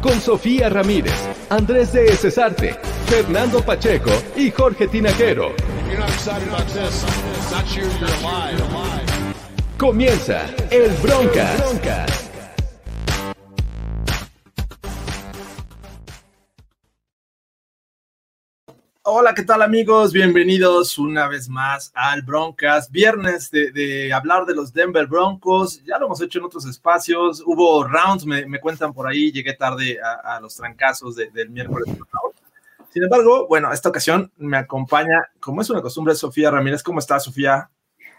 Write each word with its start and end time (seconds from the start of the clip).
Con 0.00 0.20
Sofía 0.20 0.68
Ramírez, 0.68 1.14
Andrés 1.48 1.92
de 1.92 2.14
Cesarte, 2.16 2.76
Fernando 3.06 3.62
Pacheco 3.62 4.10
y 4.36 4.50
Jorge 4.50 4.88
Tinajero. 4.88 5.52
Comienza 9.78 10.46
el 10.70 10.90
Broncas. 11.02 12.31
Hola, 19.04 19.34
¿qué 19.34 19.42
tal 19.42 19.62
amigos? 19.62 20.12
Bienvenidos 20.12 20.96
una 20.96 21.26
vez 21.26 21.48
más 21.48 21.90
al 21.92 22.22
Broncas. 22.22 22.88
Viernes 22.88 23.50
de, 23.50 23.72
de 23.72 24.12
hablar 24.12 24.46
de 24.46 24.54
los 24.54 24.72
Denver 24.72 25.08
Broncos. 25.08 25.82
Ya 25.84 25.98
lo 25.98 26.06
hemos 26.06 26.20
hecho 26.22 26.38
en 26.38 26.44
otros 26.44 26.64
espacios. 26.66 27.42
Hubo 27.44 27.82
rounds, 27.82 28.24
me, 28.24 28.46
me 28.46 28.60
cuentan 28.60 28.92
por 28.92 29.08
ahí. 29.08 29.32
Llegué 29.32 29.54
tarde 29.54 29.98
a, 30.00 30.36
a 30.36 30.40
los 30.40 30.54
trancazos 30.54 31.16
de- 31.16 31.30
del 31.32 31.50
miércoles. 31.50 31.88
Sin 32.90 33.02
embargo, 33.02 33.48
bueno, 33.48 33.72
esta 33.72 33.88
ocasión 33.88 34.30
me 34.36 34.56
acompaña, 34.58 35.30
como 35.40 35.62
es 35.62 35.70
una 35.70 35.82
costumbre, 35.82 36.14
Sofía 36.14 36.52
Ramírez. 36.52 36.84
¿Cómo 36.84 37.00
estás, 37.00 37.24
Sofía? 37.24 37.70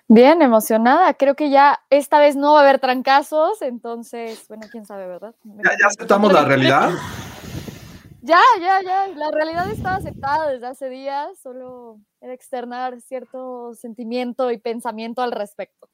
Bien, 0.10 0.42
emocionada. 0.42 1.14
Creo 1.14 1.36
que 1.36 1.50
ya 1.50 1.80
esta 1.92 2.20
vez 2.20 2.36
no 2.36 2.54
va 2.54 2.60
a 2.60 2.64
haber 2.64 2.80
trancazos, 2.80 3.62
entonces, 3.62 4.44
bueno, 4.50 4.68
quién 4.70 4.86
sabe, 4.86 5.08
¿verdad? 5.08 5.34
¿Ya, 5.46 5.72
ya 5.80 5.88
aceptamos 5.88 6.34
la 6.34 6.44
realidad? 6.44 6.92
Ya, 8.26 8.40
ya, 8.62 8.82
ya. 8.82 9.08
La 9.16 9.32
realidad 9.32 9.70
está 9.70 9.96
aceptada 9.96 10.50
desde 10.52 10.66
hace 10.68 10.90
días, 10.90 11.28
solo 11.42 12.00
era 12.22 12.34
externar 12.34 13.02
cierto 13.02 13.74
sentimiento 13.76 14.50
y 14.50 14.58
pensamiento 14.58 15.22
al 15.22 15.34
respecto. 15.34 15.90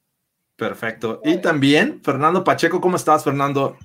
Perfecto. 0.56 1.22
Y 1.24 1.38
también, 1.38 2.02
Fernando 2.04 2.44
Pacheco, 2.44 2.80
¿cómo 2.82 2.98
estás, 2.98 3.24
Fernando? 3.24 3.78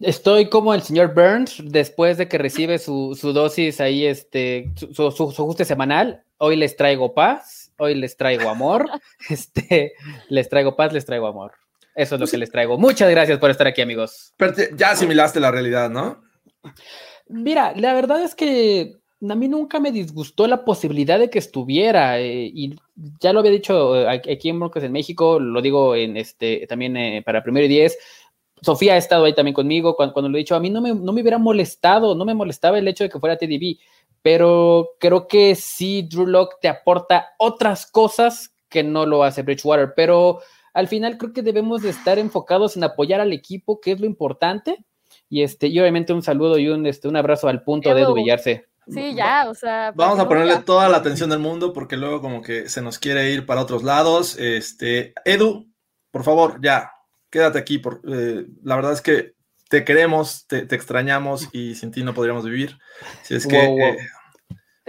Estoy 0.00 0.48
como 0.48 0.74
el 0.74 0.82
señor 0.82 1.14
Burns 1.14 1.60
después 1.64 2.18
de 2.18 2.28
que 2.28 2.38
recibe 2.38 2.78
su, 2.78 3.16
su 3.20 3.32
dosis 3.32 3.80
ahí, 3.80 4.06
este, 4.06 4.72
su, 4.76 4.92
su- 4.94 5.10
su- 5.12 5.30
su 5.32 5.42
ajuste 5.42 5.64
semanal. 5.64 6.24
Hoy 6.38 6.56
les 6.56 6.76
traigo 6.76 7.14
paz, 7.14 7.72
hoy 7.78 7.94
les 7.94 8.16
traigo 8.16 8.48
amor, 8.48 8.86
este, 9.28 9.92
les 10.28 10.48
traigo 10.48 10.74
paz, 10.76 10.92
les 10.92 11.04
traigo 11.04 11.26
amor. 11.28 11.52
Eso 11.94 12.14
es 12.16 12.20
lo 12.20 12.26
que 12.26 12.38
les 12.38 12.50
traigo. 12.50 12.76
Muchas 12.78 13.10
gracias 13.10 13.38
por 13.38 13.50
estar 13.50 13.66
aquí, 13.66 13.82
amigos. 13.82 14.32
Pero 14.36 14.52
te- 14.54 14.70
ya 14.74 14.90
asimilaste 14.92 15.38
la 15.40 15.50
realidad, 15.50 15.90
¿no? 15.90 16.22
Mira, 17.28 17.74
la 17.76 17.94
verdad 17.94 18.22
es 18.22 18.34
que 18.34 18.96
a 19.28 19.34
mí 19.34 19.48
nunca 19.48 19.80
me 19.80 19.92
disgustó 19.92 20.46
la 20.46 20.64
posibilidad 20.64 21.18
de 21.18 21.30
que 21.30 21.38
estuviera, 21.38 22.20
eh, 22.20 22.50
y 22.54 22.76
ya 23.20 23.32
lo 23.32 23.40
había 23.40 23.50
dicho 23.50 23.96
eh, 23.96 24.08
aquí 24.08 24.48
en 24.48 24.60
Broncos 24.60 24.82
en 24.84 24.92
México, 24.92 25.40
lo 25.40 25.60
digo 25.60 25.94
en 25.94 26.16
este 26.16 26.66
también 26.68 26.96
eh, 26.96 27.22
para 27.24 27.42
primero 27.42 27.66
y 27.66 27.68
diez. 27.68 27.98
Sofía 28.62 28.94
ha 28.94 28.96
estado 28.96 29.24
ahí 29.24 29.34
también 29.34 29.54
conmigo 29.54 29.94
cuando, 29.96 30.28
lo 30.28 30.36
he 30.36 30.40
dicho. 30.40 30.56
A 30.56 30.60
mí 30.60 30.70
no 30.70 30.80
me, 30.80 30.94
no 30.94 31.12
me 31.12 31.22
hubiera 31.22 31.38
molestado, 31.38 32.14
no 32.14 32.24
me 32.24 32.34
molestaba 32.34 32.78
el 32.78 32.88
hecho 32.88 33.04
de 33.04 33.10
que 33.10 33.20
fuera 33.20 33.36
TDB, 33.36 33.78
pero 34.22 34.90
creo 34.98 35.28
que 35.28 35.54
sí, 35.54 36.02
Drew 36.02 36.26
Lock 36.26 36.56
te 36.60 36.68
aporta 36.68 37.30
otras 37.38 37.86
cosas 37.86 38.54
que 38.68 38.82
no 38.82 39.06
lo 39.06 39.22
hace 39.24 39.42
Bridgewater, 39.42 39.94
pero 39.94 40.40
al 40.74 40.88
final 40.88 41.18
creo 41.18 41.32
que 41.32 41.42
debemos 41.42 41.82
de 41.82 41.90
estar 41.90 42.18
enfocados 42.18 42.76
en 42.76 42.84
apoyar 42.84 43.20
al 43.20 43.32
equipo, 43.32 43.80
que 43.80 43.92
es 43.92 44.00
lo 44.00 44.06
importante. 44.06 44.84
Y, 45.28 45.42
este, 45.42 45.66
y 45.66 45.78
obviamente 45.80 46.12
un 46.12 46.22
saludo 46.22 46.58
y 46.58 46.68
un, 46.68 46.86
este, 46.86 47.08
un 47.08 47.16
abrazo 47.16 47.48
al 47.48 47.62
punto 47.62 47.94
de 47.94 48.02
Edu. 48.02 48.14
Villarse. 48.14 48.66
Sí, 48.88 49.14
ya, 49.14 49.46
o 49.48 49.54
sea. 49.54 49.92
Vamos 49.94 50.18
a 50.18 50.26
ponerle 50.26 50.58
toda 50.58 50.88
la 50.88 50.96
atención 50.96 51.28
del 51.28 51.40
mundo 51.40 51.72
porque 51.74 51.96
luego 51.96 52.22
como 52.22 52.40
que 52.40 52.68
se 52.70 52.80
nos 52.80 52.98
quiere 52.98 53.30
ir 53.30 53.44
para 53.44 53.60
otros 53.60 53.82
lados. 53.82 54.38
Este, 54.38 55.12
Edu, 55.26 55.70
por 56.10 56.24
favor, 56.24 56.58
ya, 56.62 56.92
quédate 57.30 57.58
aquí. 57.58 57.78
Por, 57.78 58.00
eh, 58.10 58.46
la 58.62 58.76
verdad 58.76 58.92
es 58.92 59.02
que 59.02 59.34
te 59.68 59.84
queremos, 59.84 60.46
te, 60.46 60.62
te 60.62 60.74
extrañamos 60.74 61.48
y 61.52 61.74
sin 61.74 61.90
ti 61.90 62.02
no 62.02 62.14
podríamos 62.14 62.44
vivir. 62.46 62.78
Si 63.22 63.34
es 63.34 63.46
que 63.46 63.58
Wow, 63.58 63.76
wow. 63.76 63.88
eh, 63.88 63.98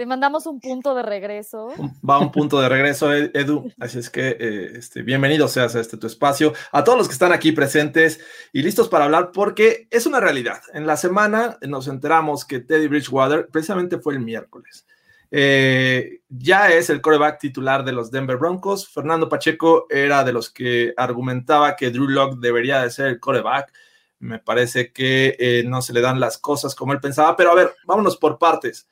Te 0.00 0.06
mandamos 0.06 0.46
un 0.46 0.60
punto 0.60 0.94
de 0.94 1.02
regreso. 1.02 1.68
va 2.08 2.18
un 2.18 2.32
punto 2.32 2.58
de 2.58 2.70
regreso, 2.70 3.12
Ed- 3.12 3.32
Edu. 3.36 3.70
Así 3.78 3.98
es 3.98 4.08
que 4.08 4.34
eh, 4.40 4.72
este, 4.76 5.02
bienvenido 5.02 5.46
seas 5.46 5.76
a 5.76 5.80
este 5.80 5.98
tu 5.98 6.06
espacio. 6.06 6.54
A 6.72 6.82
todos 6.84 6.96
los 6.96 7.06
que 7.06 7.12
están 7.12 7.32
aquí 7.32 7.52
presentes 7.52 8.18
y 8.50 8.62
listos 8.62 8.88
para 8.88 9.04
hablar, 9.04 9.30
porque 9.30 9.88
es 9.90 10.06
una 10.06 10.18
realidad. 10.18 10.62
En 10.72 10.86
la 10.86 10.96
semana 10.96 11.58
nos 11.68 11.86
enteramos 11.86 12.46
que 12.46 12.60
Teddy 12.60 12.88
Bridgewater, 12.88 13.48
precisamente 13.48 13.98
fue 13.98 14.14
el 14.14 14.20
miércoles, 14.20 14.86
eh, 15.30 16.20
ya 16.30 16.70
es 16.70 16.88
el 16.88 17.02
coreback 17.02 17.38
titular 17.38 17.84
de 17.84 17.92
los 17.92 18.10
Denver 18.10 18.38
Broncos. 18.38 18.88
Fernando 18.88 19.28
Pacheco 19.28 19.84
era 19.90 20.24
de 20.24 20.32
los 20.32 20.48
que 20.48 20.94
argumentaba 20.96 21.76
que 21.76 21.90
Drew 21.90 22.08
Lock 22.08 22.38
debería 22.38 22.80
de 22.80 22.88
ser 22.90 23.08
el 23.08 23.20
coreback. 23.20 23.70
Me 24.18 24.38
parece 24.38 24.92
que 24.92 25.36
eh, 25.38 25.62
no 25.66 25.82
se 25.82 25.92
le 25.92 26.00
dan 26.00 26.20
las 26.20 26.38
cosas 26.38 26.74
como 26.74 26.94
él 26.94 27.00
pensaba, 27.00 27.36
pero 27.36 27.50
a 27.52 27.54
ver, 27.54 27.74
vámonos 27.84 28.16
por 28.16 28.38
partes. 28.38 28.88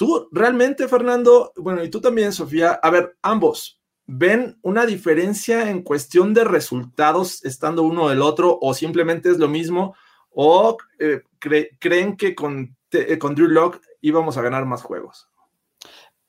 Tú 0.00 0.30
realmente, 0.32 0.88
Fernando, 0.88 1.52
bueno, 1.56 1.84
y 1.84 1.90
tú 1.90 2.00
también, 2.00 2.32
Sofía, 2.32 2.70
a 2.82 2.88
ver, 2.88 3.18
ambos, 3.20 3.82
¿ven 4.06 4.58
una 4.62 4.86
diferencia 4.86 5.68
en 5.68 5.82
cuestión 5.82 6.32
de 6.32 6.44
resultados 6.44 7.44
estando 7.44 7.82
uno 7.82 8.08
del 8.08 8.22
otro 8.22 8.58
o 8.62 8.72
simplemente 8.72 9.30
es 9.30 9.36
lo 9.36 9.46
mismo? 9.46 9.94
¿O 10.30 10.78
eh, 10.98 11.20
cre- 11.38 11.76
creen 11.78 12.16
que 12.16 12.34
con, 12.34 12.74
eh, 12.92 13.18
con 13.18 13.34
Drew 13.34 13.48
Lock 13.48 13.82
íbamos 14.00 14.38
a 14.38 14.40
ganar 14.40 14.64
más 14.64 14.80
juegos? 14.82 15.28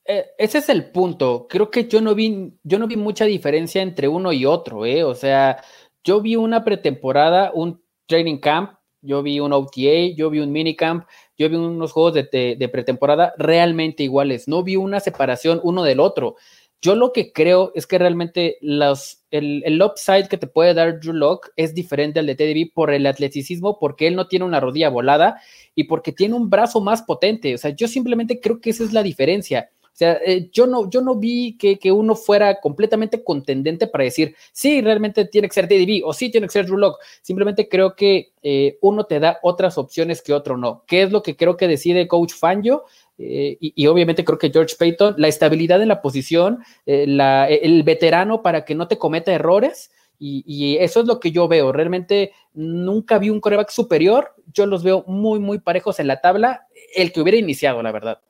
Eh, 0.04 0.26
ese 0.38 0.58
es 0.58 0.68
el 0.68 0.92
punto. 0.92 1.48
Creo 1.50 1.72
que 1.72 1.88
yo 1.88 2.02
no 2.02 2.14
vi, 2.14 2.54
yo 2.64 2.78
no 2.78 2.88
vi 2.88 2.98
mucha 2.98 3.24
diferencia 3.24 3.82
entre 3.82 4.10
uno 4.10 4.34
y 4.34 4.46
otro, 4.46 4.86
¿eh? 4.86 5.06
O 5.06 5.16
sea, 5.16 5.64
yo 6.04 6.20
vi 6.20 6.36
una 6.36 6.66
pretemporada, 6.66 7.52
un 7.54 7.82
training 8.06 8.40
camp, 8.40 8.74
yo 9.02 9.24
vi 9.24 9.40
un 9.40 9.54
OTA, 9.54 10.14
yo 10.16 10.30
vi 10.30 10.40
un 10.40 10.52
minicamp, 10.52 11.06
yo 11.38 11.50
vi 11.50 11.56
unos 11.56 11.92
juegos 11.92 12.14
de, 12.14 12.56
de- 12.58 12.70
pretemporada 12.70 13.34
realmente 13.38 14.04
iguales. 14.04 14.48
No 14.48 14.64
vi 14.64 14.76
una 14.76 15.00
separación 15.00 15.60
uno 15.64 15.84
del 15.84 16.00
otro. 16.00 16.36
Yo 16.84 16.96
lo 16.96 17.12
que 17.14 17.32
creo 17.32 17.72
es 17.76 17.86
que 17.86 18.00
realmente 18.00 18.58
el, 18.62 19.64
el 19.64 19.82
upside 19.84 20.28
que 20.28 20.38
te 20.38 20.48
puede 20.48 20.74
dar 20.74 21.00
Drew 21.00 21.14
Lock 21.14 21.50
es 21.56 21.76
diferente 21.76 22.20
al 22.20 22.26
de 22.26 22.36
TDB 22.36 22.74
por 22.74 22.92
el 22.92 23.06
atleticismo, 23.06 23.78
porque 23.80 24.08
él 24.08 24.16
no 24.16 24.28
tiene 24.28 24.46
una 24.46 24.60
rodilla 24.60 24.90
volada 24.90 25.40
y 25.76 25.84
porque 25.84 26.12
tiene 26.12 26.34
un 26.34 26.50
brazo 26.50 26.82
más 26.82 27.04
potente. 27.04 27.54
O 27.54 27.58
sea, 27.60 27.70
yo 27.72 27.88
simplemente 27.88 28.40
creo 28.40 28.60
que 28.60 28.72
esa 28.72 28.84
es 28.84 28.94
la 28.94 29.04
diferencia. 29.04 29.70
O 29.94 29.98
sea, 30.02 30.20
eh, 30.26 30.50
yo, 30.52 30.66
no, 30.68 30.90
yo 30.90 31.02
no 31.02 31.16
vi 31.16 31.58
que, 31.58 31.78
que 31.78 31.92
uno 31.92 32.16
fuera 32.16 32.60
completamente 32.62 33.24
contendente 33.24 33.88
para 33.88 34.06
decir, 34.06 34.36
sí, 34.54 34.82
realmente 34.82 35.26
tiene 35.26 35.48
que 35.48 35.54
ser 35.54 35.68
TDB 35.68 36.02
o 36.06 36.14
sí, 36.14 36.32
tiene 36.32 36.48
que 36.48 36.54
ser 36.54 36.66
Drew. 36.66 36.94
Simplemente 37.22 37.68
creo 37.68 37.96
que 37.96 38.32
eh, 38.42 38.78
uno 38.82 39.04
te 39.06 39.20
da 39.20 39.40
otras 39.44 39.78
opciones 39.78 40.22
que 40.22 40.34
otro 40.34 40.58
no. 40.58 40.84
¿Qué 40.88 41.04
es 41.04 41.12
lo 41.12 41.22
que 41.22 41.36
creo 41.36 41.58
que 41.58 41.68
decide 41.68 42.08
Coach 42.08 42.34
Fangio? 42.34 42.86
Eh, 43.18 43.58
y, 43.60 43.86
obviamente 43.88 44.24
creo 44.26 44.40
que 44.40 44.50
George 44.50 44.76
Payton, 44.80 45.16
la 45.18 45.28
estabilidad 45.28 45.82
en 45.82 45.90
la 45.90 46.02
posición, 46.02 46.64
la- 46.86 47.48
el 47.48 47.84
veterano 47.84 48.42
para 48.42 48.66
que 48.66 48.74
no 48.76 48.88
te 48.88 48.98
cometa 48.98 49.32
errores. 49.34 49.92
Y, 50.18 50.44
y 50.46 50.78
eso 50.78 51.02
es 51.02 51.08
lo 51.08 51.20
que 51.20 51.32
yo 51.32 51.48
veo. 51.48 51.72
Realmente 51.72 52.32
nunca 52.54 53.18
vi 53.20 53.30
un 53.30 53.42
coreback 53.42 53.70
superior. 53.72 54.34
Yo 54.54 54.66
los 54.68 54.84
veo 54.84 55.04
muy, 55.08 55.40
muy 55.40 55.60
parejos 55.60 56.00
en 56.00 56.08
la 56.08 56.22
tabla. 56.22 56.68
El 56.96 57.12
que 57.12 57.22
hubiera 57.22 57.38
iniciado, 57.40 57.82
la 57.84 57.92
verdad. 57.92 58.22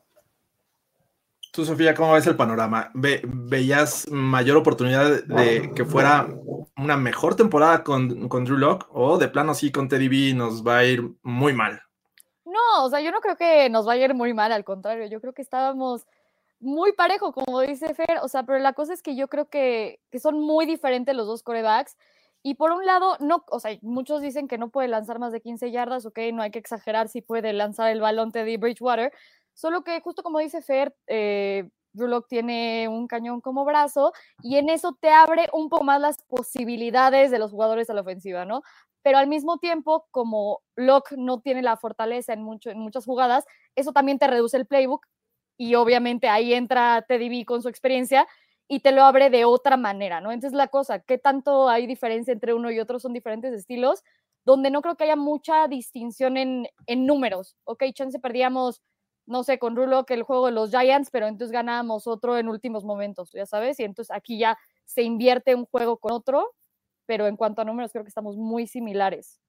Tú, 1.51 1.65
Sofía, 1.65 1.93
¿cómo 1.93 2.13
ves 2.13 2.25
el 2.27 2.37
panorama? 2.37 2.91
Ve- 2.93 3.21
¿Veías 3.25 4.09
mayor 4.09 4.55
oportunidad 4.55 5.23
de 5.25 5.69
que 5.75 5.83
fuera 5.83 6.29
una 6.77 6.95
mejor 6.95 7.35
temporada 7.35 7.83
con, 7.83 8.29
Drew 8.29 8.57
Lock 8.57 8.87
o 8.89 9.17
de 9.17 9.27
plano 9.27 9.53
sí 9.53 9.69
con 9.69 9.89
Teddy 9.89 10.07
B 10.07 10.33
nos 10.33 10.65
va 10.65 10.77
a 10.77 10.85
ir 10.85 11.03
muy 11.23 11.51
mal? 11.51 11.81
No, 12.45 12.85
o 12.85 12.89
sea, 12.89 13.01
yo 13.01 13.11
no 13.11 13.19
creo 13.19 13.35
que 13.35 13.69
nos 13.69 13.85
vaya 13.85 14.03
a 14.03 14.05
ir 14.05 14.13
muy 14.13 14.33
mal, 14.33 14.53
al 14.53 14.63
contrario, 14.63 15.07
yo 15.07 15.19
creo 15.19 15.33
que 15.33 15.41
estábamos 15.41 16.07
muy 16.61 16.93
parejo, 16.93 17.33
como 17.33 17.59
dice 17.59 17.93
Fer, 17.93 18.19
o 18.21 18.29
sea, 18.29 18.43
pero 18.43 18.59
la 18.59 18.71
cosa 18.71 18.93
es 18.93 19.01
que 19.01 19.17
yo 19.17 19.27
creo 19.27 19.49
que, 19.49 19.99
que 20.09 20.19
son 20.19 20.39
muy 20.39 20.65
diferentes 20.65 21.13
los 21.13 21.27
dos 21.27 21.43
corebacks. 21.43 21.97
Y 22.43 22.55
por 22.55 22.71
un 22.71 22.85
lado, 22.85 23.17
no, 23.19 23.43
o 23.49 23.59
sea, 23.59 23.77
muchos 23.81 24.21
dicen 24.21 24.47
que 24.47 24.57
no 24.57 24.69
puede 24.69 24.87
lanzar 24.87 25.19
más 25.19 25.31
de 25.31 25.41
15 25.41 25.69
yardas, 25.69 26.05
ok, 26.05 26.17
no 26.33 26.41
hay 26.41 26.49
que 26.49 26.59
exagerar 26.59 27.07
si 27.07 27.21
puede 27.21 27.53
lanzar 27.53 27.91
el 27.91 28.01
balón 28.01 28.31
Teddy 28.31 28.57
Bridgewater, 28.57 29.11
solo 29.53 29.83
que 29.83 29.99
justo 30.01 30.23
como 30.23 30.39
dice 30.39 30.61
Fer, 30.61 30.95
eh, 31.07 31.69
Drew 31.93 32.21
tiene 32.21 32.87
un 32.87 33.07
cañón 33.07 33.41
como 33.41 33.65
brazo 33.65 34.13
y 34.41 34.57
en 34.57 34.69
eso 34.69 34.97
te 34.99 35.09
abre 35.09 35.49
un 35.51 35.69
poco 35.69 35.83
más 35.83 35.99
las 35.99 36.23
posibilidades 36.23 37.31
de 37.31 37.39
los 37.39 37.51
jugadores 37.51 37.89
a 37.89 37.93
la 37.93 38.01
ofensiva, 38.01 38.45
¿no? 38.45 38.61
pero 39.03 39.17
al 39.17 39.27
mismo 39.27 39.57
tiempo, 39.57 40.07
como 40.11 40.61
Locke 40.75 41.15
no 41.17 41.41
tiene 41.41 41.61
la 41.61 41.77
fortaleza 41.77 42.33
en, 42.33 42.43
mucho, 42.43 42.69
en 42.69 42.79
muchas 42.79 43.05
jugadas, 43.05 43.45
eso 43.75 43.91
también 43.93 44.19
te 44.19 44.27
reduce 44.27 44.57
el 44.57 44.67
playbook 44.67 45.05
y 45.57 45.75
obviamente 45.75 46.27
ahí 46.27 46.53
entra 46.53 47.03
Teddy 47.07 47.29
B 47.29 47.45
con 47.45 47.61
su 47.61 47.69
experiencia 47.69 48.27
y 48.67 48.79
te 48.81 48.91
lo 48.91 49.03
abre 49.03 49.29
de 49.29 49.45
otra 49.45 49.75
manera, 49.75 50.21
¿no? 50.21 50.31
Entonces 50.31 50.55
la 50.55 50.67
cosa, 50.67 50.99
¿qué 50.99 51.17
tanto 51.17 51.67
hay 51.67 51.87
diferencia 51.87 52.31
entre 52.31 52.53
uno 52.53 52.71
y 52.71 52.79
otro? 52.79 52.99
Son 52.99 53.13
diferentes 53.13 53.53
estilos, 53.53 54.03
donde 54.45 54.71
no 54.71 54.81
creo 54.81 54.95
que 54.95 55.03
haya 55.03 55.15
mucha 55.15 55.67
distinción 55.67 56.37
en, 56.37 56.67
en 56.87 57.05
números. 57.05 57.57
Ok, 57.65 57.83
chance 57.93 58.17
perdíamos, 58.19 58.81
no 59.31 59.43
sé, 59.43 59.57
con 59.57 59.75
Rulo 59.75 60.05
que 60.05 60.13
el 60.13 60.23
juego 60.23 60.47
de 60.47 60.51
los 60.51 60.69
Giants, 60.69 61.09
pero 61.11 61.27
entonces 61.27 61.51
ganábamos 61.51 62.05
otro 62.05 62.37
en 62.37 62.49
últimos 62.49 62.83
momentos, 62.83 63.31
ya 63.31 63.45
sabes, 63.45 63.79
y 63.79 63.83
entonces 63.83 64.15
aquí 64.15 64.37
ya 64.37 64.57
se 64.85 65.01
invierte 65.01 65.55
un 65.55 65.65
juego 65.65 65.97
con 65.97 66.11
otro, 66.11 66.53
pero 67.05 67.27
en 67.27 67.37
cuanto 67.37 67.61
a 67.61 67.65
números 67.65 67.91
creo 67.91 68.03
que 68.03 68.09
estamos 68.09 68.37
muy 68.37 68.67
similares. 68.67 69.39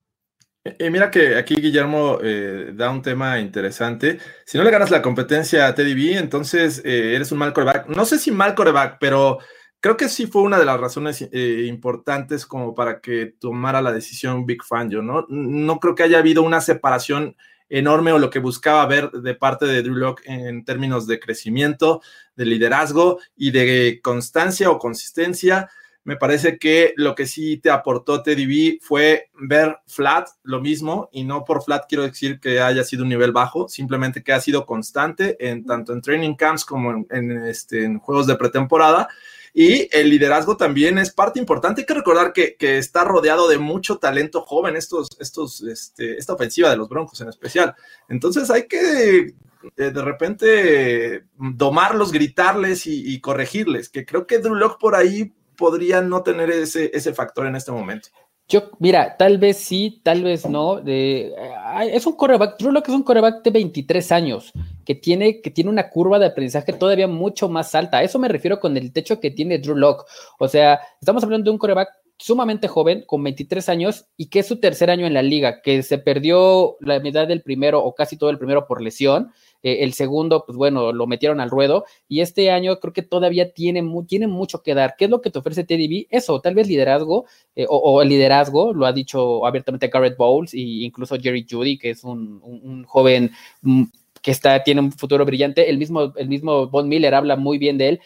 Y 0.78 0.90
mira 0.90 1.10
que 1.10 1.36
aquí 1.36 1.56
Guillermo 1.56 2.18
eh, 2.22 2.70
da 2.74 2.90
un 2.90 3.02
tema 3.02 3.40
interesante. 3.40 4.20
Si 4.46 4.56
no 4.56 4.62
le 4.62 4.70
ganas 4.70 4.92
la 4.92 5.02
competencia 5.02 5.66
a 5.66 5.74
Teddy 5.74 5.94
B, 5.94 6.16
entonces 6.16 6.80
eh, 6.84 7.16
eres 7.16 7.32
un 7.32 7.38
mal 7.38 7.52
coreback. 7.52 7.88
No 7.88 8.04
sé 8.04 8.18
si 8.18 8.30
mal 8.30 8.54
coreback, 8.54 8.98
pero 9.00 9.38
creo 9.80 9.96
que 9.96 10.08
sí 10.08 10.28
fue 10.28 10.42
una 10.42 10.60
de 10.60 10.64
las 10.64 10.78
razones 10.78 11.28
eh, 11.32 11.64
importantes 11.66 12.46
como 12.46 12.74
para 12.74 13.00
que 13.00 13.34
tomara 13.40 13.82
la 13.82 13.92
decisión 13.92 14.46
Big 14.46 14.62
Fan. 14.62 14.88
Yo 14.88 15.02
¿no? 15.02 15.26
no 15.28 15.80
creo 15.80 15.96
que 15.96 16.04
haya 16.04 16.18
habido 16.18 16.42
una 16.42 16.60
separación 16.60 17.36
enorme 17.72 18.12
o 18.12 18.18
lo 18.18 18.28
que 18.28 18.38
buscaba 18.38 18.84
ver 18.86 19.10
de 19.10 19.34
parte 19.34 19.64
de 19.64 19.82
Drew 19.82 19.94
Locke 19.94 20.22
en 20.26 20.62
términos 20.64 21.06
de 21.06 21.18
crecimiento, 21.18 22.02
de 22.36 22.44
liderazgo 22.44 23.18
y 23.34 23.50
de 23.50 24.00
constancia 24.02 24.70
o 24.70 24.78
consistencia. 24.78 25.70
Me 26.04 26.16
parece 26.16 26.58
que 26.58 26.92
lo 26.96 27.14
que 27.14 27.26
sí 27.26 27.56
te 27.56 27.70
aportó 27.70 28.22
Teddy 28.22 28.46
B 28.46 28.78
fue 28.82 29.30
ver 29.34 29.78
flat, 29.86 30.28
lo 30.42 30.60
mismo, 30.60 31.08
y 31.12 31.24
no 31.24 31.44
por 31.44 31.64
flat 31.64 31.84
quiero 31.88 32.02
decir 32.02 32.40
que 32.40 32.60
haya 32.60 32.84
sido 32.84 33.04
un 33.04 33.08
nivel 33.08 33.32
bajo, 33.32 33.68
simplemente 33.68 34.22
que 34.22 34.32
ha 34.32 34.40
sido 34.40 34.66
constante 34.66 35.36
en 35.40 35.64
tanto 35.64 35.94
en 35.94 36.02
training 36.02 36.34
camps 36.34 36.66
como 36.66 37.06
en, 37.08 37.46
este, 37.46 37.84
en 37.84 37.98
juegos 37.98 38.26
de 38.26 38.36
pretemporada. 38.36 39.08
Y 39.54 39.88
el 39.94 40.08
liderazgo 40.08 40.56
también 40.56 40.98
es 40.98 41.12
parte 41.12 41.38
importante. 41.38 41.82
Hay 41.82 41.86
que 41.86 41.94
recordar 41.94 42.32
que, 42.32 42.56
que 42.56 42.78
está 42.78 43.04
rodeado 43.04 43.48
de 43.48 43.58
mucho 43.58 43.98
talento 43.98 44.42
joven, 44.42 44.76
estos, 44.76 45.10
estos, 45.20 45.62
este, 45.62 46.16
esta 46.16 46.32
ofensiva 46.32 46.70
de 46.70 46.76
los 46.76 46.88
Broncos 46.88 47.20
en 47.20 47.28
especial. 47.28 47.74
Entonces 48.08 48.50
hay 48.50 48.66
que 48.66 49.34
eh, 49.76 49.90
de 49.90 50.02
repente 50.02 51.24
domarlos, 51.36 52.12
gritarles 52.12 52.86
y, 52.86 53.20
corregirles, 53.20 53.88
que 53.88 54.04
creo 54.04 54.26
que 54.26 54.38
Drew 54.38 54.54
Locke 54.54 54.80
por 54.80 54.94
ahí 54.94 55.32
podría 55.56 56.00
no 56.00 56.22
tener 56.22 56.50
ese, 56.50 56.90
ese 56.94 57.14
factor 57.14 57.46
en 57.46 57.56
este 57.56 57.70
momento. 57.70 58.08
Yo, 58.52 58.70
mira, 58.80 59.16
tal 59.16 59.38
vez 59.38 59.56
sí, 59.56 60.02
tal 60.02 60.22
vez 60.24 60.46
no. 60.46 60.78
Es 60.84 62.06
un 62.06 62.12
coreback, 62.14 62.58
Drew 62.58 62.82
que 62.82 62.90
es 62.90 62.94
un 62.94 63.02
coreback 63.02 63.42
de 63.42 63.50
23 63.50 64.12
años, 64.12 64.52
que 64.84 64.94
tiene, 64.94 65.40
que 65.40 65.50
tiene 65.50 65.70
una 65.70 65.88
curva 65.88 66.18
de 66.18 66.26
aprendizaje 66.26 66.74
todavía 66.74 67.08
mucho 67.08 67.48
más 67.48 67.74
alta. 67.74 67.96
A 67.96 68.02
eso 68.02 68.18
me 68.18 68.28
refiero 68.28 68.60
con 68.60 68.76
el 68.76 68.92
techo 68.92 69.20
que 69.20 69.30
tiene 69.30 69.58
Drew 69.58 69.74
Lock. 69.74 70.04
O 70.38 70.48
sea, 70.48 70.80
estamos 71.00 71.24
hablando 71.24 71.46
de 71.46 71.52
un 71.52 71.56
coreback 71.56 71.88
sumamente 72.18 72.68
joven, 72.68 73.04
con 73.06 73.24
23 73.24 73.70
años, 73.70 74.04
y 74.18 74.26
que 74.26 74.40
es 74.40 74.46
su 74.48 74.60
tercer 74.60 74.90
año 74.90 75.06
en 75.06 75.14
la 75.14 75.22
liga, 75.22 75.62
que 75.62 75.82
se 75.82 75.96
perdió 75.96 76.76
la 76.80 77.00
mitad 77.00 77.26
del 77.26 77.40
primero 77.40 77.82
o 77.82 77.94
casi 77.94 78.18
todo 78.18 78.28
el 78.28 78.36
primero 78.36 78.66
por 78.66 78.82
lesión, 78.82 79.32
eh, 79.62 79.78
el 79.80 79.92
segundo, 79.92 80.44
pues 80.46 80.56
bueno, 80.56 80.92
lo 80.92 81.06
metieron 81.06 81.40
al 81.40 81.50
ruedo 81.50 81.84
y 82.08 82.20
este 82.20 82.50
año 82.50 82.78
creo 82.80 82.92
que 82.92 83.02
todavía 83.02 83.52
tiene, 83.52 83.82
tiene 84.06 84.26
mucho 84.26 84.62
que 84.62 84.74
dar. 84.74 84.94
¿Qué 84.96 85.06
es 85.06 85.10
lo 85.10 85.20
que 85.20 85.30
te 85.30 85.38
ofrece 85.38 85.64
TDB? 85.64 86.06
Eso, 86.10 86.40
tal 86.40 86.54
vez 86.54 86.68
liderazgo 86.68 87.26
eh, 87.54 87.66
o, 87.68 88.02
el 88.02 88.08
liderazgo, 88.08 88.72
lo 88.72 88.86
ha 88.86 88.92
dicho 88.92 89.46
abiertamente 89.46 89.88
Garrett 89.88 90.16
Bowles 90.16 90.54
e 90.54 90.60
incluso 90.60 91.16
Jerry 91.18 91.46
Judy, 91.48 91.78
que 91.78 91.90
es 91.90 92.04
un, 92.04 92.40
un 92.42 92.84
joven 92.84 93.30
mm, 93.62 93.84
que 94.22 94.30
está, 94.30 94.62
tiene 94.62 94.80
un 94.80 94.92
futuro 94.92 95.24
brillante. 95.24 95.68
El 95.68 95.78
mismo, 95.78 96.12
el 96.16 96.28
mismo 96.28 96.68
Von 96.68 96.88
Miller 96.88 97.14
habla 97.14 97.36
muy 97.36 97.58
bien 97.58 97.76
de 97.76 97.88
él, 97.88 98.00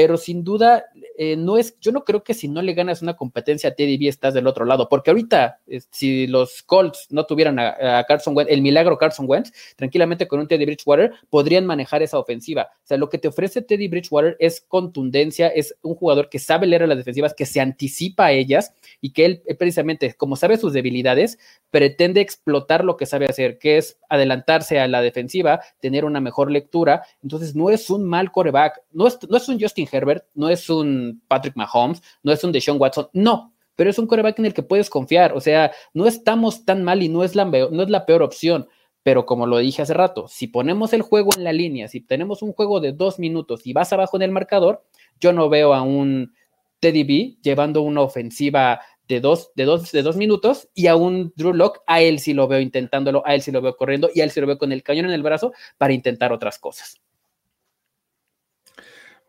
pero 0.00 0.16
sin 0.16 0.42
duda 0.44 0.86
eh, 1.18 1.36
no 1.36 1.58
es, 1.58 1.78
yo 1.78 1.92
no 1.92 2.04
creo 2.04 2.24
que 2.24 2.32
si 2.32 2.48
no 2.48 2.62
le 2.62 2.72
ganas 2.72 3.02
una 3.02 3.16
competencia 3.18 3.68
a 3.68 3.74
Teddy 3.74 3.98
B 3.98 4.08
estás 4.08 4.32
del 4.32 4.46
otro 4.46 4.64
lado, 4.64 4.88
porque 4.88 5.10
ahorita 5.10 5.60
si 5.90 6.26
los 6.26 6.62
Colts 6.62 7.08
no 7.10 7.26
tuvieran 7.26 7.58
a, 7.58 8.02
Carson 8.08 8.34
Wentz, 8.34 8.50
el 8.50 8.62
milagro 8.62 8.96
Carson 8.96 9.26
Wentz, 9.28 9.52
tranquilamente 9.76 10.26
con 10.26 10.40
un 10.40 10.48
Teddy 10.48 10.64
Bridgewater 10.64 11.12
podrían 11.28 11.66
manejar 11.66 12.02
esa 12.02 12.18
ofensiva. 12.18 12.70
O 12.72 12.86
sea, 12.86 12.96
lo 12.96 13.10
que 13.10 13.18
te 13.18 13.28
ofrece 13.28 13.60
Teddy 13.60 13.88
Bridgewater 13.88 14.38
es 14.40 14.62
contundencia, 14.62 15.48
es 15.48 15.76
un 15.82 15.96
jugador 15.96 16.30
que 16.30 16.38
sabe 16.38 16.66
leer 16.66 16.84
a 16.84 16.86
las 16.86 16.96
defensivas, 16.96 17.34
que 17.34 17.44
se 17.44 17.60
anticipa 17.60 18.24
a 18.24 18.32
ellas 18.32 18.72
y 19.02 19.12
que 19.12 19.26
él 19.26 19.42
eh, 19.44 19.54
precisamente, 19.54 20.14
como 20.14 20.34
sabe 20.34 20.56
sus 20.56 20.72
debilidades, 20.72 21.38
pretende 21.70 22.22
explotar 22.22 22.86
lo 22.86 22.96
que 22.96 23.04
sabe 23.04 23.26
hacer, 23.26 23.58
que 23.58 23.76
es 23.76 23.98
adelantarse 24.08 24.80
a 24.80 24.88
la 24.88 25.02
defensiva, 25.02 25.60
tener 25.78 26.06
una 26.06 26.22
mejor 26.22 26.50
lectura. 26.50 27.04
Entonces, 27.22 27.54
no 27.54 27.68
es 27.68 27.90
un 27.90 28.08
mal 28.08 28.32
coreback, 28.32 28.80
no 28.92 29.06
es, 29.06 29.18
no 29.28 29.36
es 29.36 29.46
un 29.46 29.60
Justin 29.60 29.86
Herbert, 29.92 30.24
no 30.34 30.48
es 30.48 30.68
un 30.70 31.22
Patrick 31.28 31.56
Mahomes, 31.56 32.02
no 32.22 32.32
es 32.32 32.42
un 32.44 32.52
Deshaun 32.52 32.80
Watson, 32.80 33.08
no, 33.12 33.54
pero 33.76 33.90
es 33.90 33.98
un 33.98 34.06
coreback 34.06 34.38
en 34.38 34.46
el 34.46 34.54
que 34.54 34.62
puedes 34.62 34.90
confiar. 34.90 35.32
O 35.32 35.40
sea, 35.40 35.72
no 35.94 36.06
estamos 36.06 36.64
tan 36.64 36.84
mal 36.84 37.02
y 37.02 37.08
no 37.08 37.24
es 37.24 37.34
la, 37.34 37.44
no 37.44 37.82
es 37.82 37.88
la 37.88 38.04
peor 38.04 38.22
opción. 38.22 38.68
Pero 39.02 39.24
como 39.24 39.46
lo 39.46 39.58
dije 39.58 39.80
hace 39.80 39.94
rato, 39.94 40.28
si 40.28 40.46
ponemos 40.46 40.92
el 40.92 41.02
juego 41.02 41.30
en 41.36 41.44
la 41.44 41.52
línea, 41.52 41.88
si 41.88 42.00
tenemos 42.00 42.42
un 42.42 42.52
juego 42.52 42.80
de 42.80 42.92
dos 42.92 43.18
minutos 43.18 43.66
y 43.66 43.72
vas 43.72 43.92
abajo 43.92 44.16
en 44.16 44.22
el 44.22 44.30
marcador, 44.30 44.84
yo 45.18 45.32
no 45.32 45.48
veo 45.48 45.72
a 45.72 45.80
un 45.80 46.34
Teddy 46.80 47.04
B 47.04 47.36
llevando 47.42 47.82
una 47.82 48.02
ofensiva 48.02 48.80
de 49.08 49.20
dos, 49.20 49.50
de 49.54 49.64
dos, 49.64 49.90
de 49.90 50.02
dos 50.02 50.16
minutos 50.16 50.68
y 50.74 50.86
a 50.86 50.96
un 50.96 51.32
Drew 51.34 51.52
Lock, 51.52 51.80
a 51.86 52.00
él 52.00 52.20
sí 52.20 52.32
lo 52.32 52.46
veo 52.46 52.60
intentándolo, 52.60 53.26
a 53.26 53.34
él 53.34 53.42
sí 53.42 53.50
lo 53.50 53.60
veo 53.62 53.76
corriendo 53.76 54.10
y 54.14 54.20
a 54.20 54.24
él 54.24 54.30
sí 54.30 54.40
lo 54.40 54.46
veo 54.46 54.58
con 54.58 54.72
el 54.72 54.82
cañón 54.82 55.06
en 55.06 55.12
el 55.12 55.22
brazo 55.22 55.52
para 55.78 55.92
intentar 55.92 56.32
otras 56.32 56.58
cosas. 56.58 57.00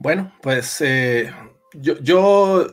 Bueno, 0.03 0.33
pues 0.41 0.81
eh, 0.81 1.31
yo, 1.75 1.95
yo 1.99 2.65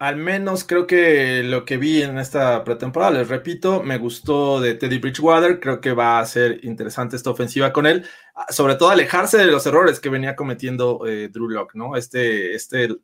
al 0.00 0.16
menos 0.16 0.64
creo 0.64 0.84
que 0.84 1.44
lo 1.44 1.64
que 1.64 1.76
vi 1.76 2.02
en 2.02 2.18
esta 2.18 2.64
pretemporada, 2.64 3.12
les 3.12 3.28
repito, 3.28 3.84
me 3.84 3.98
gustó 3.98 4.60
de 4.60 4.74
Teddy 4.74 4.98
Bridgewater, 4.98 5.60
creo 5.60 5.80
que 5.80 5.92
va 5.92 6.18
a 6.18 6.26
ser 6.26 6.58
interesante 6.64 7.14
esta 7.14 7.30
ofensiva 7.30 7.72
con 7.72 7.86
él, 7.86 8.04
ah, 8.34 8.46
sobre 8.50 8.74
todo 8.74 8.90
alejarse 8.90 9.38
de 9.38 9.46
los 9.46 9.64
errores 9.64 10.00
que 10.00 10.08
venía 10.08 10.34
cometiendo 10.34 11.06
eh, 11.06 11.28
Drew 11.28 11.48
Lock, 11.48 11.76
¿no? 11.76 11.94
Este, 11.94 12.52
este 12.52 12.96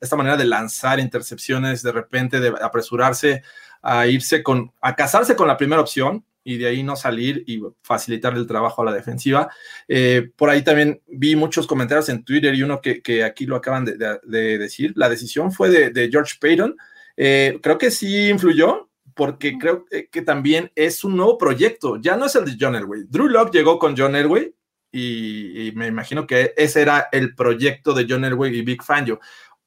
esta 0.00 0.16
manera 0.16 0.38
de 0.38 0.46
lanzar 0.46 0.98
intercepciones 0.98 1.82
de 1.82 1.92
repente, 1.92 2.40
de 2.40 2.54
apresurarse 2.58 3.42
a 3.82 4.06
irse 4.06 4.42
con, 4.42 4.72
a 4.80 4.96
casarse 4.96 5.36
con 5.36 5.46
la 5.46 5.58
primera 5.58 5.82
opción 5.82 6.24
y 6.44 6.58
de 6.58 6.66
ahí 6.66 6.82
no 6.82 6.94
salir 6.94 7.42
y 7.46 7.60
facilitar 7.82 8.34
el 8.34 8.46
trabajo 8.46 8.82
a 8.82 8.84
la 8.84 8.92
defensiva. 8.92 9.50
Eh, 9.88 10.30
por 10.36 10.50
ahí 10.50 10.62
también 10.62 11.00
vi 11.08 11.34
muchos 11.34 11.66
comentarios 11.66 12.08
en 12.10 12.24
Twitter 12.24 12.54
y 12.54 12.62
uno 12.62 12.80
que, 12.80 13.24
aquí 13.24 13.46
lo 13.46 13.56
acaban 13.56 13.84
de, 13.84 14.58
decir. 14.58 14.92
La 14.96 15.08
decisión 15.08 15.50
fue 15.50 15.70
de, 15.70 16.08
George 16.10 16.34
Payton. 16.40 16.76
Eh, 17.16 17.58
creo 17.62 17.78
que 17.78 17.90
sí 17.90 18.28
influyó 18.28 18.90
porque 19.14 19.56
creo 19.58 19.86
que 19.88 20.22
también 20.22 20.70
es 20.74 21.02
un 21.04 21.16
nuevo 21.16 21.38
proyecto. 21.38 22.00
Ya 22.00 22.16
no 22.16 22.26
es 22.26 22.34
el 22.34 22.44
de 22.44 22.56
John 22.60 22.76
Elway. 22.76 23.04
Drew 23.08 23.28
Locke 23.28 23.52
llegó 23.52 23.78
con 23.78 23.96
John 23.96 24.16
Elway 24.16 24.54
y, 24.90 25.68
y, 25.68 25.72
me 25.72 25.86
imagino 25.86 26.26
que 26.26 26.52
ese 26.56 26.82
era 26.82 27.08
el 27.10 27.34
proyecto 27.34 27.94
de 27.94 28.06
John 28.08 28.24
Elway 28.24 28.56
y 28.56 28.62
Big 28.62 28.82
Fangio. 28.82 29.20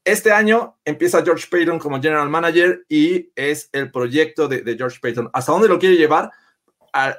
Este 0.07 0.31
año 0.31 0.77
empieza 0.85 1.21
George 1.21 1.47
Payton 1.51 1.79
como 1.79 2.01
general 2.01 2.29
manager 2.29 2.85
y 2.87 3.29
es 3.35 3.69
el 3.73 3.91
proyecto 3.91 4.47
de, 4.47 4.63
George 4.77 4.99
Payton. 5.01 5.29
¿Hasta 5.33 5.51
dónde 5.51 5.67
lo 5.67 5.77
quiere 5.77 5.97
llevar? 5.97 6.31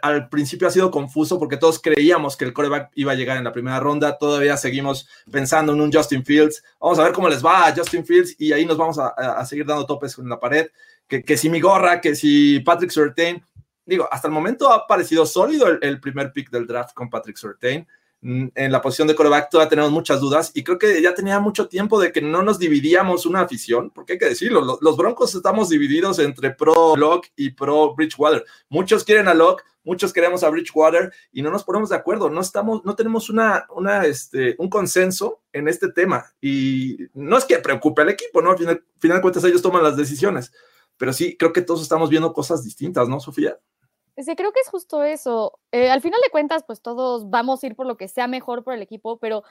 Al, 0.03 0.29
principio 0.29 0.67
ha 0.67 0.71
sido 0.71 0.91
confuso 0.91 1.39
porque 1.39 1.57
todos 1.57 1.81
creíamos 1.81 2.37
que 2.37 2.45
el 2.45 2.53
coreback 2.53 2.91
iba 2.95 3.13
a 3.13 3.15
llegar 3.15 3.37
en 3.37 3.45
la 3.45 3.53
primera 3.53 3.79
ronda. 3.79 4.19
Todavía 4.19 4.57
seguimos 4.57 5.09
pensando 5.31 5.73
en 5.73 5.81
un 5.81 5.93
Justin 5.93 6.25
Fields. 6.25 6.65
Vamos 6.81 6.99
a 6.99 7.05
ver 7.05 7.13
cómo 7.13 7.29
les 7.29 7.45
va 7.45 7.67
a 7.67 7.75
Justin 7.75 8.05
Fields 8.05 8.35
y 8.39 8.53
ahí 8.53 8.67
nos 8.67 8.77
vamos 8.77 8.99
a, 8.99 9.45
seguir 9.47 9.67
dando 9.67 9.87
topes 9.87 10.19
en 10.19 10.29
la 10.29 10.41
pared. 10.41 10.69
Que, 11.07 11.37
si 11.37 11.49
mi 11.49 11.61
gorra, 11.61 12.01
que 12.01 12.15
si 12.15 12.61
Patrick 12.61 12.91
Surtain. 12.91 13.45
Digo, 13.87 14.07
hasta 14.11 14.29
el 14.29 14.35
momento 14.35 14.71
ha 14.71 14.87
parecido 14.87 15.25
sólido 15.25 15.67
el, 15.69 15.79
el 15.81 16.01
primer 16.01 16.33
pick 16.33 16.51
del 16.51 16.67
draft 16.67 16.93
con 16.93 17.09
Patrick 17.09 17.37
Surtain. 17.37 17.87
Mm, 18.21 18.49
en 18.57 18.73
la 18.73 18.83
posición 18.83 19.07
de 19.07 19.15
coreback 19.15 19.49
todavía 19.49 19.69
tenemos 19.69 19.93
muchas 19.93 20.21
dudas 20.21 20.51
y 20.53 20.65
creo 20.65 20.77
que 20.77 21.01
ya 21.01 21.15
tenía 21.15 21.39
mucho 21.39 21.69
tiempo 21.69 22.01
de 22.01 22.11
que 22.11 22.21
no 22.21 22.43
nos 22.43 22.59
dividíamos 22.59 23.27
una 23.27 23.43
afición, 23.43 23.91
porque 23.91 24.15
hay 24.15 24.19
que 24.19 24.29
decirlo, 24.29 24.79
los, 24.81 24.97
Broncos 24.97 25.37
estamos 25.37 25.69
divididos 25.69 26.19
entre 26.19 26.51
pro 26.51 26.97
Locke 26.97 27.31
y 27.37 27.51
pro 27.51 27.95
Bridgewater. 27.95 28.45
Muchos 28.69 29.05
quieren 29.05 29.29
a 29.29 29.35
Locke, 29.35 29.63
muchos 29.85 30.13
queremos 30.13 30.43
a 30.43 30.51
Bridgewater 30.51 31.13
y 31.33 31.43
no 31.43 31.53
nos 31.53 31.63
ponemos 31.63 31.91
de 31.91 31.97
acuerdo, 31.97 32.29
no 32.29 32.41
estamos, 32.41 32.85
no 32.85 32.97
tenemos 32.97 33.31
una, 33.31 33.67
una, 33.71 34.05
este, 34.05 34.57
un 34.59 34.69
consenso 34.69 35.41
en 35.53 35.69
este 35.69 35.93
tema 35.93 36.27
y 36.41 36.99
no 37.15 37.39
es 37.39 37.45
que 37.45 37.59
preocupe 37.59 38.03
al 38.03 38.09
equipo, 38.09 38.43
¿no? 38.43 38.51
Al 38.51 38.59
final, 38.59 38.75
al 38.75 39.01
final 39.01 39.19
de 39.19 39.23
cuentas 39.23 39.45
ellos 39.45 39.63
toman 39.63 39.85
las 39.85 39.97
decisiones, 39.97 40.53
pero 40.97 41.13
sí 41.13 41.37
creo 41.37 41.53
que 41.53 41.63
todos 41.63 41.83
estamos 41.83 42.11
viendo 42.11 42.33
cosas 42.33 42.65
distintas, 42.65 43.09
¿no, 43.09 43.21
Sofía? 43.21 43.59
Sí, 44.19 44.35
creo 44.35 44.53
que 44.53 44.61
es 44.61 44.69
justo 44.69 45.05
eso. 45.05 45.61
Eh, 45.71 45.91
al 45.91 46.01
final 46.01 46.21
de 46.25 46.31
cuentas, 46.31 46.65
pues 46.67 46.83
todos 46.83 47.31
vamos 47.31 47.63
a 47.63 47.67
ir 47.69 47.77
por 47.77 47.87
lo 47.87 47.97
que 47.97 48.09
sea 48.09 48.27
mejor 48.27 48.65
para 48.65 48.77
el 48.77 48.83
equipo, 48.83 49.19
pero 49.19 49.45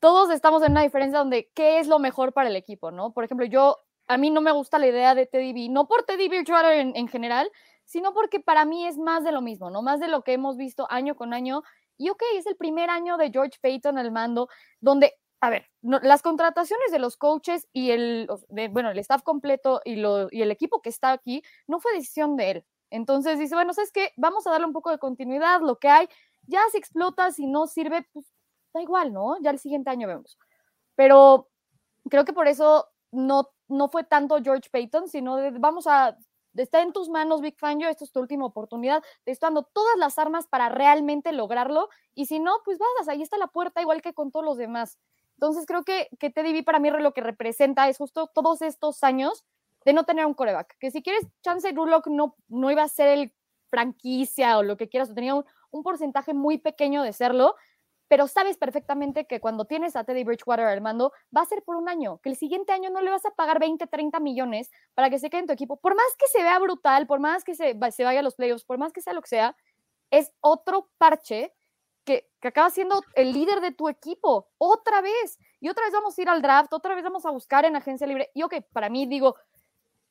todos 0.00 0.30
estamos 0.30 0.62
en 0.62 0.72
una 0.72 0.82
diferencia 0.82 1.18
donde 1.18 1.50
qué 1.54 1.80
es 1.80 1.88
lo 1.88 1.98
mejor 1.98 2.32
para 2.32 2.48
el 2.48 2.56
equipo, 2.56 2.90
¿no? 2.90 3.12
Por 3.12 3.24
ejemplo, 3.24 3.46
yo, 3.46 3.78
a 4.08 4.16
mí 4.18 4.30
no 4.30 4.40
me 4.40 4.52
gusta 4.52 4.78
la 4.78 4.88
idea 4.88 5.14
de 5.14 5.26
Teddy 5.26 5.52
B, 5.52 5.68
no 5.70 5.88
por 5.88 6.04
Teddy 6.04 6.28
Bridgewater 6.28 6.72
en, 6.80 6.96
en 6.96 7.08
general, 7.08 7.50
sino 7.84 8.14
porque 8.14 8.40
para 8.40 8.64
mí 8.64 8.86
es 8.86 8.98
más 8.98 9.24
de 9.24 9.32
lo 9.32 9.42
mismo, 9.42 9.70
¿no? 9.70 9.82
Más 9.82 10.00
de 10.00 10.08
lo 10.08 10.22
que 10.22 10.34
hemos 10.34 10.56
visto 10.56 10.86
año 10.90 11.16
con 11.16 11.34
año. 11.34 11.62
Y 11.98 12.10
ok, 12.10 12.22
es 12.36 12.46
el 12.46 12.56
primer 12.56 12.90
año 12.90 13.18
de 13.18 13.30
George 13.30 13.58
Payton 13.60 13.98
al 13.98 14.12
mando, 14.12 14.48
donde, 14.80 15.14
a 15.40 15.50
ver, 15.50 15.66
las 15.82 16.22
contrataciones 16.22 16.92
de 16.92 16.98
los 16.98 17.16
coaches 17.16 17.68
y 17.72 17.90
el, 17.90 18.28
bueno, 18.70 18.90
el 18.90 18.98
staff 19.00 19.22
completo 19.22 19.82
y, 19.84 19.96
lo, 19.96 20.28
y 20.30 20.42
el 20.42 20.50
equipo 20.50 20.80
que 20.82 20.90
está 20.90 21.12
aquí 21.12 21.42
no 21.66 21.80
fue 21.80 21.92
decisión 21.94 22.36
de 22.36 22.50
él. 22.52 22.64
Entonces 22.90 23.38
dice, 23.38 23.54
bueno, 23.54 23.72
¿sabes 23.72 23.92
qué? 23.92 24.12
Vamos 24.16 24.46
a 24.46 24.50
darle 24.50 24.66
un 24.66 24.72
poco 24.72 24.90
de 24.90 24.98
continuidad, 24.98 25.60
lo 25.60 25.78
que 25.78 25.88
hay, 25.88 26.08
ya 26.46 26.60
se 26.70 26.78
explota, 26.78 27.30
si 27.30 27.46
no 27.46 27.66
sirve, 27.66 28.06
pues 28.12 28.26
da 28.72 28.82
igual, 28.82 29.12
¿no? 29.12 29.36
Ya 29.40 29.50
el 29.50 29.58
siguiente 29.58 29.90
año 29.90 30.08
vemos. 30.08 30.38
Pero 30.94 31.48
creo 32.10 32.24
que 32.24 32.32
por 32.32 32.48
eso 32.48 32.88
no, 33.12 33.50
no 33.68 33.88
fue 33.88 34.04
tanto 34.04 34.42
George 34.42 34.68
Payton, 34.70 35.08
sino 35.08 35.36
de, 35.36 35.50
vamos 35.50 35.86
a, 35.86 36.16
está 36.54 36.82
en 36.82 36.92
tus 36.92 37.08
manos, 37.08 37.40
Big 37.40 37.58
Fangio, 37.58 37.88
esta 37.88 38.04
es 38.04 38.12
tu 38.12 38.20
última 38.20 38.46
oportunidad, 38.46 39.02
te 39.24 39.32
estoy 39.32 39.48
dando 39.48 39.64
todas 39.64 39.96
las 39.98 40.18
armas 40.18 40.46
para 40.48 40.68
realmente 40.68 41.32
lograrlo, 41.32 41.88
y 42.14 42.26
si 42.26 42.40
no, 42.40 42.52
pues 42.64 42.78
vas, 42.78 43.08
ahí 43.08 43.22
está 43.22 43.38
la 43.38 43.48
puerta, 43.48 43.80
igual 43.80 44.02
que 44.02 44.14
con 44.14 44.30
todos 44.30 44.44
los 44.44 44.56
demás. 44.56 44.98
Entonces 45.36 45.66
creo 45.66 45.84
que, 45.84 46.08
que 46.18 46.30
Teddy 46.30 46.62
para 46.62 46.80
mí 46.80 46.90
lo 46.90 47.12
que 47.12 47.20
representa 47.20 47.88
es 47.88 47.98
justo 47.98 48.28
todos 48.34 48.60
estos 48.60 49.04
años 49.04 49.44
de 49.88 49.94
no 49.94 50.04
tener 50.04 50.26
un 50.26 50.34
coreback. 50.34 50.76
Que 50.78 50.90
si 50.90 51.02
quieres, 51.02 51.26
Chance 51.40 51.72
Rulock 51.72 52.08
no, 52.08 52.36
no 52.48 52.70
iba 52.70 52.82
a 52.82 52.88
ser 52.88 53.08
el 53.08 53.32
franquicia 53.70 54.58
o 54.58 54.62
lo 54.62 54.76
que 54.76 54.90
quieras, 54.90 55.14
tenía 55.14 55.34
un, 55.34 55.46
un, 55.70 55.82
porcentaje 55.82 56.34
muy 56.34 56.58
pequeño 56.58 57.02
de 57.02 57.14
serlo, 57.14 57.56
pero 58.06 58.28
sabes 58.28 58.58
perfectamente 58.58 59.26
que 59.26 59.40
cuando 59.40 59.64
tienes 59.64 59.96
a 59.96 60.04
Teddy 60.04 60.24
Bridgewater 60.24 60.66
al 60.66 60.82
mando, 60.82 61.10
va 61.34 61.40
a 61.40 61.46
ser 61.46 61.62
por 61.62 61.76
un 61.76 61.88
año, 61.88 62.18
que 62.18 62.28
el 62.28 62.36
siguiente 62.36 62.72
año 62.72 62.90
no 62.90 63.00
le 63.00 63.10
vas 63.10 63.24
a 63.24 63.30
pagar 63.30 63.60
20, 63.60 63.86
30 63.86 64.20
millones 64.20 64.70
para 64.92 65.08
que 65.08 65.18
se 65.18 65.30
quede 65.30 65.40
en 65.40 65.46
tu 65.46 65.54
equipo. 65.54 65.78
Por 65.78 65.94
más 65.94 66.14
que 66.18 66.26
se 66.26 66.42
vea 66.42 66.58
brutal, 66.58 67.06
por 67.06 67.18
más 67.18 67.42
que 67.42 67.54
se, 67.54 67.74
se 67.90 68.04
vaya 68.04 68.20
a 68.20 68.22
los 68.22 68.34
playoffs, 68.34 68.64
por 68.64 68.76
más 68.76 68.92
que 68.92 69.00
sea 69.00 69.14
lo 69.14 69.22
que 69.22 69.28
sea, 69.28 69.56
es 70.10 70.34
otro 70.40 70.90
parche 70.98 71.54
que, 72.04 72.28
que, 72.42 72.48
acaba 72.48 72.68
siendo 72.68 73.02
el 73.14 73.32
líder 73.32 73.62
de 73.62 73.72
tu 73.72 73.88
equipo 73.88 74.50
otra 74.58 75.00
vez. 75.00 75.38
Y 75.60 75.70
otra 75.70 75.84
vez 75.84 75.94
vamos 75.94 76.18
a 76.18 76.22
ir 76.22 76.28
al 76.28 76.42
draft, 76.42 76.74
otra 76.74 76.94
vez 76.94 77.04
vamos 77.04 77.24
a 77.24 77.30
buscar 77.30 77.64
en 77.64 77.74
agencia 77.74 78.06
libre. 78.06 78.30
Y 78.34 78.42
ok, 78.42 78.56
para 78.70 78.90
mí 78.90 79.06
digo, 79.06 79.36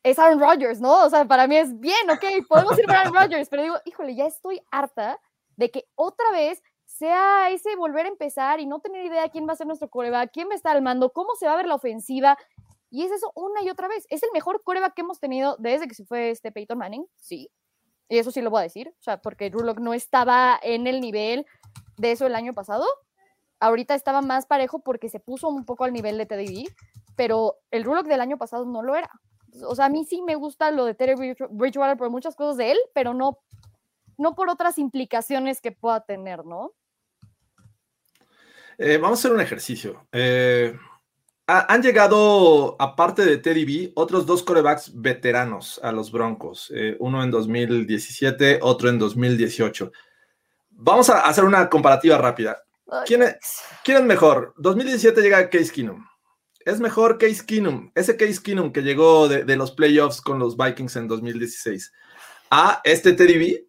es 0.10 0.20
Aaron 0.20 0.40
Rodgers, 0.40 0.80
¿no? 0.80 1.06
O 1.06 1.10
sea, 1.10 1.26
para 1.26 1.48
mí 1.48 1.58
es 1.58 1.78
bien, 1.80 2.10
ok, 2.10 2.48
podemos 2.48 2.78
ir 2.80 2.86
para 2.86 3.02
Aaron 3.02 3.14
Rodgers, 3.14 3.50
pero 3.50 3.64
digo, 3.64 3.76
híjole, 3.86 4.16
ya 4.16 4.26
estoy 4.26 4.62
harta 4.72 5.20
de 5.58 5.70
que 5.70 5.86
otra 5.96 6.32
vez 6.32 6.64
sea 6.86 7.50
ese 7.50 7.76
volver 7.76 8.06
a 8.06 8.10
empezar 8.10 8.60
y 8.60 8.66
no 8.66 8.80
tener 8.80 9.06
idea 9.06 9.30
quién 9.30 9.48
va 9.48 9.54
a 9.54 9.58
ser 9.58 9.68
nuestro 9.68 9.90
coreback, 9.90 10.32
quién 10.32 10.48
va 10.48 10.54
a 10.54 10.56
estar 10.56 10.76
al 10.76 10.82
mando, 10.82 11.12
cómo 11.12 11.36
se 11.36 11.46
va 11.46 11.54
a 11.54 11.58
ver 11.58 11.68
la 11.68 11.76
ofensiva. 11.76 12.38
Y 12.90 13.04
es 13.04 13.12
eso 13.12 13.32
una 13.36 13.62
y 13.62 13.70
otra 13.70 13.90
vez. 13.90 14.06
Es 14.10 14.24
el 14.24 14.30
mejor 14.34 14.64
coreback 14.64 14.94
que 14.94 15.02
hemos 15.02 15.20
tenido 15.20 15.58
desde 15.60 15.88
que 15.88 15.96
se 15.96 16.06
fue 16.06 16.30
este 16.30 16.52
Peyton 16.54 16.78
Manning, 16.78 17.06
sí. 17.18 17.52
Y 18.08 18.18
eso 18.18 18.32
sí 18.32 18.42
lo 18.42 18.50
voy 18.50 18.62
a 18.62 18.64
decir, 18.64 18.88
o 18.88 19.04
sea, 19.04 19.22
porque 19.22 19.50
Rulock 19.50 19.80
no 19.80 19.94
estaba 19.94 20.58
en 20.64 20.88
el 20.88 21.02
nivel 21.02 21.46
de 21.98 22.14
eso 22.14 22.26
el 22.26 22.36
año 22.36 22.54
pasado. 22.54 22.86
Ahorita 23.60 23.96
estaba 23.96 24.22
más 24.22 24.46
parejo 24.46 24.80
porque 24.80 25.10
se 25.10 25.20
puso 25.20 25.50
un 25.50 25.66
poco 25.66 25.84
al 25.84 25.92
nivel 25.92 26.18
de 26.18 26.26
TDB, 26.26 26.72
pero 27.18 27.58
el 27.72 27.84
Rulock 27.84 28.08
del 28.08 28.22
año 28.22 28.38
pasado 28.38 28.64
no 28.66 28.82
lo 28.82 28.96
era 28.96 29.12
o 29.64 29.76
sea, 29.76 29.86
a 29.86 29.90
mí 29.90 30.06
sí 30.06 30.22
me 30.22 30.36
gusta 30.36 30.72
lo 30.72 30.86
de 30.86 30.94
Terry 30.94 31.36
Bridgewater 31.50 31.98
por 31.98 32.10
muchas 32.10 32.36
cosas 32.36 32.58
de 32.58 32.72
él, 32.72 32.78
pero 32.94 33.14
no, 33.14 33.40
no 34.18 34.36
por 34.36 34.50
otras 34.50 34.78
implicaciones 34.78 35.62
que 35.62 35.72
pueda 35.72 36.02
tener, 36.02 36.46
¿no? 36.46 36.74
Eh, 38.78 38.98
vamos 38.98 39.20
a 39.20 39.22
hacer 39.22 39.32
un 39.34 39.42
ejercicio. 39.42 40.08
Eh, 40.12 40.78
han 41.50 41.82
llegado, 41.82 42.76
aparte 42.78 43.24
de 43.24 43.38
Teddy 43.38 43.64
B, 43.64 43.92
otros 43.96 44.26
dos 44.26 44.44
corebacks 44.44 44.92
veteranos 44.94 45.80
a 45.82 45.94
los 45.94 46.12
Broncos. 46.12 46.72
Eh, 46.76 46.98
uno 47.00 47.24
en 47.24 47.32
2017, 47.32 48.60
otro 48.62 48.90
en 48.90 49.00
2018. 49.00 49.92
Vamos 50.72 51.10
a 51.10 51.22
hacer 51.22 51.46
una 51.46 51.70
comparativa 51.70 52.18
rápida. 52.18 52.64
¿Quién 53.06 53.24
es, 53.24 53.38
¿quién 53.84 53.98
es 53.98 54.04
mejor? 54.04 54.54
2017 54.58 55.22
llega 55.22 55.50
Case 55.50 55.72
Keenum. 55.72 56.06
Es 56.68 56.82
mejor 56.82 57.18
Case 57.18 57.46
Keenum, 57.46 57.92
ese 57.96 58.18
Case 58.18 58.44
Keenum 58.44 58.74
que 58.74 58.82
llegó 58.82 59.30
de, 59.30 59.56
los 59.56 59.72
playoffs 59.72 60.20
con 60.20 60.38
los 60.38 60.58
Vikings 60.58 60.98
en 60.98 61.08
2016. 61.08 61.94
¿A 62.52 62.82
este 62.84 63.14
Teddy 63.14 63.38
B? 63.38 63.68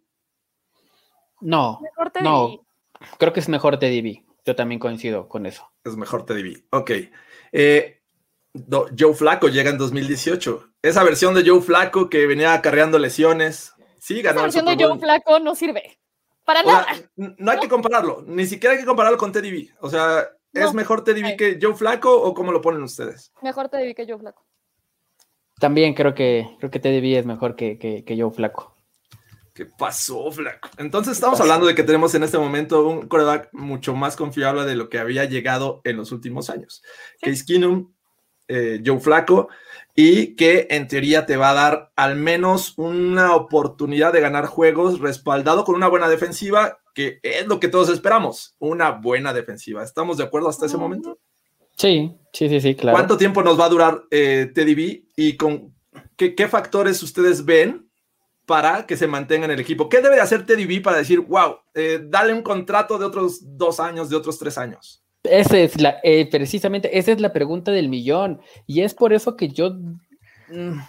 No, 1.39 1.79
no, 2.21 2.65
creo 3.17 3.31
que 3.31 3.39
es 3.39 3.47
mejor 3.47 3.79
Teddy 3.79 4.01
B. 4.01 4.25
Yo 4.45 4.53
también 4.53 4.79
coincido 4.79 5.29
con 5.29 5.45
eso. 5.45 5.71
Es 5.85 5.95
mejor 5.95 6.25
Teddy 6.25 6.43
B. 6.43 6.65
Ok. 6.71 6.91
Eh, 7.53 8.01
Joe 8.69 9.13
Flaco 9.13 9.47
llega 9.47 9.69
en 9.69 9.77
2018. 9.77 10.71
Esa 10.81 11.01
versión 11.01 11.33
de 11.33 11.49
Joe 11.49 11.61
Flaco 11.61 12.09
que 12.09 12.27
venía 12.27 12.53
acarreando 12.53 12.99
lesiones. 12.99 13.75
Sí, 13.97 14.21
ganó. 14.21 14.39
Esa 14.39 14.59
versión 14.59 14.65
de 14.65 14.83
Joe 14.83 14.99
Flaco 14.99 15.39
no 15.39 15.55
sirve. 15.55 15.97
Para 16.43 16.63
nada. 16.63 16.87
no 17.15 17.49
hay 17.49 17.59
que 17.59 17.69
compararlo. 17.69 18.25
Ni 18.27 18.45
siquiera 18.45 18.73
hay 18.73 18.81
que 18.81 18.85
compararlo 18.85 19.17
con 19.17 19.31
Teddy 19.31 19.51
B. 19.51 19.69
O 19.79 19.89
sea, 19.89 20.27
¿Es 20.53 20.73
mejor 20.73 21.03
Teddy 21.03 21.21
B 21.21 21.37
que 21.37 21.59
Joe 21.61 21.75
Flaco 21.75 22.21
o 22.21 22.33
cómo 22.33 22.51
lo 22.51 22.61
ponen 22.61 22.81
ustedes? 22.83 23.31
Mejor 23.41 23.69
Teddy 23.69 23.87
B 23.87 23.95
que 23.95 24.05
Joe 24.07 24.17
Flaco. 24.17 24.45
También 25.59 25.93
creo 25.93 26.15
que, 26.15 26.47
creo 26.59 26.71
que 26.71 26.79
Teddy 26.79 27.01
B 27.01 27.19
es 27.19 27.25
mejor 27.25 27.55
que, 27.55 27.77
que, 27.77 28.17
Joe 28.17 28.31
Flaco. 28.31 28.77
¿Qué 29.53 29.65
pasó, 29.65 30.31
Flaco? 30.31 30.69
Entonces 30.77 31.13
estamos 31.13 31.39
hablando 31.41 31.67
de 31.67 31.75
que 31.75 31.83
tenemos 31.83 32.15
en 32.15 32.23
este 32.23 32.37
momento 32.37 32.87
un 32.87 33.07
quarterback 33.07 33.49
mucho 33.51 33.93
más 33.93 34.15
confiable 34.15 34.63
de 34.63 34.75
lo 34.75 34.89
que 34.89 34.99
había 34.99 35.25
llegado 35.25 35.81
en 35.83 35.97
los 35.97 36.13
últimos 36.13 36.49
años. 36.49 36.81
Case 37.21 37.43
Keenum, 37.45 37.91
eh, 38.47 38.81
Joe 38.85 38.99
Flaco, 38.99 39.49
y 39.93 40.35
que 40.37 40.67
en 40.69 40.87
teoría 40.87 41.25
te 41.25 41.35
va 41.35 41.49
a 41.49 41.53
dar 41.53 41.91
al 41.97 42.15
menos 42.15 42.73
una 42.77 43.35
oportunidad 43.35 44.13
de 44.13 44.21
ganar 44.21 44.45
juegos 44.45 44.99
respaldado 45.01 45.65
con 45.65 45.75
una 45.75 45.89
buena 45.89 46.07
defensiva 46.07 46.78
que 46.93 47.19
es 47.23 47.47
lo 47.47 47.59
que 47.59 47.67
todos 47.67 47.89
esperamos, 47.89 48.55
una 48.59 48.91
buena 48.91 49.33
defensiva. 49.33 49.83
¿Estamos 49.83 50.17
de 50.17 50.23
acuerdo 50.23 50.49
hasta 50.49 50.65
ese 50.65 50.77
momento? 50.77 51.19
Sí, 51.77 52.13
sí, 52.33 52.49
sí, 52.49 52.59
sí, 52.59 52.75
claro. 52.75 52.97
¿Cuánto 52.97 53.17
tiempo 53.17 53.41
nos 53.41 53.59
va 53.59 53.65
a 53.65 53.69
durar 53.69 54.03
eh, 54.11 54.51
Teddy 54.53 54.75
B 54.75 55.05
y 55.15 55.37
con 55.37 55.73
qué, 56.17 56.47
factores 56.49 57.01
ustedes 57.01 57.45
ven 57.45 57.89
para 58.45 58.85
que 58.85 58.97
se 58.97 59.07
mantenga 59.07 59.45
en 59.45 59.51
el 59.51 59.59
equipo? 59.61 59.87
¿Qué 59.87 60.01
debe 60.01 60.15
de 60.15 60.21
hacer 60.21 60.45
Teddy 60.45 60.65
B 60.65 60.81
para 60.81 60.97
decir, 60.97 61.21
wow, 61.21 61.55
eh, 61.73 62.01
dale 62.03 62.33
un 62.33 62.41
contrato 62.41 62.97
de 62.97 63.05
otros 63.05 63.39
dos 63.57 63.79
años, 63.79 64.09
de 64.09 64.17
otros 64.17 64.37
tres 64.37 64.57
años? 64.57 65.03
Esa 65.23 65.57
es 65.59 65.79
la, 65.79 65.99
eh, 66.03 66.29
precisamente, 66.29 66.97
esa 66.97 67.13
es 67.13 67.21
la 67.21 67.31
pregunta 67.31 67.71
del 67.71 67.87
millón. 67.87 68.41
Y 68.67 68.81
es 68.81 68.93
por 68.93 69.13
eso 69.13 69.37
que 69.37 69.47
yo 69.47 69.71
mm, 70.49 70.79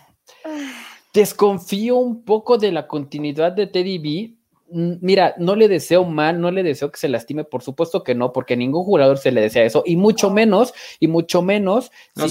desconfío 1.13 1.97
un 1.97 2.25
poco 2.25 2.59
de 2.59 2.73
la 2.73 2.89
continuidad 2.89 3.53
de 3.53 3.67
Teddy 3.67 3.99
B 3.99 4.40
mira, 4.73 5.35
no 5.39 5.57
le 5.57 5.69
deseo 5.69 6.05
mal, 6.05 6.41
no 6.41 6.51
le 6.51 6.63
deseo 6.63 6.91
que 6.91 6.99
se 6.99 7.09
lastime, 7.09 7.45
por 7.45 7.63
supuesto 7.63 8.03
que 8.03 8.15
no, 8.15 8.33
porque 8.33 8.57
ningún 8.57 8.85
jugador 8.85 9.19
se 9.19 9.33
le 9.33 9.41
desea 9.41 9.65
eso, 9.65 9.83
y 9.85 9.97
mucho 9.97 10.31
menos, 10.31 10.73
y 10.99 11.09
mucho 11.09 11.43
menos. 11.43 11.91
No 12.17 12.27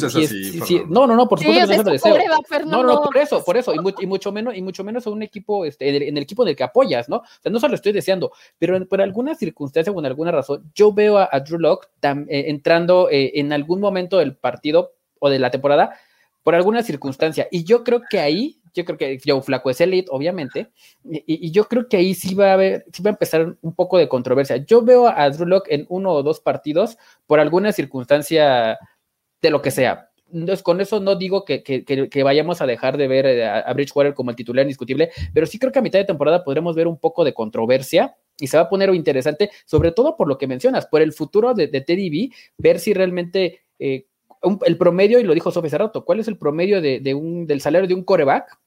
no, 0.88 1.08
no, 1.08 1.16
no, 1.16 1.28
por 1.28 1.40
supuesto 1.40 1.68
que 1.68 1.78
no 1.78 1.84
se 1.84 1.92
deseo. 1.92 2.18
no, 2.66 2.84
no, 2.84 3.02
por 3.02 3.18
eso, 3.18 3.44
por 3.44 3.58
eso, 3.58 3.74
y, 3.74 4.06
mucho 4.08 4.32
menos, 4.32 4.56
y 4.56 4.62
mucho 4.62 4.84
menos 4.84 5.06
en 5.08 5.14
un 5.14 5.24
equipo, 5.24 5.66
este, 5.66 6.08
en 6.08 6.18
el 6.18 6.24
equipo 6.24 6.46
del 6.46 6.56
que 6.56 6.64
apoyas, 6.64 7.10
¿no? 7.10 7.18
O 7.18 7.24
sea, 7.42 7.52
no 7.52 7.60
solo 7.60 7.76
estoy 7.76 7.92
deseando, 7.92 8.32
pero 8.58 8.86
por 8.88 9.02
alguna 9.02 9.36
circunstancia 9.36 9.92
o 9.92 10.00
en 10.00 10.06
alguna 10.06 10.32
razón, 10.32 10.72
yo 10.74 10.94
veo 10.94 11.18
a, 11.18 11.28
Drew 11.40 11.60
Locke 11.60 11.88
eh, 12.04 12.46
entrando 12.48 13.10
eh, 13.10 13.32
en 13.36 13.54
algún 13.54 13.80
momento 13.80 14.18
del 14.18 14.36
partido 14.36 14.94
o 15.20 15.30
de 15.30 15.40
la 15.40 15.52
temporada 15.52 15.96
por 16.44 16.56
alguna 16.56 16.84
circunstancia, 16.84 17.48
y 17.52 17.64
yo 17.64 17.84
creo 17.84 18.02
que 18.10 18.20
ahí 18.20 18.59
yo 18.80 18.86
creo 18.86 18.98
que 18.98 19.20
Joe 19.24 19.42
Flaco 19.42 19.70
es 19.70 19.82
elite, 19.82 20.10
obviamente, 20.12 20.72
y, 21.04 21.52
yo 21.52 21.66
creo 21.66 21.88
que 21.88 21.98
ahí 21.98 22.14
sí 22.14 22.36
va 22.36 22.52
a 22.52 22.54
haber, 22.54 22.86
sí 22.92 23.04
va 23.04 23.12
a 23.12 23.14
empezar 23.14 23.56
un 23.62 23.76
poco 23.76 23.98
de 23.98 24.08
controversia. 24.08 24.58
Yo 24.58 24.82
veo 24.82 25.08
a 25.08 25.30
Drew 25.30 25.48
Locke 25.48 25.74
en 25.74 25.86
uno 25.90 26.12
o 26.12 26.24
dos 26.24 26.40
partidos 26.40 26.98
por 27.28 27.40
alguna 27.40 27.72
circunstancia 27.72 28.78
de 29.42 29.50
lo 29.50 29.62
que 29.62 29.72
sea. 29.72 30.10
Entonces, 30.32 30.62
con 30.62 30.80
eso 30.80 31.00
no 31.00 31.16
digo 31.16 31.44
que, 31.44 31.64
que, 31.64 32.24
vayamos 32.24 32.62
a 32.62 32.68
dejar 32.68 32.98
de 32.98 33.08
ver 33.08 33.26
eh, 33.26 33.46
a, 33.48 33.74
Bridgewater 33.74 34.14
como 34.14 34.30
el 34.30 34.36
titular 34.36 34.64
indiscutible, 34.64 35.12
pero 35.34 35.48
sí 35.48 35.58
creo 35.58 35.72
que 35.72 35.80
a 35.80 35.82
mitad 35.82 36.00
de 36.00 36.06
temporada 36.06 36.44
podremos 36.44 36.76
ver 36.76 36.88
un 36.88 36.98
poco 36.98 37.24
de 37.24 37.34
controversia 37.34 38.16
y 38.40 38.48
se 38.48 38.58
va 38.58 38.64
a 38.64 38.70
poner 38.70 38.94
interesante, 38.94 39.50
sobre 39.66 39.92
todo 39.92 40.16
por 40.16 40.28
lo 40.28 40.38
que 40.38 40.48
mencionas, 40.48 40.86
por 40.88 41.02
el 41.02 41.14
futuro 41.14 41.54
de, 41.54 41.68
de 41.68 41.82
Teddy 41.82 42.10
B, 42.10 42.36
ver 42.58 42.80
si 42.80 42.94
realmente 42.94 43.62
eh, 43.80 44.06
el 44.66 44.78
promedio, 44.78 45.20
y 45.20 45.24
lo 45.24 45.34
dijo 45.34 45.52
Sofía 45.52 45.70
Cerrato, 45.70 46.06
¿cuál 46.06 46.20
es 46.20 46.28
el 46.28 46.38
promedio 46.38 46.82
de, 46.82 47.14
un, 47.14 47.46
del 47.46 47.62
salario 47.62 47.88
de 47.88 47.94
un 47.94 48.04
coreback? 48.04 48.58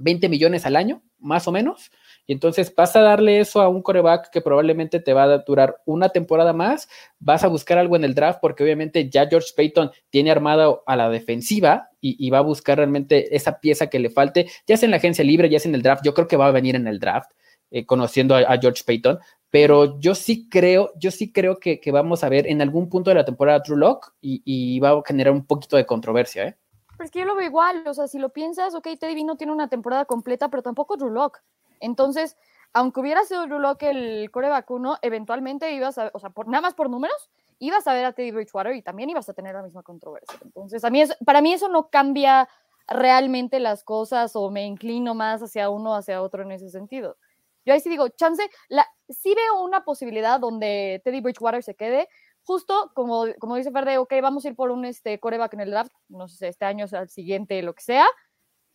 20 0.00 0.28
millones 0.28 0.66
al 0.66 0.76
año, 0.76 1.02
más 1.18 1.46
o 1.48 1.52
menos. 1.52 1.90
Y 2.26 2.32
entonces 2.32 2.72
vas 2.74 2.94
a 2.96 3.00
darle 3.00 3.40
eso 3.40 3.60
a 3.60 3.68
un 3.68 3.82
coreback 3.82 4.30
que 4.30 4.40
probablemente 4.40 5.00
te 5.00 5.12
va 5.12 5.24
a 5.24 5.38
durar 5.38 5.76
una 5.84 6.10
temporada 6.10 6.52
más. 6.52 6.88
Vas 7.18 7.44
a 7.44 7.48
buscar 7.48 7.78
algo 7.78 7.96
en 7.96 8.04
el 8.04 8.14
draft 8.14 8.40
porque 8.40 8.62
obviamente 8.62 9.08
ya 9.08 9.28
George 9.28 9.50
Payton 9.56 9.90
tiene 10.10 10.30
armado 10.30 10.82
a 10.86 10.96
la 10.96 11.08
defensiva 11.08 11.88
y, 12.00 12.30
va 12.30 12.38
a 12.38 12.42
buscar 12.42 12.78
realmente 12.78 13.34
esa 13.36 13.60
pieza 13.60 13.88
que 13.88 13.98
le 13.98 14.10
falte, 14.10 14.48
ya 14.66 14.76
sea 14.76 14.86
en 14.86 14.92
la 14.92 14.96
agencia 14.96 15.24
libre, 15.24 15.50
ya 15.50 15.58
sea 15.58 15.68
en 15.68 15.74
el 15.74 15.82
draft. 15.82 16.04
Yo 16.04 16.14
creo 16.14 16.28
que 16.28 16.36
va 16.36 16.46
a 16.46 16.52
venir 16.52 16.76
en 16.76 16.86
el 16.86 16.98
draft, 16.98 17.30
eh, 17.70 17.84
conociendo 17.84 18.34
a, 18.34 18.58
George 18.58 18.82
Payton 18.86 19.18
pero 19.50 19.98
yo 19.98 20.14
sí 20.14 20.48
creo, 20.48 20.92
yo 20.96 21.10
sí 21.10 21.32
creo 21.32 21.58
que, 21.58 21.80
vamos 21.90 22.22
a 22.22 22.28
ver 22.28 22.46
en 22.46 22.62
algún 22.62 22.88
punto 22.88 23.10
de 23.10 23.16
la 23.16 23.24
temporada 23.24 23.62
True 23.62 23.78
Lock 23.78 24.14
y, 24.20 24.78
va 24.78 24.90
a 24.90 25.02
generar 25.04 25.32
un 25.32 25.44
poquito 25.44 25.76
de 25.76 25.86
controversia, 25.86 26.46
¿eh? 26.46 26.56
Pero 27.00 27.06
es 27.06 27.12
que 27.12 27.20
yo 27.20 27.24
lo 27.24 27.34
veo 27.34 27.46
igual, 27.46 27.82
o 27.86 27.94
sea, 27.94 28.08
si 28.08 28.18
lo 28.18 28.28
piensas, 28.28 28.74
ok, 28.74 28.86
Teddy 29.00 29.14
B 29.14 29.24
no 29.24 29.38
tiene 29.38 29.54
una 29.54 29.70
temporada 29.70 30.04
completa, 30.04 30.50
pero 30.50 30.62
tampoco 30.62 30.98
Drew 30.98 31.08
Lock. 31.08 31.38
Entonces, 31.80 32.36
aunque 32.74 33.00
hubiera 33.00 33.24
sido 33.24 33.46
Drew 33.46 33.58
Lock 33.58 33.84
el 33.84 34.30
core 34.30 34.50
vacuno, 34.50 34.98
eventualmente 35.00 35.72
ibas 35.72 35.96
a, 35.96 36.10
o 36.12 36.18
sea, 36.18 36.28
por, 36.28 36.46
nada 36.46 36.60
más 36.60 36.74
por 36.74 36.90
números, 36.90 37.30
ibas 37.58 37.86
a 37.86 37.94
ver 37.94 38.04
a 38.04 38.12
Teddy 38.12 38.32
Bridgewater 38.32 38.76
y 38.76 38.82
también 38.82 39.08
ibas 39.08 39.30
a 39.30 39.32
tener 39.32 39.54
la 39.54 39.62
misma 39.62 39.82
controversia. 39.82 40.38
Entonces, 40.44 40.84
a 40.84 40.90
mí 40.90 41.00
es, 41.00 41.16
para 41.24 41.40
mí 41.40 41.54
eso 41.54 41.70
no 41.70 41.88
cambia 41.88 42.50
realmente 42.86 43.60
las 43.60 43.82
cosas 43.82 44.36
o 44.36 44.50
me 44.50 44.66
inclino 44.66 45.14
más 45.14 45.42
hacia 45.42 45.70
uno 45.70 45.92
o 45.92 45.94
hacia 45.94 46.20
otro 46.20 46.42
en 46.42 46.52
ese 46.52 46.68
sentido. 46.68 47.16
Yo 47.64 47.72
ahí 47.72 47.80
sí 47.80 47.88
digo, 47.88 48.10
chance, 48.10 48.42
la, 48.68 48.86
sí 49.08 49.34
veo 49.34 49.64
una 49.64 49.84
posibilidad 49.84 50.38
donde 50.38 51.00
Teddy 51.02 51.22
Bridgewater 51.22 51.62
se 51.62 51.74
quede, 51.76 52.10
justo 52.50 52.90
como, 52.94 53.26
como 53.38 53.54
dice 53.54 53.70
Verde, 53.70 53.98
ok, 53.98 54.12
vamos 54.20 54.44
a 54.44 54.48
ir 54.48 54.56
por 54.56 54.72
un 54.72 54.84
este, 54.84 55.20
coreback 55.20 55.54
en 55.54 55.60
el 55.60 55.70
draft, 55.70 55.92
no 56.08 56.26
sé, 56.26 56.48
este 56.48 56.64
año, 56.64 56.84
o 56.84 56.88
sea, 56.88 57.02
el 57.02 57.08
siguiente, 57.08 57.62
lo 57.62 57.74
que 57.74 57.82
sea, 57.84 58.06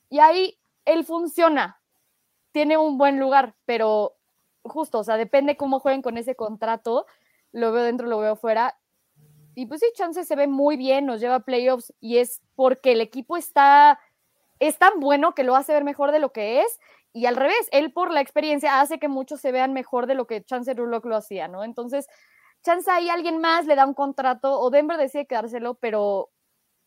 y 0.10 0.20
ahí 0.20 0.58
él 0.86 1.04
funciona, 1.04 1.82
tiene 2.54 2.78
un 2.78 2.98
buen 2.98 3.20
lugar, 3.20 3.54
pero 3.66 4.16
justo, 4.64 5.00
o 5.00 5.04
sea, 5.04 5.18
depende 5.18 5.58
cómo 5.58 5.82
jueguen 5.82 6.02
con 6.02 6.18
ese 6.18 6.38
contrato, 6.38 7.06
lo 7.52 7.74
veo 7.74 7.84
dentro, 7.84 8.08
lo 8.08 8.20
veo 8.20 8.38
fuera, 8.38 8.80
y 9.56 9.66
pues 9.66 9.82
sí, 9.82 9.88
Chance 9.94 10.24
se 10.24 10.36
ve 10.38 10.48
muy 10.48 10.78
bien, 10.78 11.06
nos 11.06 11.20
lleva 11.20 11.36
a 11.36 11.40
playoffs, 11.42 11.94
y 12.00 12.20
es 12.20 12.42
porque 12.56 12.94
el 12.94 13.02
equipo 13.02 13.36
está, 13.36 14.00
es 14.60 14.78
tan 14.78 15.02
bueno 15.02 15.36
que 15.36 15.44
lo 15.44 15.54
hace 15.54 15.74
ver 15.74 15.84
mejor 15.84 16.14
de 16.14 16.20
lo 16.20 16.32
que 16.32 16.62
es, 16.62 16.80
y 17.12 17.26
al 17.26 17.36
revés, 17.36 17.68
él 17.74 17.92
por 17.92 18.14
la 18.14 18.22
experiencia 18.22 18.80
hace 18.80 19.00
que 19.00 19.10
muchos 19.10 19.42
se 19.42 19.52
vean 19.52 19.74
mejor 19.74 20.08
de 20.08 20.16
lo 20.16 20.28
que 20.28 20.46
Chance 20.46 20.74
Rulock 20.76 21.06
lo 21.08 21.18
hacía, 21.18 21.50
¿no? 21.50 21.66
Entonces, 21.66 22.08
chance 22.66 22.90
ahí 22.90 23.10
alguien 23.10 23.40
más 23.40 23.66
le 23.66 23.76
da 23.76 23.86
un 23.86 23.94
contrato 23.94 24.60
o 24.60 24.70
Denver 24.70 24.98
decide 24.98 25.28
quedárselo, 25.28 25.76
pero 25.76 26.30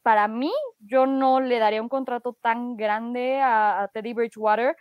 para 0.02 0.28
mí 0.28 0.52
yo 0.80 1.06
no 1.06 1.40
le 1.40 1.58
daría 1.58 1.82
un 1.82 1.88
contrato 1.88 2.36
tan 2.40 2.76
grande 2.76 3.40
a, 3.40 3.90
Teddy 3.92 4.14
Bridgewater 4.14 4.76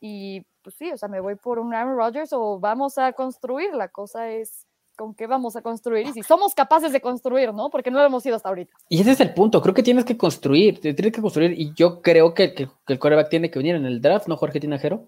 y 0.00 0.42
pues 0.62 0.76
sí, 0.76 0.90
o 0.92 0.96
sea, 0.96 1.08
me 1.08 1.20
voy 1.20 1.36
por 1.36 1.58
un 1.58 1.74
Aaron 1.74 1.96
Rodgers 1.96 2.32
o 2.32 2.58
vamos 2.58 2.98
a 2.98 3.12
construir, 3.12 3.72
la 3.74 3.88
cosa 3.88 4.28
es 4.28 4.66
con 4.96 5.14
qué 5.14 5.26
vamos 5.26 5.56
a 5.56 5.62
construir 5.62 6.06
y 6.06 6.12
si 6.12 6.22
somos 6.22 6.54
capaces 6.54 6.92
de 6.92 7.00
construir, 7.00 7.54
¿no? 7.54 7.70
Porque 7.70 7.90
no 7.90 8.00
lo 8.00 8.04
hemos 8.04 8.22
sido 8.22 8.36
hasta 8.36 8.50
ahorita. 8.50 8.74
Y 8.88 9.00
ese 9.00 9.12
es 9.12 9.20
el 9.20 9.32
punto, 9.32 9.62
creo 9.62 9.74
que 9.74 9.82
tienes 9.82 10.04
que 10.04 10.16
construir, 10.16 10.80
tienes 10.80 11.12
que 11.12 11.22
construir 11.22 11.58
y 11.58 11.72
yo 11.74 12.02
creo 12.02 12.34
que, 12.34 12.68
el 12.86 12.98
coreback 12.98 13.30
tiene 13.30 13.50
que 13.50 13.58
venir 13.58 13.76
en 13.76 13.86
el 13.86 14.02
draft, 14.02 14.26
¿no, 14.26 14.36
Jorge 14.36 14.60
Tinajero? 14.60 15.06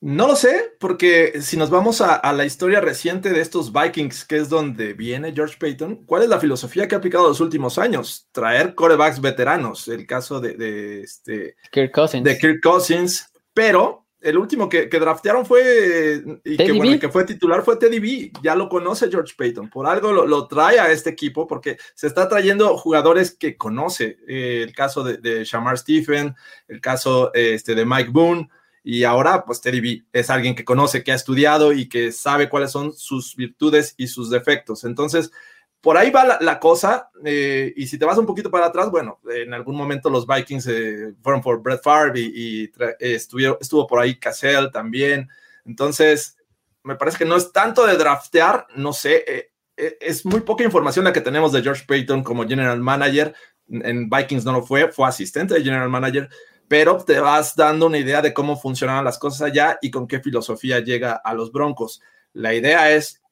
No 0.00 0.26
lo 0.26 0.36
sé, 0.36 0.74
porque 0.78 1.40
si 1.40 1.56
nos 1.56 1.70
vamos 1.70 2.02
a, 2.02 2.32
la 2.32 2.44
historia 2.44 2.80
reciente 2.80 3.30
de 3.30 3.40
estos 3.40 3.72
Vikings, 3.72 4.26
que 4.26 4.36
es 4.36 4.50
donde 4.50 4.92
viene 4.92 5.32
George 5.32 5.56
Payton, 5.58 6.04
¿cuál 6.04 6.22
es 6.22 6.28
la 6.28 6.38
filosofía 6.38 6.86
que 6.86 6.94
ha 6.94 6.98
aplicado 6.98 7.28
los 7.28 7.40
últimos 7.40 7.78
años? 7.78 8.28
Traer 8.30 8.74
corebacks 8.74 9.22
veteranos, 9.22 9.88
el 9.88 10.06
caso 10.06 10.38
de, 10.38 11.00
este, 11.00 11.56
Kirk 11.72 11.92
Cousins. 11.92 12.24
de 12.24 12.38
Kirk 12.38 12.60
Cousins, 12.62 13.32
pero 13.54 14.06
el 14.20 14.36
último 14.36 14.68
que, 14.68 14.86
draftearon 14.86 15.46
fue, 15.46 16.22
y 16.44 16.56
que, 16.98 17.08
fue 17.08 17.24
titular 17.24 17.64
fue 17.64 17.76
Teddy 17.76 17.98
B, 17.98 18.32
ya 18.42 18.54
lo 18.54 18.68
conoce 18.68 19.10
George 19.10 19.34
Payton, 19.36 19.70
por 19.70 19.86
algo 19.86 20.12
lo, 20.12 20.46
trae 20.46 20.78
a 20.78 20.90
este 20.90 21.10
equipo, 21.10 21.46
porque 21.46 21.78
se 21.94 22.06
está 22.06 22.28
trayendo 22.28 22.76
jugadores 22.76 23.34
que 23.34 23.56
conoce, 23.56 24.18
eh, 24.28 24.62
el 24.62 24.74
caso 24.74 25.02
de, 25.02 25.16
de 25.16 25.44
Shamar 25.44 25.78
Stephen, 25.78 26.34
el 26.68 26.82
caso 26.82 27.32
este, 27.32 27.74
de 27.74 27.86
Mike 27.86 28.10
Boone, 28.10 28.48
y 28.88 29.02
ahora, 29.02 29.44
pues 29.44 29.60
Teddy 29.60 29.80
B 29.80 30.04
es 30.12 30.30
alguien 30.30 30.54
que 30.54 30.64
conoce, 30.64 31.02
que 31.02 31.10
ha 31.10 31.16
estudiado 31.16 31.72
y 31.72 31.88
que 31.88 32.12
sabe 32.12 32.48
cuáles 32.48 32.70
son 32.70 32.92
sus 32.92 33.34
virtudes 33.34 33.94
y 33.96 34.06
sus 34.06 34.30
defectos. 34.30 34.84
Entonces, 34.84 35.32
por 35.80 35.96
ahí 35.96 36.12
va 36.12 36.38
la, 36.40 36.60
cosa. 36.60 37.10
Eh, 37.24 37.74
y 37.76 37.88
si 37.88 37.98
te 37.98 38.04
vas 38.04 38.16
un 38.16 38.26
poquito 38.26 38.48
para 38.48 38.66
atrás, 38.66 38.88
bueno, 38.92 39.18
en 39.28 39.52
algún 39.54 39.74
momento 39.74 40.08
los 40.08 40.24
Vikings 40.24 40.68
eh, 40.68 41.14
fueron 41.20 41.42
por 41.42 41.60
Brett 41.60 41.82
Favre 41.82 42.20
y, 42.20 42.70
estuvo, 43.00 43.88
por 43.88 43.98
ahí 43.98 44.20
Cassell 44.20 44.70
también. 44.70 45.30
Entonces, 45.64 46.36
me 46.84 46.94
parece 46.94 47.18
que 47.18 47.24
no 47.24 47.34
es 47.34 47.50
tanto 47.50 47.84
de 47.84 47.96
draftear, 47.96 48.68
no 48.76 48.92
sé, 48.92 49.24
eh, 49.26 49.96
es 50.00 50.24
muy 50.24 50.42
poca 50.42 50.62
información 50.62 51.06
la 51.06 51.12
que 51.12 51.20
tenemos 51.20 51.50
de 51.50 51.60
George 51.60 51.82
Payton 51.88 52.22
como 52.22 52.46
general 52.46 52.80
manager. 52.80 53.34
En 53.68 54.08
Vikings 54.08 54.44
no 54.44 54.52
lo 54.52 54.62
fue, 54.62 54.92
fue 54.92 55.08
asistente 55.08 55.54
de 55.54 55.64
general 55.64 55.88
manager 55.88 56.28
pero 56.68 56.96
te 56.98 57.20
vas 57.20 57.54
dando 57.54 57.86
una 57.86 57.98
idea 57.98 58.22
de 58.22 58.34
cómo 58.34 58.56
funcionan 58.56 59.04
las 59.04 59.18
cosas 59.18 59.42
allá 59.42 59.78
y 59.80 59.90
con 59.90 60.06
qué 60.06 60.20
filosofía 60.20 60.80
llega 60.80 61.12
a 61.12 61.34
los 61.34 61.52
Broncos. 61.52 62.00
La 62.32 62.54
idea 62.54 62.92
es, 62.92 63.22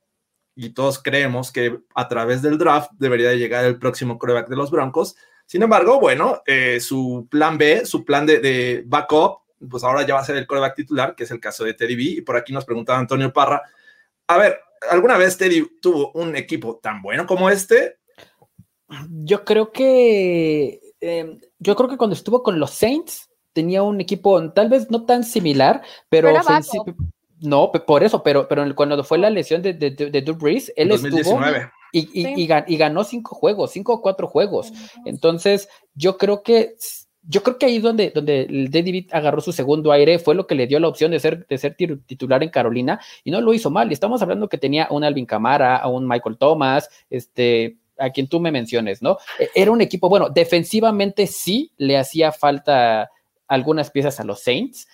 y 0.55 0.71
todos 0.71 1.03
creemos 1.03 1.51
que 1.51 1.81
a 1.95 2.09
través 2.09 2.43
del 2.43 2.59
draft 2.59 2.91
debería 2.99 3.31
de 3.31 3.39
llegar 3.39 3.65
el 3.65 3.79
próximo 3.79 4.19
coreback 4.19 4.49
de 4.49 4.57
los 4.57 4.71
Broncos. 4.71 5.17
Sin 5.47 5.63
embargo, 5.63 6.01
bueno, 6.01 6.43
eh, 6.47 6.81
su 6.81 7.27
plan 7.31 7.59
B, 7.59 7.85
su 7.85 8.05
plan 8.05 8.25
de, 8.25 8.83
backup, 8.87 9.41
pues 9.69 9.83
ahora 9.83 10.07
ya 10.07 10.15
va 10.15 10.21
a 10.21 10.25
ser 10.25 10.37
el 10.37 10.47
coreback 10.47 10.77
titular, 10.77 11.15
que 11.15 11.25
es 11.25 11.31
el 11.31 11.41
caso 11.41 11.65
de 11.65 11.75
Teddy 11.75 11.97
B. 11.97 12.03
Y 12.03 12.21
por 12.21 12.37
aquí 12.37 12.53
nos 12.53 12.65
preguntaba 12.65 12.99
Antonio 12.99 13.33
Parra, 13.33 13.63
a 14.27 14.39
ver, 14.39 14.61
¿alguna 14.91 15.19
vez 15.19 15.37
Teddy 15.37 15.79
tuvo 15.81 16.13
un 16.13 16.37
equipo 16.37 16.79
tan 16.83 17.03
bueno 17.03 17.27
como 17.27 17.51
este? 17.51 17.99
Yo 19.11 19.45
creo 19.45 19.73
que 19.73 20.84
Em, 21.05 21.39
yo 21.59 21.77
creo 21.77 21.89
que 21.89 21.99
cuando 21.99 22.15
estuvo 22.15 22.43
con 22.43 22.59
los 22.59 22.71
Saints 22.71 23.29
tenía 23.53 23.83
un 23.83 24.01
equipo 24.01 24.51
tal 24.53 24.71
vez 24.71 24.91
no 24.91 25.05
tan 25.05 25.23
similar, 25.23 25.83
pero, 26.09 26.33
no, 27.41 27.71
por 27.87 28.03
eso, 28.03 28.23
pero, 28.23 28.49
pero 28.49 28.75
cuando 28.75 29.05
fue 29.05 29.19
la 29.19 29.29
lesión 29.29 29.61
de, 29.61 29.75
de, 29.75 29.91
de, 29.91 30.23
Drew 30.23 30.37
Brees, 30.37 30.73
él 30.77 30.93
estuvo 30.93 31.39
y, 31.93 32.09
y, 32.43 32.77
ganó 32.77 33.05
cinco 33.05 33.35
juegos, 33.35 33.71
cinco 33.71 33.93
o 33.93 34.01
cuatro 34.01 34.27
juegos. 34.27 34.73
Entonces, 35.05 35.69
yo 35.95 36.17
creo 36.17 36.43
que 36.43 36.75
yo 37.27 37.43
creo 37.43 37.59
que 37.59 37.67
ahí 37.67 37.79
donde, 37.79 38.11
donde 38.11 38.43
el 38.43 38.71
David 38.71 39.09
agarró 39.13 39.41
su 39.41 39.53
segundo 39.53 39.93
aire 39.93 40.19
fue 40.19 40.35
lo 40.35 40.47
que 40.47 40.55
le 40.55 40.67
dio 40.67 40.79
la 40.81 40.89
opción 40.89 41.11
de 41.11 41.21
ser, 41.21 41.47
de 41.47 41.59
ser 41.59 41.75
titular 41.75 42.43
en 42.43 42.51
Carolina 42.51 43.01
y 43.25 43.31
no 43.31 43.41
lo 43.41 43.55
hizo 43.55 43.71
mal. 43.71 43.91
Y 43.91 43.95
estamos 43.95 44.23
hablando 44.23 44.49
que 44.49 44.59
tenía 44.59 44.89
un 44.91 45.05
Alvin 45.05 45.27
Camara, 45.27 45.77
a 45.77 45.89
un 45.89 46.07
Michael 46.07 46.37
Thomas, 46.37 46.91
este, 47.11 47.79
a 47.99 48.11
quien 48.11 48.29
tú 48.29 48.41
me 48.41 48.53
menciones, 48.53 49.03
¿no? 49.03 49.19
E, 49.39 49.51
era 49.55 49.71
un 49.71 49.81
equipo, 49.81 50.09
bueno, 50.09 50.29
defensivamente 50.31 51.27
sí 51.27 51.73
le 51.77 51.97
hacía 51.97 52.33
falta 52.33 53.11
algunas 53.47 53.91
piezas 53.91 54.21
a 54.21 54.25
los 54.25 54.43
Saints, 54.43 54.87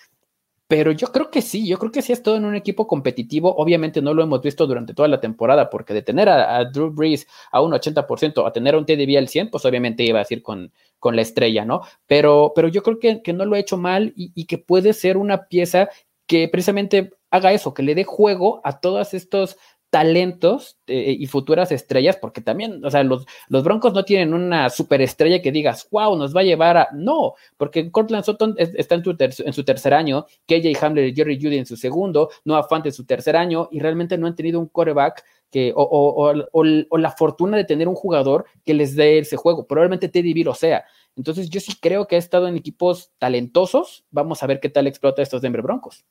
pero 0.71 0.93
yo 0.93 1.07
creo 1.11 1.29
que 1.29 1.41
sí, 1.41 1.67
yo 1.67 1.77
creo 1.77 1.91
que 1.91 2.01
sí 2.01 2.13
es 2.13 2.23
todo 2.23 2.37
en 2.37 2.45
un 2.45 2.55
equipo 2.55 2.87
competitivo. 2.87 3.53
Obviamente 3.57 4.01
no 4.01 4.13
lo 4.13 4.23
hemos 4.23 4.41
visto 4.41 4.65
durante 4.65 4.93
toda 4.93 5.09
la 5.09 5.19
temporada, 5.19 5.69
porque 5.69 5.93
de 5.93 6.01
tener 6.01 6.29
a, 6.29 6.63
Drew 6.63 6.91
Brees 6.91 7.27
a 7.51 7.61
un 7.61 7.73
80%, 7.73 8.47
a 8.47 8.53
tener 8.53 8.75
a 8.75 8.77
un 8.77 8.85
TDB 8.85 9.17
al 9.17 9.27
100, 9.27 9.49
pues 9.49 9.65
obviamente 9.65 10.03
iba 10.05 10.21
a 10.21 10.25
ir 10.29 10.41
con, 10.41 10.71
con 10.97 11.17
la 11.17 11.23
estrella, 11.23 11.65
¿no? 11.65 11.81
Pero, 12.07 12.53
pero 12.55 12.69
yo 12.69 12.83
creo 12.83 12.99
que, 12.99 13.21
que 13.21 13.33
no 13.33 13.43
lo 13.43 13.55
ha 13.57 13.59
hecho 13.59 13.75
mal 13.75 14.13
y, 14.15 14.31
y 14.33 14.45
que 14.45 14.59
puede 14.59 14.93
ser 14.93 15.17
una 15.17 15.49
pieza 15.49 15.89
que 16.25 16.47
precisamente 16.47 17.11
haga 17.31 17.51
eso, 17.51 17.73
que 17.73 17.83
le 17.83 17.93
dé 17.93 18.05
juego 18.05 18.61
a 18.63 18.79
todos 18.79 19.13
estos 19.13 19.57
talentos 19.91 20.77
eh, 20.87 21.17
y 21.19 21.27
futuras 21.27 21.71
estrellas, 21.71 22.15
porque 22.15 22.39
también, 22.39 22.83
o 22.83 22.89
sea, 22.89 23.03
los, 23.03 23.25
los, 23.49 23.63
Broncos 23.63 23.93
no 23.93 24.05
tienen 24.05 24.33
una 24.33 24.69
superestrella 24.69 25.41
que 25.41 25.51
digas, 25.51 25.87
wow, 25.91 26.15
nos 26.15 26.35
va 26.35 26.39
a 26.39 26.45
llevar 26.45 26.77
a. 26.77 26.87
No, 26.93 27.33
porque 27.57 27.91
Cortland 27.91 28.23
Sutton 28.23 28.55
está 28.57 28.95
en, 28.95 29.03
en, 29.05 29.53
su 29.53 29.63
tercer 29.65 29.93
año, 29.93 30.25
KJ 30.47 30.81
Hamler 30.81 31.07
y 31.07 31.13
Jerry 31.13 31.35
Judy 31.35 31.57
en 31.57 31.65
su 31.65 31.75
segundo, 31.75 32.29
Noah 32.45 32.63
Fant 32.63 32.85
en 32.85 32.93
su 32.93 33.05
tercer 33.05 33.35
año, 33.35 33.67
y 33.69 33.81
realmente 33.81 34.17
no 34.17 34.27
han 34.27 34.35
tenido 34.35 34.61
un 34.61 34.67
coreback 34.67 35.25
que, 35.51 35.73
o, 35.75 35.83
o, 35.83 36.33
o, 36.53 36.97
la 36.97 37.11
fortuna 37.11 37.57
de 37.57 37.65
tener 37.65 37.89
un 37.89 37.95
jugador 37.95 38.45
que 38.63 38.73
les 38.73 38.95
dé 38.95 39.19
ese 39.19 39.35
juego. 39.35 39.67
Probablemente 39.67 40.07
Teddy 40.07 40.33
B 40.33 40.45
lo 40.45 40.55
sea. 40.55 40.85
Entonces, 41.17 41.49
yo 41.49 41.59
sí 41.59 41.73
creo 41.81 42.07
que 42.07 42.15
ha 42.15 42.19
estado 42.19 42.47
en 42.47 42.55
equipos 42.55 43.11
talentosos. 43.17 44.05
Vamos 44.09 44.41
a 44.41 44.47
ver 44.47 44.61
qué 44.61 44.69
tal 44.69 44.87
explota 44.87 45.21
estos 45.21 45.41
Denver 45.41 45.61
Broncos. 45.61 46.05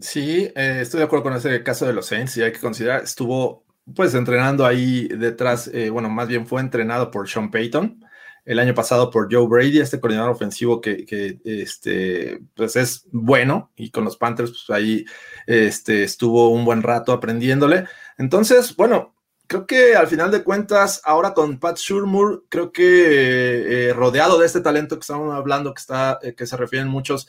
Sí, 0.00 0.50
eh, 0.54 0.78
estoy 0.80 0.98
de 0.98 1.04
acuerdo 1.04 1.24
con 1.24 1.34
ese 1.34 1.62
caso 1.62 1.86
de 1.86 1.92
los 1.92 2.06
Saints 2.06 2.36
y 2.36 2.42
hay 2.42 2.52
que 2.52 2.60
considerar, 2.60 3.02
estuvo 3.02 3.64
pues 3.94 4.14
entrenando 4.14 4.64
ahí 4.64 5.06
detrás, 5.06 5.68
eh, 5.72 5.90
bueno, 5.90 6.08
más 6.08 6.28
bien 6.28 6.46
fue 6.46 6.60
entrenado 6.60 7.10
por 7.10 7.28
Sean 7.28 7.50
Payton, 7.50 8.02
el 8.46 8.58
año 8.58 8.74
pasado 8.74 9.10
por 9.10 9.32
Joe 9.32 9.46
Brady, 9.46 9.80
este 9.80 10.00
coordinador 10.00 10.30
ofensivo 10.30 10.80
que, 10.80 11.04
que 11.04 11.40
este, 11.44 12.40
pues 12.54 12.76
es 12.76 13.06
bueno 13.12 13.70
y 13.76 13.90
con 13.90 14.04
los 14.04 14.16
Panthers 14.16 14.50
pues 14.50 14.70
ahí 14.70 15.04
este, 15.46 16.04
estuvo 16.04 16.48
un 16.48 16.64
buen 16.64 16.82
rato 16.82 17.12
aprendiéndole. 17.12 17.84
Entonces, 18.18 18.74
bueno, 18.76 19.14
creo 19.46 19.66
que 19.66 19.94
al 19.94 20.06
final 20.06 20.30
de 20.30 20.42
cuentas, 20.42 21.02
ahora 21.04 21.34
con 21.34 21.58
Pat 21.58 21.76
Shurmur, 21.76 22.46
creo 22.48 22.72
que 22.72 23.88
eh, 23.88 23.92
rodeado 23.92 24.38
de 24.38 24.46
este 24.46 24.60
talento 24.60 24.96
que 24.96 25.00
estamos 25.00 25.34
hablando, 25.34 25.74
que, 25.74 25.80
está, 25.80 26.18
que 26.36 26.46
se 26.46 26.56
refieren 26.56 26.88
muchos, 26.88 27.28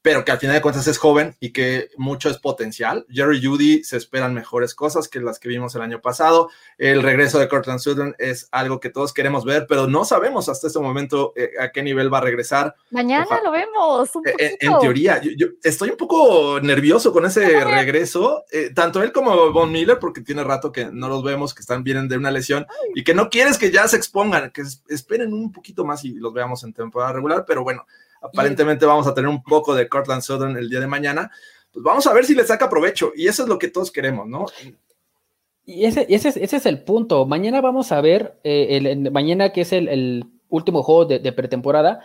pero 0.00 0.24
que 0.24 0.30
al 0.30 0.38
final 0.38 0.54
de 0.54 0.62
cuentas 0.62 0.86
es 0.86 0.96
joven 0.96 1.36
y 1.40 1.52
que 1.52 1.90
mucho 1.96 2.30
es 2.30 2.38
potencial. 2.38 3.04
Jerry 3.10 3.44
Judy 3.44 3.82
se 3.82 3.96
esperan 3.96 4.32
mejores 4.32 4.74
cosas 4.74 5.08
que 5.08 5.20
las 5.20 5.38
que 5.38 5.48
vimos 5.48 5.74
el 5.74 5.82
año 5.82 6.00
pasado. 6.00 6.50
El 6.78 7.02
regreso 7.02 7.38
de 7.38 7.48
Cortland 7.48 7.80
Sutton 7.80 8.14
es 8.18 8.48
algo 8.52 8.78
que 8.78 8.90
todos 8.90 9.12
queremos 9.12 9.44
ver, 9.44 9.66
pero 9.68 9.86
no 9.88 10.04
sabemos 10.04 10.48
hasta 10.48 10.68
este 10.68 10.78
momento 10.78 11.32
eh, 11.36 11.50
a 11.60 11.72
qué 11.72 11.82
nivel 11.82 12.12
va 12.12 12.18
a 12.18 12.22
regresar. 12.22 12.74
Mañana 12.90 13.40
lo 13.42 13.50
vemos. 13.50 14.14
Un 14.14 14.26
eh, 14.26 14.56
en 14.60 14.78
teoría, 14.78 15.20
yo, 15.20 15.48
estoy 15.62 15.90
un 15.90 15.96
poco 15.96 16.60
nervioso 16.60 17.12
con 17.12 17.26
ese 17.26 17.64
regreso, 17.64 18.44
eh, 18.52 18.70
tanto 18.74 19.02
él 19.02 19.12
como 19.12 19.52
Von 19.52 19.72
Miller, 19.72 19.98
porque 19.98 20.20
tiene 20.20 20.44
rato 20.44 20.70
que 20.70 20.86
no 20.86 21.08
los 21.08 21.24
vemos, 21.24 21.54
que 21.54 21.60
están 21.60 21.82
vienen 21.82 22.08
de 22.08 22.16
una 22.16 22.30
lesión 22.30 22.66
y 22.94 23.02
que 23.02 23.14
no 23.14 23.28
quieres 23.30 23.58
que 23.58 23.72
ya 23.72 23.88
se 23.88 23.96
expongan, 23.96 24.50
que 24.52 24.62
esperen 24.88 25.32
un 25.32 25.50
poquito 25.50 25.84
más 25.84 26.04
y 26.04 26.14
los 26.14 26.32
veamos 26.32 26.62
en 26.62 26.72
temporada 26.72 27.12
regular, 27.12 27.44
pero 27.46 27.64
bueno 27.64 27.84
aparentemente 28.20 28.86
vamos 28.86 29.06
a 29.06 29.14
tener 29.14 29.28
un 29.28 29.42
poco 29.42 29.74
de 29.74 29.88
Cortland 29.88 30.22
Sutton 30.22 30.56
el 30.56 30.68
día 30.68 30.80
de 30.80 30.86
mañana, 30.86 31.30
pues 31.72 31.82
vamos 31.82 32.06
a 32.06 32.12
ver 32.12 32.24
si 32.24 32.34
le 32.34 32.44
saca 32.44 32.68
provecho. 32.70 33.12
Y 33.14 33.28
eso 33.28 33.42
es 33.42 33.48
lo 33.48 33.58
que 33.58 33.68
todos 33.68 33.90
queremos, 33.90 34.26
¿no? 34.26 34.46
Y 35.64 35.84
ese, 35.84 36.06
ese, 36.08 36.28
ese 36.28 36.56
es 36.56 36.66
el 36.66 36.82
punto. 36.82 37.26
Mañana 37.26 37.60
vamos 37.60 37.92
a 37.92 38.00
ver, 38.00 38.38
eh, 38.42 38.80
el, 38.82 39.10
mañana 39.10 39.52
que 39.52 39.62
es 39.62 39.72
el, 39.72 40.24
último 40.48 40.82
juego 40.82 41.04
de, 41.04 41.32
pretemporada, 41.32 42.00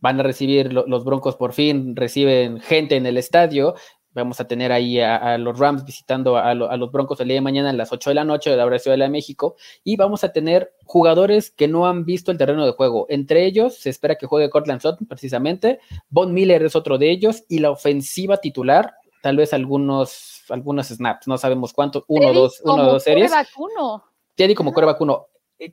van 0.00 0.20
a 0.20 0.22
recibir 0.24 0.72
los 0.72 1.04
Broncos 1.04 1.36
por 1.36 1.52
fin, 1.52 1.94
reciben 1.94 2.60
gente 2.60 2.96
en 2.96 3.06
el 3.06 3.16
estadio 3.16 3.76
Vamos 4.22 4.40
a 4.40 4.46
tener 4.46 4.72
ahí 4.72 5.00
a, 5.00 5.38
los 5.38 5.58
Rams 5.58 5.84
visitando 5.84 6.36
a, 6.36 6.54
los 6.54 6.92
Broncos 6.92 7.20
el 7.20 7.28
día 7.28 7.36
de 7.36 7.40
mañana 7.40 7.70
a 7.70 7.72
las 7.72 7.92
8 7.92 8.10
de 8.10 8.14
la 8.14 8.24
noche 8.24 8.50
de 8.50 8.56
la 8.56 8.78
Ciudad 8.78 8.98
de 8.98 9.08
México. 9.08 9.56
Y 9.84 9.96
vamos 9.96 10.24
a 10.24 10.32
tener 10.32 10.74
jugadores 10.84 11.50
que 11.50 11.68
no 11.68 11.86
han 11.86 12.04
visto 12.04 12.30
el 12.30 12.38
terreno 12.38 12.66
de 12.66 12.72
juego. 12.72 13.06
Entre 13.08 13.46
ellos 13.46 13.76
se 13.76 13.90
espera 13.90 14.16
que 14.16 14.26
juegue 14.26 14.50
Cortland 14.50 14.80
Sutton 14.80 15.06
precisamente. 15.06 15.80
Von 16.10 16.34
Miller 16.34 16.62
es 16.62 16.76
otro 16.76 16.98
de 16.98 17.10
ellos. 17.10 17.44
Y 17.48 17.60
la 17.60 17.70
ofensiva 17.70 18.38
titular, 18.38 18.94
tal 19.22 19.36
vez 19.36 19.52
algunos, 19.52 20.42
algunos 20.48 20.88
snaps, 20.88 21.28
no 21.28 21.38
sabemos 21.38 21.72
cuántos, 21.72 22.04
uno 22.08 22.32
dos, 22.32 22.60
uno 22.64 22.74
o 22.74 22.92
dos 22.92 23.02
series. 23.02 23.30
Teddy 24.34 24.54
como 24.54 24.72
coreback 24.72 25.00
uno. 25.00 25.28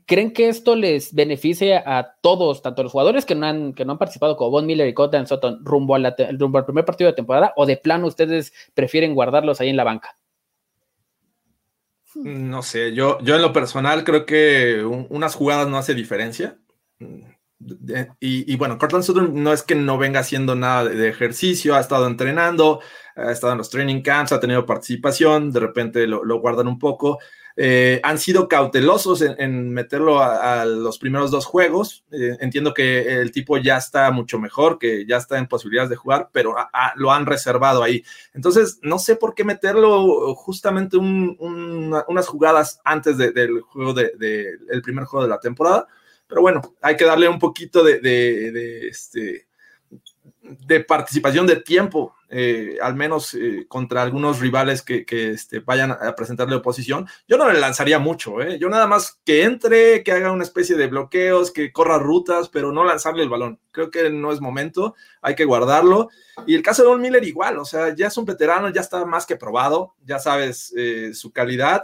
¿Creen 0.08 0.34
que 0.34 0.50
esto 0.50 0.76
les 0.76 1.14
beneficie 1.14 1.76
a 1.76 2.16
todos, 2.22 2.64
tanto 2.64 2.82
los 2.82 2.92
jugadores 2.92 3.24
que 3.24 3.36
no 3.36 3.46
han, 3.46 3.74
que 3.74 3.86
no 3.86 3.92
han 3.92 3.98
participado 4.00 4.36
como 4.36 4.50
Von 4.50 4.66
Miller 4.66 4.88
y 4.88 4.96
Cotton 4.96 5.28
Sutton 5.28 5.64
rumbo, 5.64 5.96
a 5.96 6.16
rumbo 6.40 6.58
al 6.58 6.66
primer 6.66 6.86
partido 6.86 7.08
de 7.08 7.16
temporada 7.16 7.54
o 7.56 7.68
de 7.68 7.78
plano 7.78 8.08
ustedes 8.08 8.52
prefieren 8.74 9.14
guardarlos 9.14 9.62
ahí 9.62 9.70
en 9.70 9.78
la 9.78 9.84
banca? 9.84 10.18
No 12.16 12.64
sé, 12.64 12.94
yo, 12.96 13.20
yo 13.22 13.36
en 13.36 13.44
lo 13.44 13.54
personal 13.54 14.04
creo 14.04 14.26
que 14.26 14.84
unas 14.84 15.36
jugadas 15.36 15.68
no 15.68 15.78
hace 15.78 15.94
diferencia. 15.94 16.58
Y, 18.20 18.56
bueno, 18.56 18.78
Cortland 18.78 19.04
Sutton 19.04 19.44
no 19.44 19.54
es 19.54 19.64
que 19.64 19.76
no 19.76 19.98
venga 19.98 20.22
haciendo 20.22 20.56
nada 20.56 20.86
de, 20.86 21.10
ejercicio, 21.10 21.76
ha 21.76 21.80
estado 21.80 22.08
entrenando, 22.08 22.82
ha 23.16 23.32
estado 23.32 23.54
en 23.54 23.60
los 23.60 23.70
training 23.70 24.02
camps, 24.02 24.32
ha 24.32 24.40
tenido 24.40 24.66
participación, 24.66 25.52
de 25.52 25.60
repente 25.60 26.08
lo, 26.08 26.24
lo 26.24 26.40
guardan 26.40 26.68
un 26.68 26.80
poco. 26.80 27.20
Eh, 27.58 28.02
han 28.04 28.20
sido 28.20 28.50
cautelosos 28.50 29.22
en, 29.22 29.70
meterlo 29.70 30.22
a, 30.22 30.66
los 30.66 30.98
primeros 30.98 31.32
dos 31.32 31.46
juegos. 31.46 32.04
Eh, 32.12 32.38
entiendo 32.42 32.74
que 32.74 33.22
el 33.22 33.32
tipo 33.32 33.58
ya 33.58 33.78
está 33.78 34.12
mucho 34.12 34.40
mejor, 34.40 34.78
que 34.78 35.06
ya 35.06 35.18
está 35.18 35.38
en 35.38 35.48
posibilidades 35.48 35.90
de 35.90 35.96
jugar, 35.96 36.30
pero 36.34 36.56
lo 36.96 37.12
han 37.12 37.26
reservado 37.26 37.82
ahí. 37.82 38.04
Entonces, 38.34 38.80
no 38.82 39.00
sé 39.00 39.16
por 39.16 39.36
qué 39.36 39.44
meterlo 39.44 40.36
justamente 40.36 40.98
unas 40.98 42.28
jugadas 42.28 42.82
antes 42.84 43.18
del 43.18 43.62
juego 43.62 43.94
de, 43.94 44.58
el 44.70 44.82
primer 44.82 45.06
juego 45.06 45.24
de 45.24 45.30
la 45.30 45.40
temporada. 45.40 45.88
Pero 46.28 46.42
bueno, 46.42 46.62
hay 46.82 46.98
que 46.98 47.06
darle 47.06 47.30
un 47.30 47.40
poquito 47.40 47.84
de, 47.84 48.88
este, 48.88 49.48
de 50.68 50.80
participación 50.82 51.48
de 51.48 51.58
tiempo 51.58 52.16
eh, 52.28 52.78
al 52.82 52.96
menos 52.96 53.36
eh, 53.36 53.66
contra 53.68 54.02
algunos 54.02 54.40
rivales 54.40 54.82
que, 54.82 55.06
este, 55.08 55.60
vayan 55.60 55.92
a 55.92 56.16
presentarle 56.16 56.56
oposición, 56.56 57.08
yo 57.28 57.38
no 57.38 57.50
le 57.50 57.60
lanzaría 57.60 58.00
mucho, 58.00 58.42
¿eh? 58.42 58.58
yo 58.58 58.68
nada 58.68 58.88
más 58.88 59.20
que 59.24 59.44
entre, 59.44 60.04
que 60.04 60.12
haga 60.12 60.32
una 60.32 60.44
especie 60.44 60.76
de 60.76 60.88
bloqueos, 60.88 61.52
que 61.52 61.72
corra 61.72 62.00
rutas, 62.00 62.50
pero 62.50 62.72
no 62.72 62.84
lanzarle 62.84 63.24
el 63.24 63.30
balón. 63.30 63.60
Creo 63.72 63.92
que 63.92 64.10
no 64.10 64.32
es 64.32 64.42
momento, 64.42 64.96
hay 65.22 65.36
que 65.36 65.46
guardarlo. 65.46 66.10
Y 66.48 66.56
el 66.56 66.64
caso 66.64 66.82
de 66.82 66.90
Don 66.90 67.02
Miller 67.02 67.24
igual, 67.24 67.60
o 67.60 67.66
sea, 67.66 67.94
ya 67.96 68.08
es 68.08 68.18
un 68.18 68.26
veterano, 68.26 68.70
ya 68.70 68.82
está 68.82 69.06
más 69.06 69.26
que 69.26 69.36
probado, 69.36 69.96
ya 70.04 70.20
sabes 70.20 70.74
su 71.14 71.32
calidad, 71.32 71.84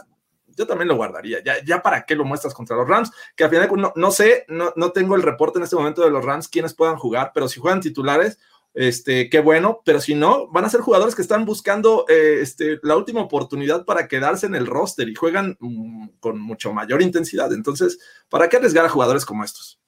yo 0.55 0.67
también 0.67 0.87
lo 0.87 0.95
guardaría. 0.95 1.41
Ya, 1.43 1.63
ya 1.63 1.81
para 1.81 2.05
qué 2.05 2.15
lo 2.15 2.25
muestras 2.25 2.53
contra 2.53 2.75
los 2.75 2.87
Rams, 2.87 3.11
que 3.35 3.43
al 3.43 3.49
final 3.49 3.69
no, 3.77 3.93
no 3.95 4.11
sé, 4.11 4.45
no, 4.47 4.73
no, 4.75 4.91
tengo 4.91 5.15
el 5.15 5.21
reporte 5.21 5.59
en 5.59 5.63
este 5.63 5.75
momento 5.75 6.01
de 6.01 6.11
los 6.11 6.25
Rams, 6.25 6.47
quienes 6.47 6.73
puedan 6.73 6.97
jugar, 6.97 7.31
pero 7.33 7.47
si 7.47 7.59
juegan 7.59 7.81
titulares, 7.81 8.37
este, 8.73 9.29
qué 9.29 9.41
bueno, 9.41 9.81
pero 9.83 9.99
si 9.99 10.15
no, 10.15 10.47
van 10.47 10.65
a 10.65 10.69
ser 10.69 10.81
jugadores 10.81 11.15
que 11.15 11.21
están 11.21 11.45
buscando 11.45 12.05
eh, 12.07 12.39
este, 12.41 12.79
la 12.83 12.95
última 12.95 13.21
oportunidad 13.21 13.85
para 13.85 14.07
quedarse 14.07 14.45
en 14.45 14.55
el 14.55 14.65
roster 14.65 15.09
y 15.09 15.15
juegan 15.15 15.57
mm, 15.59 16.07
con 16.19 16.39
mucho 16.39 16.71
mayor 16.73 17.01
intensidad. 17.01 17.51
Entonces, 17.53 17.99
¿para 18.29 18.47
qué 18.47 18.57
arriesgar 18.57 18.85
a 18.85 18.89
jugadores 18.89 19.25
como 19.25 19.43
estos? 19.43 19.81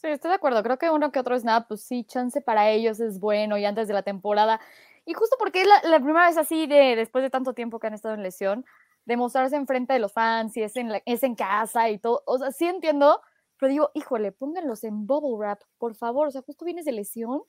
Sí, 0.00 0.08
estoy 0.08 0.30
de 0.30 0.36
acuerdo. 0.36 0.62
Creo 0.62 0.78
que 0.78 0.88
uno 0.88 1.12
que 1.12 1.20
otro 1.20 1.38
snap, 1.38 1.68
pues 1.68 1.82
sí, 1.82 2.04
chance 2.04 2.40
para 2.40 2.70
ellos 2.70 3.00
es 3.00 3.20
bueno 3.20 3.58
y 3.58 3.66
antes 3.66 3.86
de 3.86 3.92
la 3.92 4.02
temporada. 4.02 4.60
Y 5.04 5.12
justo 5.12 5.36
porque 5.38 5.62
es 5.62 5.68
la, 5.68 6.00
primera 6.00 6.26
vez 6.26 6.38
así 6.38 6.66
de 6.66 6.96
después 6.96 7.22
de 7.22 7.30
tanto 7.30 7.52
tiempo 7.52 7.78
que 7.78 7.88
han 7.88 7.94
estado 7.94 8.14
en 8.14 8.22
lesión, 8.22 8.64
demostrarse 9.04 9.56
enfrente 9.56 9.92
de 9.92 9.98
los 9.98 10.12
fans 10.12 10.56
y 10.56 10.62
es 10.62 10.76
en, 10.76 10.90
es 11.04 11.22
en 11.22 11.34
casa 11.34 11.90
y 11.90 11.98
todo. 11.98 12.22
O 12.26 12.38
sea, 12.38 12.50
sí 12.50 12.66
entiendo, 12.66 13.20
pero 13.58 13.70
digo, 13.70 13.90
híjole, 13.92 14.32
pónganlos 14.32 14.84
en 14.84 15.06
bubble 15.06 15.36
wrap, 15.36 15.60
por 15.76 15.94
favor. 15.94 16.28
O 16.28 16.30
sea, 16.30 16.40
justo 16.42 16.64
vienes 16.64 16.86
de 16.86 16.92
lesión, 16.92 17.42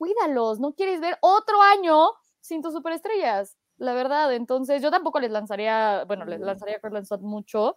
cuídalos, 0.00 0.60
no 0.60 0.72
quieres 0.72 0.98
ver 0.98 1.18
otro 1.20 1.60
año 1.60 2.12
sin 2.40 2.62
tus 2.62 2.72
superestrellas, 2.72 3.58
la 3.76 3.92
verdad. 3.92 4.32
Entonces, 4.32 4.80
yo 4.80 4.90
tampoco 4.90 5.20
les 5.20 5.30
lanzaría, 5.30 6.04
bueno, 6.06 6.24
les 6.24 6.40
lanzaría 6.40 6.76
a 6.76 6.80
Cortland 6.80 7.06
mucho. 7.20 7.76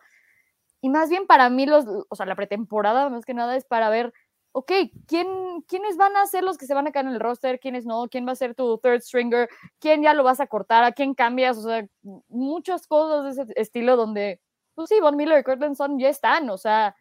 Y 0.80 0.88
más 0.88 1.10
bien 1.10 1.28
para 1.28 1.50
mí, 1.50 1.66
los, 1.66 1.86
o 2.08 2.16
sea, 2.16 2.26
la 2.26 2.38
pretemporada, 2.38 3.10
más 3.10 3.26
que 3.26 3.34
nada, 3.34 3.58
es 3.58 3.66
para 3.66 3.90
ver, 3.90 4.14
ok, 4.54 4.72
¿quién, 5.06 5.28
¿quiénes 5.68 5.98
van 5.98 6.16
a 6.16 6.26
ser 6.26 6.46
los 6.46 6.58
que 6.58 6.66
se 6.66 6.74
van 6.74 6.88
a 6.88 6.94
quedar 6.94 7.08
en 7.08 7.12
el 7.12 7.20
roster? 7.20 7.60
¿Quiénes 7.60 7.86
no? 7.86 8.08
¿Quién 8.08 8.26
va 8.26 8.32
a 8.32 8.36
ser 8.36 8.56
tu 8.56 8.78
third 8.78 9.02
stringer? 9.02 9.50
¿Quién 9.80 10.02
ya 10.02 10.14
lo 10.14 10.24
vas 10.24 10.40
a 10.40 10.48
cortar? 10.48 10.86
¿A 10.86 10.94
quién 10.94 11.14
cambias? 11.16 11.58
O 11.58 11.64
sea, 11.64 11.86
muchas 12.30 12.88
cosas 12.88 13.36
de 13.36 13.44
ese 13.44 13.54
estilo 13.58 13.98
donde, 13.98 14.40
pues 14.76 14.88
sí, 14.88 15.02
Von 15.02 15.18
Miller 15.18 15.40
y 15.40 15.44
Cortland 15.44 15.76
ya 16.00 16.08
están, 16.08 16.50
o 16.50 16.58
sea, 16.58 16.96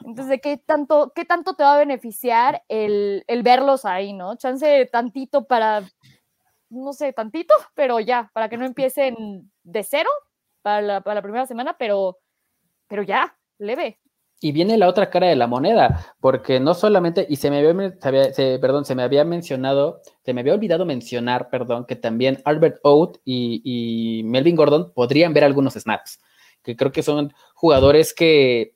entonces, 0.00 0.28
¿de 0.28 0.40
qué 0.40 0.58
tanto, 0.58 1.12
qué 1.14 1.24
tanto 1.24 1.54
te 1.54 1.62
va 1.62 1.74
a 1.74 1.78
beneficiar 1.78 2.62
el, 2.68 3.24
verlos 3.42 3.84
ahí, 3.84 4.12
no? 4.12 4.36
Chance 4.36 4.86
tantito 4.92 5.46
para, 5.46 5.82
no 6.68 6.92
sé, 6.92 7.12
tantito, 7.12 7.54
pero 7.74 8.00
ya, 8.00 8.30
para 8.34 8.48
que 8.48 8.58
no 8.58 8.66
empiecen 8.66 9.50
de 9.62 9.82
cero 9.82 10.10
para 10.62 10.82
la, 10.82 11.22
primera 11.22 11.46
semana, 11.46 11.76
pero, 11.78 12.18
pero 12.88 13.02
ya, 13.02 13.36
leve. 13.58 14.00
Y 14.38 14.52
viene 14.52 14.76
la 14.76 14.88
otra 14.88 15.08
cara 15.08 15.28
de 15.28 15.36
la 15.36 15.46
moneda, 15.46 16.14
porque 16.20 16.60
no 16.60 16.74
solamente, 16.74 17.26
y 17.30 17.36
se 17.36 17.50
me 17.50 17.58
había, 17.58 17.94
perdón, 18.60 18.84
se 18.84 18.94
me 18.94 19.02
había 19.02 19.24
mencionado, 19.24 20.02
se 20.24 20.34
me 20.34 20.42
había 20.42 20.52
olvidado 20.52 20.84
mencionar, 20.84 21.48
perdón, 21.48 21.86
que 21.86 21.96
también 21.96 22.42
Albert 22.44 22.80
Oates 22.82 23.22
y, 23.24 23.62
y 23.64 24.22
Melvin 24.24 24.56
Gordon 24.56 24.92
podrían 24.92 25.32
ver 25.32 25.44
algunos 25.44 25.72
snaps, 25.72 26.20
que 26.62 26.76
creo 26.76 26.92
que 26.92 27.02
son 27.02 27.32
jugadores 27.54 28.12
que 28.12 28.75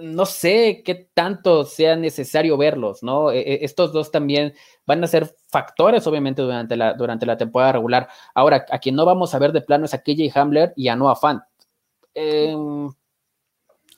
no 0.00 0.26
sé 0.26 0.82
qué 0.84 1.08
tanto 1.14 1.64
sea 1.64 1.96
necesario 1.96 2.56
verlos, 2.56 3.02
¿no? 3.02 3.30
E, 3.30 3.40
e, 3.40 3.64
estos 3.64 3.92
dos 3.92 4.10
también 4.10 4.54
van 4.86 5.02
a 5.02 5.06
ser 5.06 5.34
factores, 5.48 6.06
obviamente, 6.06 6.42
durante 6.42 6.76
la, 6.76 6.94
durante 6.94 7.26
la 7.26 7.36
temporada 7.36 7.72
regular. 7.72 8.08
Ahora, 8.34 8.66
a 8.70 8.78
quien 8.78 8.94
no 8.94 9.04
vamos 9.04 9.34
a 9.34 9.38
ver 9.38 9.52
de 9.52 9.62
plano 9.62 9.84
es 9.84 9.94
a 9.94 10.02
KJ 10.02 10.30
Hamler 10.34 10.72
y 10.76 10.88
a 10.88 10.96
Noah 10.96 11.16
Fant. 11.16 11.42
Em, 12.14 12.90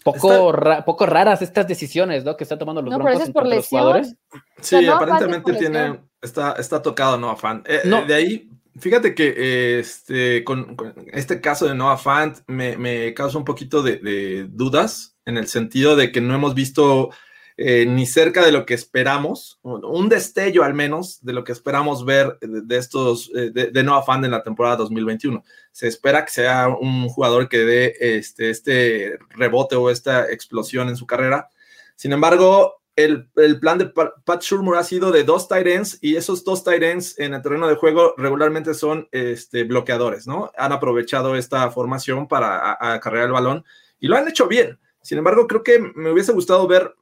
poco, 0.04 0.52
poco 0.84 1.06
raras 1.06 1.42
estas 1.42 1.66
decisiones, 1.66 2.24
¿no? 2.24 2.36
Que 2.36 2.44
están 2.44 2.58
tomando 2.58 2.82
los 2.82 2.94
Broncos 2.94 3.30
por 3.30 3.46
los 3.46 3.68
jugadores. 3.68 4.16
Sí, 4.60 4.86
aparentemente 4.86 5.52
tiene, 5.54 6.00
está, 6.20 6.52
está 6.52 6.82
tocado 6.82 7.18
Noah 7.18 7.36
Fant. 7.36 7.68
Eh, 7.68 7.82
no. 7.84 8.04
de 8.04 8.14
ahí 8.14 8.50
Fíjate 8.80 9.14
que 9.14 9.80
este, 9.80 10.44
con, 10.44 10.76
este 11.12 11.40
caso 11.40 11.66
de 11.66 11.74
Noah 11.74 11.96
Fant 11.96 12.38
me, 12.46 12.76
me 12.76 13.12
causa 13.14 13.38
un 13.38 13.44
poquito 13.44 13.82
de, 13.82 14.46
dudas 14.50 15.16
en 15.28 15.36
el 15.36 15.46
sentido 15.46 15.94
de 15.94 16.10
que 16.10 16.22
no 16.22 16.34
hemos 16.34 16.54
visto 16.54 17.10
eh, 17.58 17.84
ni 17.86 18.06
cerca 18.06 18.44
de 18.44 18.50
lo 18.50 18.64
que 18.64 18.72
esperamos, 18.72 19.58
un 19.62 20.08
destello 20.08 20.64
al 20.64 20.72
menos 20.72 21.22
de 21.22 21.34
lo 21.34 21.44
que 21.44 21.52
esperamos 21.52 22.04
ver 22.04 22.38
de, 22.40 22.76
estos, 22.78 23.30
eh, 23.36 23.50
de, 23.50 23.82
Noah 23.82 24.02
Fant 24.04 24.24
en 24.24 24.30
la 24.30 24.42
temporada 24.42 24.76
2021. 24.76 25.44
Se 25.70 25.86
espera 25.86 26.24
que 26.24 26.30
sea 26.30 26.68
un 26.68 27.08
jugador 27.08 27.48
que 27.48 27.58
dé 27.58 27.94
este, 28.00 28.48
este 28.48 29.18
rebote 29.30 29.76
o 29.76 29.90
esta 29.90 30.30
explosión 30.32 30.88
en 30.88 30.96
su 30.96 31.06
carrera. 31.06 31.50
Sin 31.94 32.12
embargo, 32.12 32.80
el, 32.96 33.28
plan 33.60 33.76
de 33.76 33.86
Pat 33.86 34.42
Shurmur 34.42 34.78
ha 34.78 34.82
sido 34.82 35.12
de 35.12 35.24
dos 35.24 35.46
tight 35.46 35.66
ends 35.66 35.98
y 36.00 36.16
esos 36.16 36.44
dos 36.44 36.64
tight 36.64 36.82
ends 36.82 37.18
en 37.18 37.34
el 37.34 37.42
terreno 37.42 37.68
de 37.68 37.74
juego 37.74 38.14
regularmente 38.16 38.72
son 38.72 39.08
este, 39.12 39.64
bloqueadores, 39.64 40.26
¿no? 40.26 40.50
Han 40.56 40.72
aprovechado 40.72 41.36
esta 41.36 41.70
formación 41.70 42.28
para 42.28 42.78
acarrear 42.94 43.26
el 43.26 43.32
balón 43.32 43.64
y 44.00 44.08
lo 44.08 44.16
han 44.16 44.26
hecho 44.26 44.48
bien. 44.48 44.78
Sin 45.02 45.18
embargo, 45.18 45.46
creo 45.46 45.62
que 45.62 45.78
me 45.78 46.10
hubiese 46.10 46.32
gustado 46.32 46.66
ver 46.66 46.94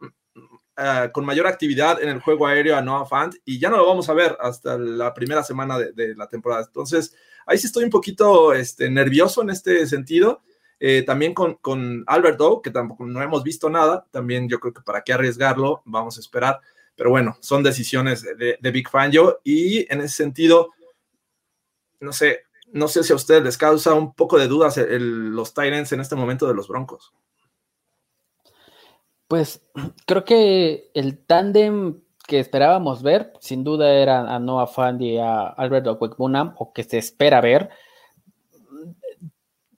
ah, 0.76 1.10
con 1.12 1.24
mayor 1.24 1.46
actividad 1.46 2.02
en 2.02 2.08
el 2.08 2.20
juego 2.20 2.46
aéreo 2.46 2.76
a 2.76 2.82
Noah 2.82 3.06
Fant 3.06 3.34
y 3.44 3.58
ya 3.58 3.70
no 3.70 3.78
lo 3.78 3.86
vamos 3.86 4.08
a 4.08 4.14
ver 4.14 4.36
hasta 4.40 4.78
la 4.78 5.14
primera 5.14 5.42
semana 5.42 5.78
de, 5.78 6.14
la 6.14 6.28
temporada. 6.28 6.64
Entonces, 6.66 7.14
ahí 7.46 7.58
sí 7.58 7.66
estoy 7.66 7.84
un 7.84 7.90
poquito 7.90 8.52
este, 8.52 8.90
nervioso 8.90 9.42
en 9.42 9.50
este 9.50 9.86
sentido. 9.86 10.42
Eh, 10.78 11.02
también 11.02 11.32
con, 11.32 11.54
con 11.54 12.04
Albert 12.06 12.40
O, 12.42 12.60
que 12.60 12.70
tampoco 12.70 13.06
no 13.06 13.22
hemos 13.22 13.42
visto 13.42 13.70
nada, 13.70 14.06
también 14.10 14.46
yo 14.46 14.60
creo 14.60 14.74
que 14.74 14.82
para 14.82 15.02
qué 15.02 15.14
arriesgarlo, 15.14 15.82
vamos 15.86 16.18
a 16.18 16.20
esperar. 16.20 16.60
Pero 16.94 17.10
bueno, 17.10 17.36
son 17.40 17.62
decisiones 17.62 18.22
de, 18.22 18.58
de 18.60 18.70
Big 18.70 18.88
Fan 18.88 19.10
yo 19.10 19.38
y 19.42 19.90
en 19.92 20.00
ese 20.00 20.16
sentido, 20.16 20.72
no 22.00 22.12
sé, 22.12 22.46
no 22.72 22.88
sé 22.88 23.02
si 23.04 23.12
a 23.12 23.16
ustedes 23.16 23.42
les 23.42 23.56
causa 23.56 23.94
un 23.94 24.14
poco 24.14 24.38
de 24.38 24.48
dudas 24.48 24.76
los 24.78 25.54
Tyrants 25.54 25.92
en 25.92 26.00
este 26.00 26.16
momento 26.16 26.46
de 26.46 26.54
los 26.54 26.68
Broncos. 26.68 27.12
Pues 29.28 29.62
creo 30.06 30.24
que 30.24 30.90
el 30.94 31.18
tándem 31.18 32.00
que 32.26 32.40
esperábamos 32.40 33.02
ver, 33.02 33.32
sin 33.40 33.64
duda 33.64 33.92
era 33.94 34.34
a 34.34 34.38
Noah 34.38 34.66
Fand 34.66 35.00
y 35.02 35.18
a 35.18 35.46
Albert 35.46 35.86
Okwekbunam, 35.86 36.54
o 36.58 36.72
que 36.72 36.82
se 36.82 36.98
espera 36.98 37.40
ver. 37.40 37.70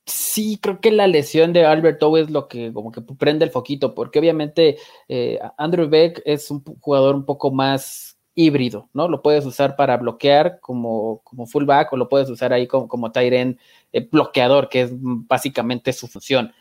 Sí, 0.07 0.59
creo 0.63 0.81
que 0.81 0.91
la 0.91 1.07
lesión 1.07 1.53
de 1.53 1.67
Albert 1.67 2.03
O 2.03 2.17
es 2.17 2.31
lo 2.31 2.49
que 2.49 2.73
como 2.73 2.91
que 2.91 3.03
prende 3.03 3.45
el 3.45 3.51
foquito, 3.51 3.95
porque 3.95 4.19
obviamente 4.19 4.79
eh, 5.09 5.39
Andrew 5.59 5.89
Beck 5.89 6.23
es 6.25 6.51
un 6.51 6.65
jugador 6.81 7.15
un 7.15 7.27
poco 7.27 7.51
más 7.51 8.19
híbrido, 8.35 8.89
¿no? 8.95 9.09
Lo 9.09 9.21
puedes 9.21 9.45
usar 9.45 9.77
para 9.77 9.97
bloquear 9.99 10.61
como, 10.61 11.21
como 11.25 11.47
fullback 11.47 11.93
o 11.93 11.97
lo 11.97 12.09
puedes 12.09 12.31
usar 12.31 12.53
ahí 12.53 12.67
como, 12.67 12.89
como 12.89 13.13
Tyren 13.13 13.59
eh, 13.93 14.09
bloqueador, 14.11 14.69
que 14.71 14.83
es 14.83 14.91
básicamente 14.95 15.93
su 15.93 16.07
función. 16.07 16.53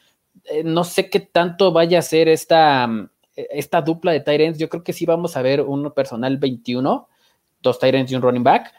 Eh, 0.45 0.63
no 0.63 0.83
sé 0.83 1.09
qué 1.09 1.19
tanto 1.19 1.71
vaya 1.71 1.99
a 1.99 2.01
ser 2.01 2.27
esta, 2.27 2.87
eh, 3.35 3.47
esta 3.51 3.81
dupla 3.81 4.11
de 4.11 4.21
Tyrens. 4.21 4.57
Yo 4.57 4.69
creo 4.69 4.83
que 4.83 4.93
sí 4.93 5.05
vamos 5.05 5.37
a 5.37 5.41
ver 5.41 5.61
un 5.61 5.91
personal 5.91 6.37
21, 6.37 7.07
dos 7.61 7.79
Tyrens 7.79 8.11
y 8.11 8.15
un 8.15 8.21
running 8.21 8.43
back, 8.43 8.73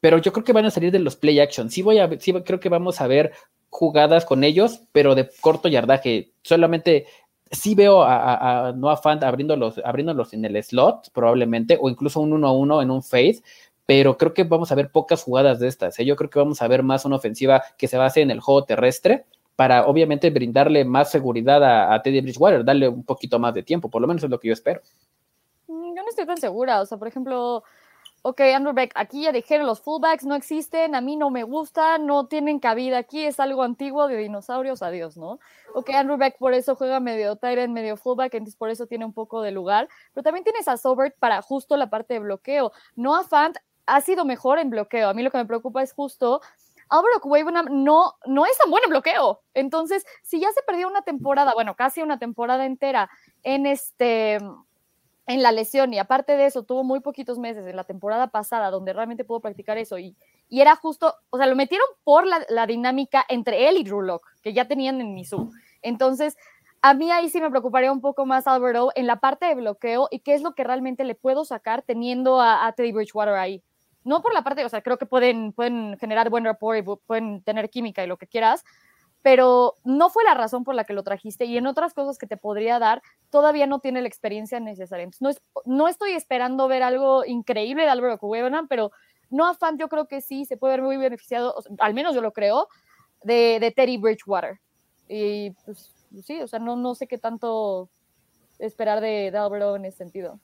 pero 0.00 0.18
yo 0.18 0.32
creo 0.32 0.44
que 0.44 0.52
van 0.52 0.66
a 0.66 0.70
salir 0.70 0.92
de 0.92 0.98
los 0.98 1.16
play 1.16 1.40
action. 1.40 1.70
Sí, 1.70 1.82
voy 1.82 1.98
a, 1.98 2.08
sí 2.18 2.32
creo 2.32 2.60
que 2.60 2.68
vamos 2.68 3.00
a 3.00 3.06
ver 3.06 3.32
jugadas 3.68 4.24
con 4.24 4.44
ellos, 4.44 4.82
pero 4.92 5.14
de 5.14 5.30
corto 5.40 5.68
yardaje. 5.68 6.32
Solamente 6.42 7.06
sí 7.50 7.74
veo 7.74 8.02
a, 8.02 8.72
Noah 8.76 8.96
Fant 8.96 9.22
abriéndolos, 9.22 9.80
abriéndolos 9.84 10.32
en 10.32 10.44
el 10.44 10.62
slot, 10.62 11.10
probablemente, 11.12 11.78
o 11.80 11.88
incluso 11.88 12.20
un 12.20 12.32
1 12.32 12.46
a 12.46 12.52
1 12.52 12.82
en 12.82 12.90
un 12.90 13.02
fade, 13.02 13.42
pero 13.86 14.16
creo 14.16 14.34
que 14.34 14.44
vamos 14.44 14.70
a 14.70 14.76
ver 14.76 14.90
pocas 14.90 15.22
jugadas 15.22 15.58
de 15.58 15.68
estas. 15.68 15.98
¿eh? 15.98 16.04
Yo 16.04 16.16
creo 16.16 16.30
que 16.30 16.38
vamos 16.38 16.62
a 16.62 16.68
ver 16.68 16.82
más 16.82 17.04
una 17.04 17.16
ofensiva 17.16 17.62
que 17.76 17.88
se 17.88 17.96
base 17.98 18.20
en 18.20 18.30
el 18.30 18.40
juego 18.40 18.64
terrestre 18.64 19.26
para 19.60 19.84
obviamente 19.84 20.30
brindarle 20.30 20.86
más 20.86 21.10
seguridad 21.10 21.62
a, 21.62 21.92
a 21.92 22.00
Teddy 22.00 22.22
Bridgewater, 22.22 22.64
darle 22.64 22.88
un 22.88 23.04
poquito 23.04 23.38
más 23.38 23.52
de 23.52 23.62
tiempo, 23.62 23.90
por 23.90 24.00
lo 24.00 24.08
menos 24.08 24.24
es 24.24 24.30
lo 24.30 24.40
que 24.40 24.48
yo 24.48 24.54
espero. 24.54 24.80
Mm, 25.66 25.94
yo 25.94 26.02
no 26.02 26.08
estoy 26.08 26.24
tan 26.24 26.38
segura, 26.38 26.80
o 26.80 26.86
sea, 26.86 26.96
por 26.96 27.08
ejemplo, 27.08 27.62
ok, 28.22 28.40
Andrew 28.54 28.72
Beck, 28.72 28.92
aquí 28.94 29.24
ya 29.24 29.32
dijeron 29.32 29.66
los 29.66 29.82
fullbacks 29.82 30.24
no 30.24 30.34
existen, 30.34 30.94
a 30.94 31.02
mí 31.02 31.16
no 31.16 31.28
me 31.28 31.42
gustan, 31.42 32.06
no 32.06 32.26
tienen 32.26 32.58
cabida 32.58 32.96
aquí, 32.96 33.22
es 33.22 33.38
algo 33.38 33.62
antiguo 33.62 34.08
de 34.08 34.16
dinosaurios, 34.16 34.82
adiós, 34.82 35.18
¿no? 35.18 35.40
Ok, 35.74 35.90
Andrew 35.90 36.16
Beck 36.16 36.38
por 36.38 36.54
eso 36.54 36.74
juega 36.74 36.98
medio 36.98 37.36
Tyrant, 37.36 37.74
medio 37.74 37.98
fullback, 37.98 38.32
entonces 38.32 38.56
por 38.56 38.70
eso 38.70 38.86
tiene 38.86 39.04
un 39.04 39.12
poco 39.12 39.42
de 39.42 39.50
lugar, 39.50 39.90
pero 40.14 40.24
también 40.24 40.42
tienes 40.42 40.68
a 40.68 40.78
Sobert 40.78 41.18
para 41.18 41.42
justo 41.42 41.76
la 41.76 41.90
parte 41.90 42.14
de 42.14 42.20
bloqueo. 42.20 42.72
Noah 42.96 43.24
Fant 43.24 43.58
ha 43.84 44.00
sido 44.00 44.24
mejor 44.24 44.58
en 44.58 44.70
bloqueo, 44.70 45.10
a 45.10 45.12
mí 45.12 45.22
lo 45.22 45.30
que 45.30 45.36
me 45.36 45.44
preocupa 45.44 45.82
es 45.82 45.92
justo 45.92 46.40
Álvaro 46.90 47.20
Cuevenam 47.20 47.66
no, 47.84 48.14
no 48.26 48.46
es 48.46 48.58
tan 48.58 48.70
bueno 48.70 48.84
en 48.86 48.90
bloqueo. 48.90 49.40
Entonces, 49.54 50.04
si 50.22 50.40
ya 50.40 50.50
se 50.52 50.62
perdió 50.62 50.88
una 50.88 51.02
temporada, 51.02 51.54
bueno, 51.54 51.74
casi 51.76 52.02
una 52.02 52.18
temporada 52.18 52.66
entera 52.66 53.08
en 53.42 53.66
este 53.66 54.38
en 55.26 55.42
la 55.42 55.52
lesión 55.52 55.94
y 55.94 55.98
aparte 56.00 56.36
de 56.36 56.46
eso 56.46 56.64
tuvo 56.64 56.82
muy 56.82 56.98
poquitos 56.98 57.38
meses 57.38 57.64
en 57.64 57.76
la 57.76 57.84
temporada 57.84 58.28
pasada 58.28 58.70
donde 58.70 58.92
realmente 58.92 59.24
pudo 59.24 59.38
practicar 59.38 59.78
eso 59.78 59.96
y, 59.96 60.16
y 60.48 60.60
era 60.60 60.74
justo, 60.74 61.14
o 61.30 61.38
sea, 61.38 61.46
lo 61.46 61.54
metieron 61.54 61.86
por 62.02 62.26
la, 62.26 62.66
dinámica 62.66 63.24
entre 63.28 63.68
él 63.68 63.76
y 63.76 63.84
Drew 63.84 64.02
Locke, 64.02 64.26
que 64.42 64.52
ya 64.52 64.66
tenían 64.66 65.00
en 65.00 65.14
Misu. 65.14 65.52
Entonces, 65.82 66.36
a 66.82 66.94
mí 66.94 67.12
ahí 67.12 67.28
sí 67.28 67.40
me 67.40 67.50
preocuparía 67.50 67.92
un 67.92 68.00
poco 68.00 68.26
más 68.26 68.48
Alberto 68.48 68.90
en 68.96 69.06
la 69.06 69.20
parte 69.20 69.46
de 69.46 69.54
bloqueo 69.54 70.08
y 70.10 70.18
qué 70.20 70.34
es 70.34 70.42
lo 70.42 70.54
que 70.54 70.64
realmente 70.64 71.04
le 71.04 71.14
puedo 71.14 71.44
sacar 71.44 71.82
teniendo 71.82 72.40
a, 72.40 72.72
Teddy 72.76 72.90
Bridgewater 72.90 73.34
ahí. 73.34 73.62
No 74.04 74.22
por 74.22 74.32
la 74.32 74.42
parte, 74.42 74.64
o 74.64 74.68
sea, 74.68 74.82
creo 74.82 74.98
que 74.98 75.06
pueden, 75.06 75.52
pueden 75.52 75.98
generar 75.98 76.30
buen 76.30 76.44
rapport 76.44 76.78
y 76.78 76.82
pueden 77.06 77.42
tener 77.42 77.68
química 77.70 78.02
y 78.02 78.06
lo 78.06 78.16
que 78.16 78.26
quieras, 78.26 78.64
pero 79.22 79.74
no 79.84 80.08
fue 80.10 80.24
la 80.24 80.34
razón 80.34 80.64
por 80.64 80.74
la 80.74 80.84
que 80.84 80.94
lo 80.94 81.02
trajiste 81.02 81.44
y 81.44 81.56
en 81.56 81.66
otras 81.66 81.92
cosas 81.92 82.16
que 82.16 82.26
te 82.26 82.36
podría 82.36 82.78
dar, 82.78 83.02
todavía 83.28 83.66
no 83.66 83.80
tiene 83.80 84.00
la 84.00 84.08
experiencia 84.08 84.60
necesaria. 84.60 85.04
Entonces, 85.04 85.42
no, 85.66 85.88
estoy 85.88 86.12
esperando 86.12 86.68
ver 86.68 86.82
algo 86.82 87.24
increíble 87.24 87.82
de 87.82 87.90
Álvaro 87.90 88.18
Cuevenan, 88.18 88.68
pero 88.68 88.92
no 89.28 89.46
afán, 89.46 89.78
yo 89.78 89.88
creo 89.88 90.06
que 90.06 90.22
sí 90.22 90.44
se 90.44 90.56
puede 90.56 90.74
ver 90.74 90.82
muy 90.82 90.96
beneficiado, 90.96 91.54
al 91.78 91.94
menos 91.94 92.14
yo 92.14 92.22
lo 92.22 92.32
creo, 92.32 92.68
de, 93.22 93.58
de 93.60 93.70
Teddy 93.70 93.98
Bridgewater. 93.98 94.60
Y 95.08 95.50
pues 95.64 95.94
sí, 96.24 96.40
o 96.40 96.48
sea, 96.48 96.58
no, 96.58 96.76
no 96.76 96.94
sé 96.94 97.06
qué 97.06 97.18
tanto 97.18 97.90
esperar 98.58 99.00
de, 99.00 99.30
de 99.30 99.38
Álvaro 99.38 99.76
en 99.76 99.84
ese 99.84 99.98
sentido. 99.98 100.40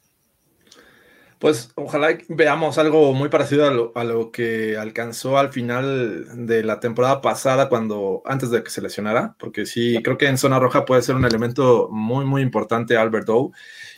Pues 1.38 1.70
ojalá 1.74 2.16
veamos 2.28 2.78
algo 2.78 3.12
muy 3.12 3.28
parecido 3.28 3.92
a 3.94 4.04
lo, 4.04 4.30
que 4.30 4.78
alcanzó 4.78 5.38
al 5.38 5.50
final 5.52 6.46
de 6.46 6.62
la 6.62 6.80
temporada 6.80 7.20
pasada, 7.20 7.68
cuando 7.68 8.22
antes 8.24 8.50
de 8.50 8.62
que 8.62 8.70
se 8.70 8.80
lesionara, 8.80 9.36
porque 9.38 9.66
sí, 9.66 9.98
creo 10.02 10.16
que 10.16 10.28
en 10.28 10.38
zona 10.38 10.58
roja 10.58 10.86
puede 10.86 11.02
ser 11.02 11.14
un 11.14 11.26
elemento 11.26 11.88
muy, 11.90 12.24
muy 12.24 12.40
importante 12.40 12.96
Albert 12.96 13.28
O. 13.28 13.52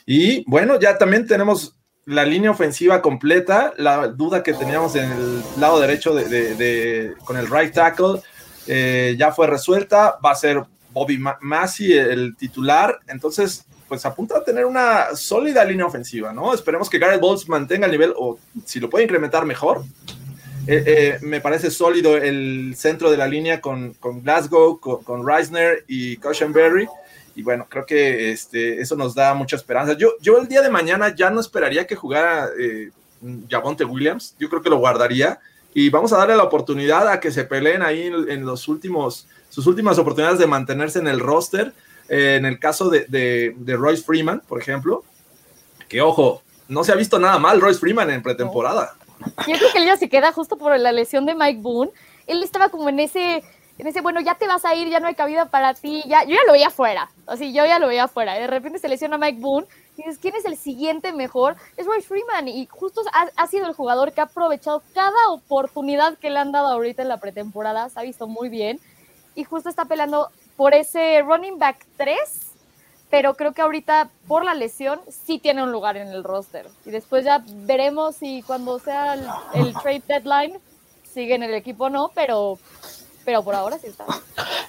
Y 0.05 0.43
bueno, 0.51 0.81
ya 0.81 0.99
también 0.99 1.29
tenemos 1.29 1.77
la 2.07 2.25
línea 2.25 2.51
ofensiva 2.51 3.03
completa, 3.03 3.73
la 3.77 4.09
duda 4.09 4.43
que 4.43 4.55
teníamos 4.55 4.97
en 4.97 5.13
el 5.13 5.43
lado 5.61 5.79
derecho 5.79 6.15
de, 6.15 7.15
con 7.25 7.37
el 7.37 7.49
right 7.49 7.73
tackle 7.73 8.21
eh, 8.67 9.15
ya 9.19 9.31
fue 9.31 9.47
resuelta, 9.47 10.19
va 10.25 10.33
a 10.33 10.35
ser 10.35 10.65
Bobby 10.91 11.23
Massey 11.41 11.93
el 11.93 12.35
titular, 12.37 12.99
entonces 13.07 13.67
pues 13.89 14.05
apunta 14.05 14.37
a 14.37 14.45
tener 14.45 14.67
una 14.67 15.17
sólida 15.17 15.65
línea 15.65 15.87
ofensiva, 15.87 16.33
¿no? 16.33 16.53
Esperemos 16.53 16.91
que 16.91 16.99
Garrett 16.99 17.21
Bowles 17.21 17.49
mantenga 17.49 17.87
el 17.87 17.93
nivel 17.93 18.13
o 18.17 18.39
si 18.65 18.79
lo 18.79 18.91
puede 18.91 19.05
incrementar 19.05 19.47
mejor. 19.47 19.83
Eh, 20.67 20.85
eh, 20.87 21.19
me 21.23 21.41
parece 21.41 21.71
sólido 21.71 22.19
el 22.19 22.75
centro 22.77 23.11
de 23.11 23.17
la 23.17 23.27
línea 23.27 23.59
con, 23.59 23.95
con 23.95 24.23
Glasgow, 24.23 24.79
con, 24.79 25.27
Reisner 25.27 25.85
y 25.89 26.19
Cushenberry. 26.19 26.87
Y 27.35 27.43
bueno, 27.43 27.67
creo 27.69 27.87
que 27.87 28.33
este, 28.33 28.79
eso 28.79 28.95
nos 28.95 29.15
da 29.15 29.33
mucha 29.33 29.57
esperanza. 29.57 29.95
Yo, 29.95 30.13
yo 30.21 30.37
el 30.37 30.47
día 30.47 30.61
de 30.61 30.69
mañana 30.69 31.15
ya 31.15 31.31
no 31.31 31.41
esperaría 31.41 31.87
que 31.87 31.97
jugara 31.97 32.51
eh, 32.61 32.91
Javonte 33.49 33.85
Williams. 33.85 34.35
Yo 34.39 34.51
creo 34.51 34.61
que 34.61 34.69
lo 34.69 34.77
guardaría. 34.77 35.41
Y 35.73 35.89
vamos 35.89 36.13
a 36.13 36.19
darle 36.19 36.37
la 36.37 36.45
oportunidad 36.45 37.09
a 37.09 37.21
que 37.21 37.31
se 37.31 37.45
peleen 37.45 37.83
ahí 37.83 38.03
en, 38.03 38.31
en 38.31 38.45
los 38.45 38.69
últimos, 38.69 39.27
sus 39.49 39.67
últimas 39.67 39.99
oportunidades 39.99 40.39
de 40.39 40.47
mantenerse 40.47 40.99
en 40.99 41.09
el 41.09 41.21
roster 41.21 41.73
en 42.09 42.47
el 42.47 42.59
caso 42.59 42.89
de, 42.89 43.05
de, 43.09 43.77
Royce 43.77 44.03
Freeman, 44.03 44.41
por 44.41 44.61
ejemplo, 44.61 45.05
que 45.89 46.01
ojo, 46.01 46.43
no 46.69 46.85
se 46.85 46.93
ha 46.93 46.97
visto 46.97 47.19
nada 47.19 47.39
mal 47.39 47.61
Royce 47.61 47.81
Freeman 47.81 48.11
en 48.11 48.23
pretemporada. 48.23 48.95
Yo 49.47 49.57
creo 49.57 49.73
que 49.73 49.79
él 49.79 49.87
ya 49.87 49.97
se 49.97 50.09
queda 50.09 50.33
justo 50.33 50.57
por 50.57 50.79
la 50.79 50.93
lesión 50.93 51.27
de 51.27 51.35
Mike 51.35 51.61
Boone. 51.61 51.91
Él 52.27 52.43
estaba 52.43 52.69
como 52.69 52.89
en 52.89 53.01
ese, 53.01 53.43
en 53.79 53.87
ese, 53.87 54.01
bueno, 54.01 54.21
ya 54.21 54.37
te 54.37 54.47
vas 54.47 54.65
a 54.65 54.75
ir, 54.75 54.89
ya 54.89 55.01
no 55.01 55.07
hay 55.07 55.15
cabida 55.15 55.47
para 55.47 55.75
ti. 55.75 56.03
Ya, 56.07 56.25
yo 56.25 56.31
ya 56.31 56.45
lo 56.47 56.53
veía 56.53 56.69
afuera. 56.69 57.11
Así, 57.27 57.53
yo 57.53 57.65
ya 57.67 57.79
lo 57.79 57.89
veía 57.89 58.05
afuera. 58.05 58.35
De 58.35 58.47
repente 58.47 58.79
se 58.79 58.89
lesiona 58.89 59.19
Mike 59.19 59.41
Boone. 59.41 59.67
Y 59.97 60.03
dices, 60.03 60.19
¿quién 60.21 60.37
es 60.37 60.45
el 60.45 60.57
siguiente 60.57 61.13
mejor? 61.13 61.57
Es 61.77 61.87
Royce 61.87 62.07
Freeman. 62.07 62.49
Y 62.49 62.67
justo 62.67 63.03
ha, 63.13 63.29
ha, 63.35 63.47
sido 63.49 63.67
el 63.67 63.75
jugador 63.75 64.13
que 64.13 64.21
ha 64.21 64.25
aprovechado 64.25 64.83
cada 64.95 65.31
oportunidad 65.31 66.17
que 66.19 66.31
le 66.31 66.39
han 66.39 66.53
dado 66.53 66.69
ahorita 66.69 67.03
en 67.03 67.09
la 67.09 67.19
pretemporada. 67.19 67.89
Se 67.89 67.99
ha 67.99 68.03
visto 68.03 68.29
muy 68.29 68.49
bien. 68.49 68.79
Y 69.35 69.45
justo 69.45 69.69
está 69.69 69.87
peleando 69.87 70.31
por 70.59 70.75
ese 70.75 71.23
running 71.23 71.57
back 71.57 71.87
3, 71.97 72.19
pero 73.11 73.35
creo 73.35 73.53
que 73.53 73.63
ahorita 73.63 74.11
por 74.27 74.45
la 74.45 74.55
lesión 74.55 74.99
sí 75.09 75.39
tiene 75.39 75.63
un 75.63 75.71
lugar 75.71 75.97
en 75.97 76.09
el 76.09 76.25
roster. 76.25 76.67
Y 76.85 76.91
después 76.91 77.25
ya 77.25 77.45
veremos 77.65 78.17
si 78.17 78.43
cuando 78.43 78.81
sea 78.81 79.15
el, 79.55 79.73
trade 79.83 80.03
deadline 80.09 80.59
sigue 81.05 81.37
en 81.37 81.45
el 81.45 81.55
equipo 81.55 81.85
o 81.85 81.91
no, 81.91 82.11
pero, 82.13 82.59
pero 83.25 83.45
por 83.45 83.55
ahora 83.55 83.79
sí 83.79 83.87
está. 83.87 84.05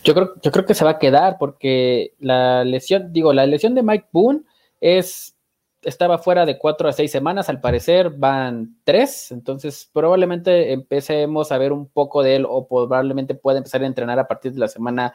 Yo 0.04 0.13
creo, 0.13 0.36
yo 0.43 0.52
creo 0.52 0.65
que 0.67 0.75
se 0.75 0.86
va 0.86 0.91
a 0.91 0.99
quedar 0.99 1.38
porque 1.39 2.13
la 2.19 2.63
lesión, 2.63 3.12
digo, 3.12 3.34
la 3.34 3.47
lesión 3.47 3.73
de 3.73 3.82
Mike 3.82 4.10
Boone 4.12 4.43
es 4.80 5.36
estaba 5.82 6.17
fuera 6.17 6.45
de 6.45 6.58
cuatro 6.58 6.89
a 6.89 6.93
seis 6.93 7.12
semanas, 7.12 7.49
al 7.49 7.62
parecer 7.62 8.10
van 8.12 8.75
tres, 8.84 9.32
entonces 9.32 9.89
probablemente 9.91 10.73
empecemos 10.73 11.52
a 11.52 11.58
ver 11.58 11.71
un 11.71 11.88
poco 11.88 12.21
de 12.21 12.36
él 12.36 12.45
o 12.47 12.67
probablemente 12.67 13.34
pueda 13.34 13.58
empezar 13.58 13.82
a 13.82 13.88
entrenar 13.88 14.19
a 14.19 14.28
partir 14.28 14.52
de 14.52 14.60
la 14.60 14.67
semana 14.67 15.13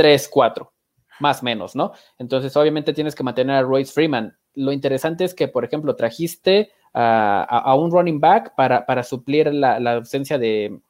3, 0.00 0.30
4, 0.32 0.72
más 1.20 1.42
o 1.42 1.44
menos, 1.44 1.76
¿no? 1.76 1.92
Entonces, 2.18 2.56
obviamente 2.56 2.94
tienes 2.94 3.14
que 3.14 3.22
mantener 3.22 3.56
a 3.56 3.62
Royce 3.62 3.92
Freeman. 3.92 4.34
Lo 4.54 4.72
interesante 4.72 5.24
es 5.24 5.34
que, 5.34 5.46
por 5.46 5.62
ejemplo, 5.62 5.94
trajiste 5.94 6.70
a, 6.94 7.74
un 7.78 7.90
running 7.90 8.18
back 8.18 8.54
para, 8.56 8.86
para 8.86 9.02
suplir 9.02 9.52
la, 9.52 9.76
ausencia 9.92 10.38
de, 10.38 10.80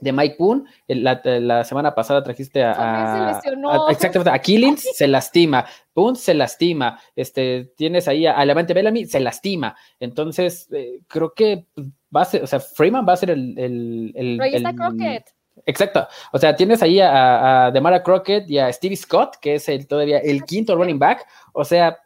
de 0.00 0.12
Mike 0.12 0.34
Boone. 0.36 0.64
La, 0.88 1.20
la, 1.22 1.62
semana 1.62 1.94
pasada 1.94 2.24
trajiste 2.24 2.64
a, 2.64 3.40
exactamente, 3.88 4.30
a 4.30 4.38
Killings, 4.40 4.82
se 4.96 5.06
lastima. 5.06 5.64
Boone 5.94 6.16
se 6.16 6.34
lastima. 6.34 6.98
Este, 7.14 7.72
tienes 7.76 8.08
ahí 8.08 8.26
a, 8.26 8.44
Levante 8.44 8.74
Bellamy, 8.74 9.06
se 9.06 9.20
lastima. 9.20 9.76
Entonces, 10.00 10.66
eh, 10.72 11.02
creo 11.06 11.32
que 11.34 11.66
va 12.14 12.22
a 12.22 12.24
ser, 12.24 12.42
o 12.42 12.48
sea, 12.48 12.58
Freeman 12.58 13.06
va 13.08 13.12
a 13.12 13.18
ser 13.18 13.30
el. 13.30 13.56
el, 13.56 14.40
el, 14.42 14.74
Crockett. 14.74 15.35
Exacto. 15.64 16.06
O 16.32 16.38
sea, 16.38 16.54
tienes 16.54 16.82
ahí 16.82 17.00
a, 17.00 17.66
a 17.66 17.70
Demara 17.70 18.02
Crockett 18.02 18.48
y 18.48 18.58
a 18.58 18.72
Stevie 18.72 18.96
Scott, 18.96 19.36
que 19.40 19.54
es 19.56 19.68
el 19.68 19.86
todavía 19.86 20.18
el 20.18 20.44
quinto 20.44 20.76
running 20.76 20.98
back. 20.98 21.26
O 21.52 21.64
sea, 21.64 21.98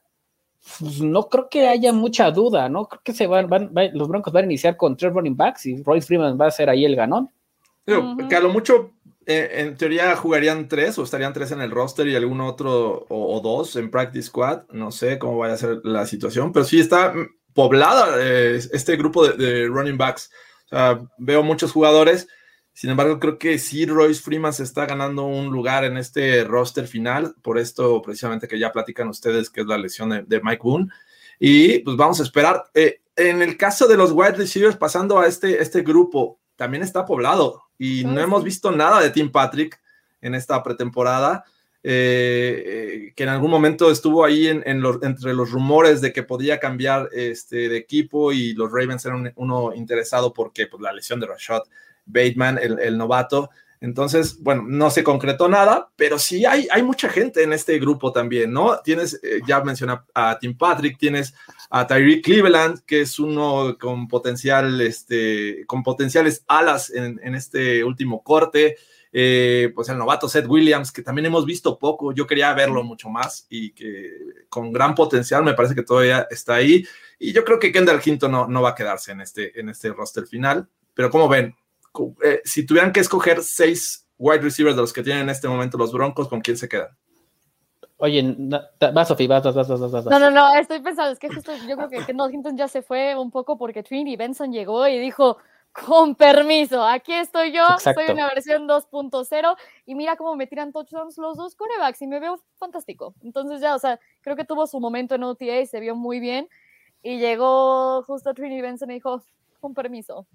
pues, 0.79 1.01
no 1.01 1.29
creo 1.29 1.49
que 1.49 1.69
haya 1.69 1.93
mucha 1.93 2.31
duda, 2.31 2.69
¿no? 2.69 2.87
Creo 2.87 3.01
que 3.03 3.13
se 3.13 3.27
van, 3.27 3.49
van, 3.49 3.71
los 3.95 4.09
Broncos 4.09 4.33
van 4.33 4.45
a 4.45 4.47
iniciar 4.47 4.77
con 4.77 4.97
tres 4.97 5.13
running 5.13 5.37
backs 5.37 5.67
y 5.67 5.83
Royce 5.83 6.07
Freeman 6.07 6.39
va 6.39 6.47
a 6.47 6.51
ser 6.51 6.69
ahí 6.69 6.85
el 6.85 6.97
ganón. 6.97 7.31
Que 7.85 8.37
a 8.37 8.41
lo 8.41 8.51
mucho, 8.51 8.93
eh, 9.27 9.51
en 9.55 9.77
teoría, 9.77 10.15
jugarían 10.15 10.69
tres 10.69 10.99
o 10.99 11.03
estarían 11.03 11.33
tres 11.33 11.51
en 11.51 11.61
el 11.61 11.71
roster 11.71 12.07
y 12.07 12.15
algún 12.15 12.41
otro 12.41 13.07
o, 13.09 13.41
dos 13.41 13.75
en 13.77 13.91
practice 13.91 14.29
squad. 14.29 14.63
No 14.71 14.93
sé 14.93 15.19
cómo 15.19 15.39
vaya 15.39 15.55
a 15.55 15.59
ser 15.59 15.81
la 15.83 16.07
situación, 16.07 16.53
pero 16.53 16.65
sí 16.65 16.79
está 16.79 17.13
poblada 17.53 18.17
eh, 18.19 18.61
este 18.73 18.97
grupo 18.97 19.27
de, 19.27 19.67
running 19.67 19.99
backs. 19.99 20.31
O 20.67 20.69
sea, 20.69 21.01
veo 21.19 21.43
muchos 21.43 21.73
jugadores. 21.73 22.29
Sin 22.81 22.89
embargo, 22.89 23.21
creo 23.21 23.39
que 23.39 23.59
sí 23.59 23.85
Royce 23.85 24.23
Freeman 24.23 24.55
se 24.55 24.63
está 24.63 24.87
ganando 24.87 25.27
un 25.27 25.53
lugar 25.53 25.85
en 25.85 25.99
este 25.99 26.45
roster 26.45 26.87
final, 26.87 27.35
por 27.43 27.59
esto 27.59 28.01
precisamente 28.01 28.49
que 28.49 28.59
ya 28.59 28.73
platican 28.73 29.09
ustedes, 29.09 29.51
que 29.51 29.61
es 29.61 29.67
la 29.67 29.77
lesión 29.77 30.25
de, 30.27 30.41
Mike 30.43 30.63
Boone. 30.63 30.89
Y 31.39 31.81
pues 31.81 31.99
vamos 31.99 32.21
a 32.21 32.23
esperar. 32.23 32.65
Eh, 32.73 33.03
en 33.17 33.43
el 33.43 33.59
caso 33.59 33.87
de 33.87 33.99
los 33.99 34.13
wide 34.13 34.33
receivers, 34.33 34.79
pasando 34.79 35.19
a 35.19 35.27
este, 35.27 35.61
este 35.61 35.83
grupo, 35.83 36.41
también 36.57 36.83
está 36.83 37.05
poblado 37.05 37.65
y 37.77 38.05
no 38.05 38.19
hemos 38.19 38.43
visto 38.43 38.71
nada 38.71 39.03
de 39.03 39.11
Tim 39.11 39.31
Patrick 39.31 39.79
en 40.23 40.35
esta 40.35 40.63
pretemporada. 40.63 41.45
Eh, 41.83 42.63
eh, 42.67 43.13
que 43.15 43.25
en 43.25 43.29
algún 43.29 43.51
momento 43.51 43.91
estuvo 43.91 44.25
ahí 44.25 44.47
en, 44.47 44.63
entre 44.65 45.35
los 45.35 45.51
rumores 45.51 46.01
de 46.01 46.15
que 46.15 46.23
podía 46.23 46.59
cambiar 46.59 47.11
este, 47.13 47.69
de 47.69 47.77
equipo 47.77 48.33
y 48.33 48.55
los 48.55 48.73
Ravens 48.73 49.05
eran 49.05 49.35
uno 49.37 49.75
interesado 49.75 50.33
porque 50.33 50.67
pues, 50.67 50.83
la 50.83 50.95
lesión 50.95 51.21
de 51.21 51.27
Rashad 51.27 51.63
Bateman, 52.13 52.59
el, 52.59 52.99
novato. 52.99 53.51
Entonces, 53.81 54.39
bueno, 54.41 54.65
no 54.67 54.91
se 54.91 55.03
concretó 55.03 55.49
nada, 55.49 55.91
pero 55.97 56.19
sí 56.19 56.45
hay, 56.45 56.83
mucha 56.83 57.09
gente 57.09 57.43
en 57.43 57.55
este 57.55 57.79
grupo 57.79 58.13
también, 58.13 58.53
¿no? 58.53 58.79
Tienes, 58.81 59.19
eh, 59.23 59.41
ya 59.47 59.63
mencioné 59.63 59.99
a 60.15 60.39
Tim 60.39 60.57
Patrick, 60.57 60.99
tienes 60.99 61.35
a 61.71 61.87
Tyreek 61.87 62.23
Cleveland, 62.23 62.85
que 62.85 63.01
es 63.03 63.19
uno 63.19 63.77
con 63.81 64.07
potencial, 64.07 64.81
este, 64.83 65.65
con 65.67 65.83
potenciales 65.83 66.45
alas 66.47 66.91
en, 66.91 67.35
este 67.35 67.83
último 67.83 68.23
corte. 68.23 68.77
Eh, 69.13 69.73
pues 69.75 69.89
el 69.89 69.99
novato 69.99 70.29
Seth 70.29 70.47
Williams, 70.47 70.93
que 70.93 71.03
también 71.03 71.27
hemos 71.27 71.45
visto 71.45 71.79
poco, 71.79 72.13
yo 72.13 72.29
quería 72.29 72.55
verlo 72.55 72.85
mucho 72.85 73.09
más 73.09 73.45
y 73.51 73.73
que 73.73 74.09
con 74.49 74.73
gran 74.73 74.95
potencial 74.95 75.43
me 75.43 75.55
parece 75.55 75.75
que 75.75 75.83
todavía 75.83 76.29
está 76.31 76.55
ahí. 76.57 76.85
Y 77.19 77.33
yo 77.33 77.45
creo 77.45 77.59
que 77.59 77.73
Kendall 77.73 78.01
Quinto 78.01 78.29
no, 78.29 78.47
no 78.47 78.63
va 78.63 78.71
a 78.71 78.75
quedarse 78.75 79.13
en 79.13 79.21
este, 79.21 79.59
en 79.59 79.69
este 79.69 79.91
roster 79.91 80.27
final. 80.27 80.69
Pero 80.95 81.11
como 81.11 81.29
ven, 81.29 81.55
eh, 82.23 82.41
si 82.45 82.67
tuvieran 82.67 82.93
que 82.93 83.01
escoger 83.01 83.43
seis 83.43 84.07
wide 84.19 84.41
receivers 84.41 84.77
de 84.77 84.83
los 84.83 84.93
que 84.93 85.03
tienen 85.03 85.25
en 85.25 85.31
este 85.31 85.49
momento 85.49 85.79
los 85.79 85.93
Broncos, 85.93 86.29
¿con 86.29 86.41
quién 86.41 86.57
se 86.57 86.69
quedan? 86.69 86.91
Oye, 87.97 88.35
va 88.81 89.05
Sofía, 89.05 89.29
vas, 89.29 89.43
vas, 89.55 89.69
vas, 89.69 89.93
vas, 89.93 90.07
No, 90.07 90.19
no, 90.19 90.31
no, 90.31 90.55
estoy 90.55 90.81
pensando, 90.81 91.13
es 91.13 91.19
que 91.19 91.29
justo 91.29 91.53
yo 91.69 91.77
creo 91.77 92.07
que 92.07 92.15
no 92.15 92.31
Hinton 92.31 92.57
ya 92.57 92.67
se 92.67 92.81
fue 92.81 93.15
un 93.15 93.31
poco 93.31 93.59
porque 93.59 93.83
Trinity 93.83 94.17
Benson 94.17 94.53
llegó 94.53 94.89
y 94.89 94.99
dijo, 94.99 95.37
con 95.73 96.15
permiso, 96.15 96.83
aquí 96.83 97.13
estoy 97.13 97.53
yo, 97.53 97.63
soy 97.79 98.11
una 98.11 98.29
versión 98.29 98.67
2.0 98.67 99.57
y 99.87 99.95
mira 99.95 100.17
cómo 100.17 100.35
me 100.35 100.47
tiran 100.47 100.73
touchdowns 100.73 101.19
los 101.19 101.37
dos 101.37 101.55
corebacks 101.55 102.01
y 102.03 102.07
me 102.07 102.21
veo 102.21 102.43
fantástico. 102.57 103.15
Entonces 103.23 103.61
ya, 103.61 103.75
o 103.75 103.79
sea, 103.79 104.01
creo 104.23 104.35
que 104.35 104.45
tuvo 104.45 104.67
su 104.67 104.81
momento 104.81 105.15
en 105.15 105.25
OTA 105.25 105.61
y 105.61 105.67
se 105.67 105.79
vio 105.79 105.95
muy 105.95 106.21
bien 106.21 106.49
y 107.03 107.19
llegó 107.19 108.03
justo 108.03 108.35
Trinity 108.35 108.63
Benson 108.63 108.91
y 108.91 108.95
dijo, 108.95 109.23
con 109.61 109.75
permiso, 109.75 110.27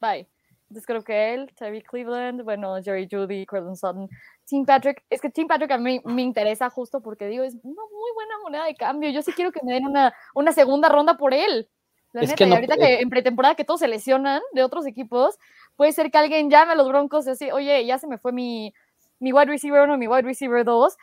bye. 0.00 0.28
Entonces 0.74 0.86
creo 0.88 1.04
que 1.04 1.34
él, 1.34 1.52
Terry 1.56 1.82
Cleveland, 1.82 2.42
bueno, 2.42 2.82
Jerry 2.82 3.06
Judy, 3.08 3.46
Cortland 3.46 3.76
Sutton, 3.76 4.08
Tim 4.44 4.66
Patrick, 4.66 5.04
es 5.08 5.20
que 5.20 5.30
Tim 5.30 5.46
Patrick 5.46 5.70
a 5.70 5.78
mí 5.78 6.00
me 6.04 6.22
interesa 6.22 6.68
justo 6.68 7.00
porque 7.00 7.28
digo, 7.28 7.44
es 7.44 7.54
una 7.62 7.82
muy 7.92 8.10
buena 8.12 8.34
moneda 8.42 8.64
de 8.64 8.74
cambio. 8.74 9.08
Yo 9.10 9.22
sí 9.22 9.30
quiero 9.30 9.52
que 9.52 9.60
me 9.62 9.72
den 9.72 9.86
una, 9.86 10.12
una 10.34 10.50
segunda 10.50 10.88
ronda 10.88 11.16
por 11.16 11.32
él. 11.32 11.68
La 12.10 12.22
neta, 12.22 12.34
que 12.34 12.44
y 12.44 12.52
ahorita 12.52 12.76
que 12.76 13.00
en 13.02 13.08
pretemporada 13.08 13.54
que 13.54 13.64
todos 13.64 13.78
se 13.78 13.86
lesionan 13.86 14.42
de 14.52 14.64
otros 14.64 14.84
equipos, 14.84 15.38
puede 15.76 15.92
ser 15.92 16.10
que 16.10 16.18
alguien 16.18 16.50
llame 16.50 16.72
a 16.72 16.74
los 16.74 16.88
Broncos 16.88 17.28
y 17.28 17.30
así, 17.30 17.52
oye, 17.52 17.86
ya 17.86 17.98
se 17.98 18.08
me 18.08 18.18
fue 18.18 18.32
mi, 18.32 18.74
mi 19.20 19.32
wide 19.32 19.46
receiver 19.46 19.82
1, 19.82 19.96
mi 19.96 20.08
wide 20.08 20.22
receiver 20.22 20.64
2, 20.64 20.96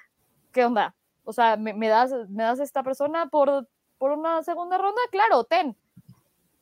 ¿qué 0.51 0.65
onda? 0.65 0.95
O 1.23 1.31
sea, 1.31 1.55
¿me, 1.55 1.73
me, 1.73 1.87
das, 1.87 2.11
¿me 2.27 2.43
das 2.43 2.59
esta 2.59 2.83
persona 2.83 3.27
por, 3.27 3.69
por 3.97 4.11
una 4.11 4.43
segunda 4.43 4.77
ronda? 4.77 4.99
Claro, 5.11 5.45
ten. 5.45 5.77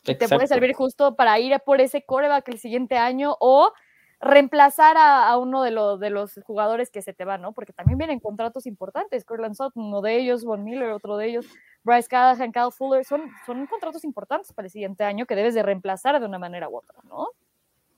Te 0.03 0.15
puede 0.15 0.47
servir 0.47 0.73
justo 0.73 1.15
para 1.15 1.39
ir 1.39 1.59
por 1.65 1.81
ese 1.81 2.03
coreback 2.03 2.47
el 2.49 2.59
siguiente 2.59 2.97
año 2.97 3.35
o 3.39 3.73
reemplazar 4.21 4.97
a, 4.97 5.38
uno 5.38 5.63
de, 5.63 5.71
los, 5.71 5.99
de 5.99 6.09
los 6.09 6.39
jugadores 6.43 6.89
que 6.89 7.01
se 7.01 7.13
te 7.13 7.25
van, 7.25 7.41
¿no? 7.41 7.53
Porque 7.53 7.73
también 7.73 7.97
vienen 7.97 8.19
contratos 8.19 8.65
importantes. 8.65 9.23
Cortland 9.23 9.55
Sutton, 9.55 9.85
uno 9.85 10.01
de 10.01 10.17
ellos, 10.17 10.43
Von 10.43 10.63
Miller, 10.63 10.91
otro 10.91 11.15
de 11.17 11.27
ellos, 11.27 11.45
Bryce 11.83 12.09
Callahan, 12.09 12.51
Kyle 12.51 12.71
Fuller, 12.71 13.05
son, 13.05 13.29
son 13.45 13.65
contratos 13.67 14.03
importantes 14.03 14.51
para 14.51 14.65
el 14.65 14.71
siguiente 14.71 15.03
año 15.03 15.25
que 15.25 15.35
debes 15.35 15.53
de 15.53 15.63
reemplazar 15.63 16.19
de 16.19 16.25
una 16.25 16.39
manera 16.39 16.67
u 16.69 16.77
otra, 16.77 16.99
¿no? 17.03 17.29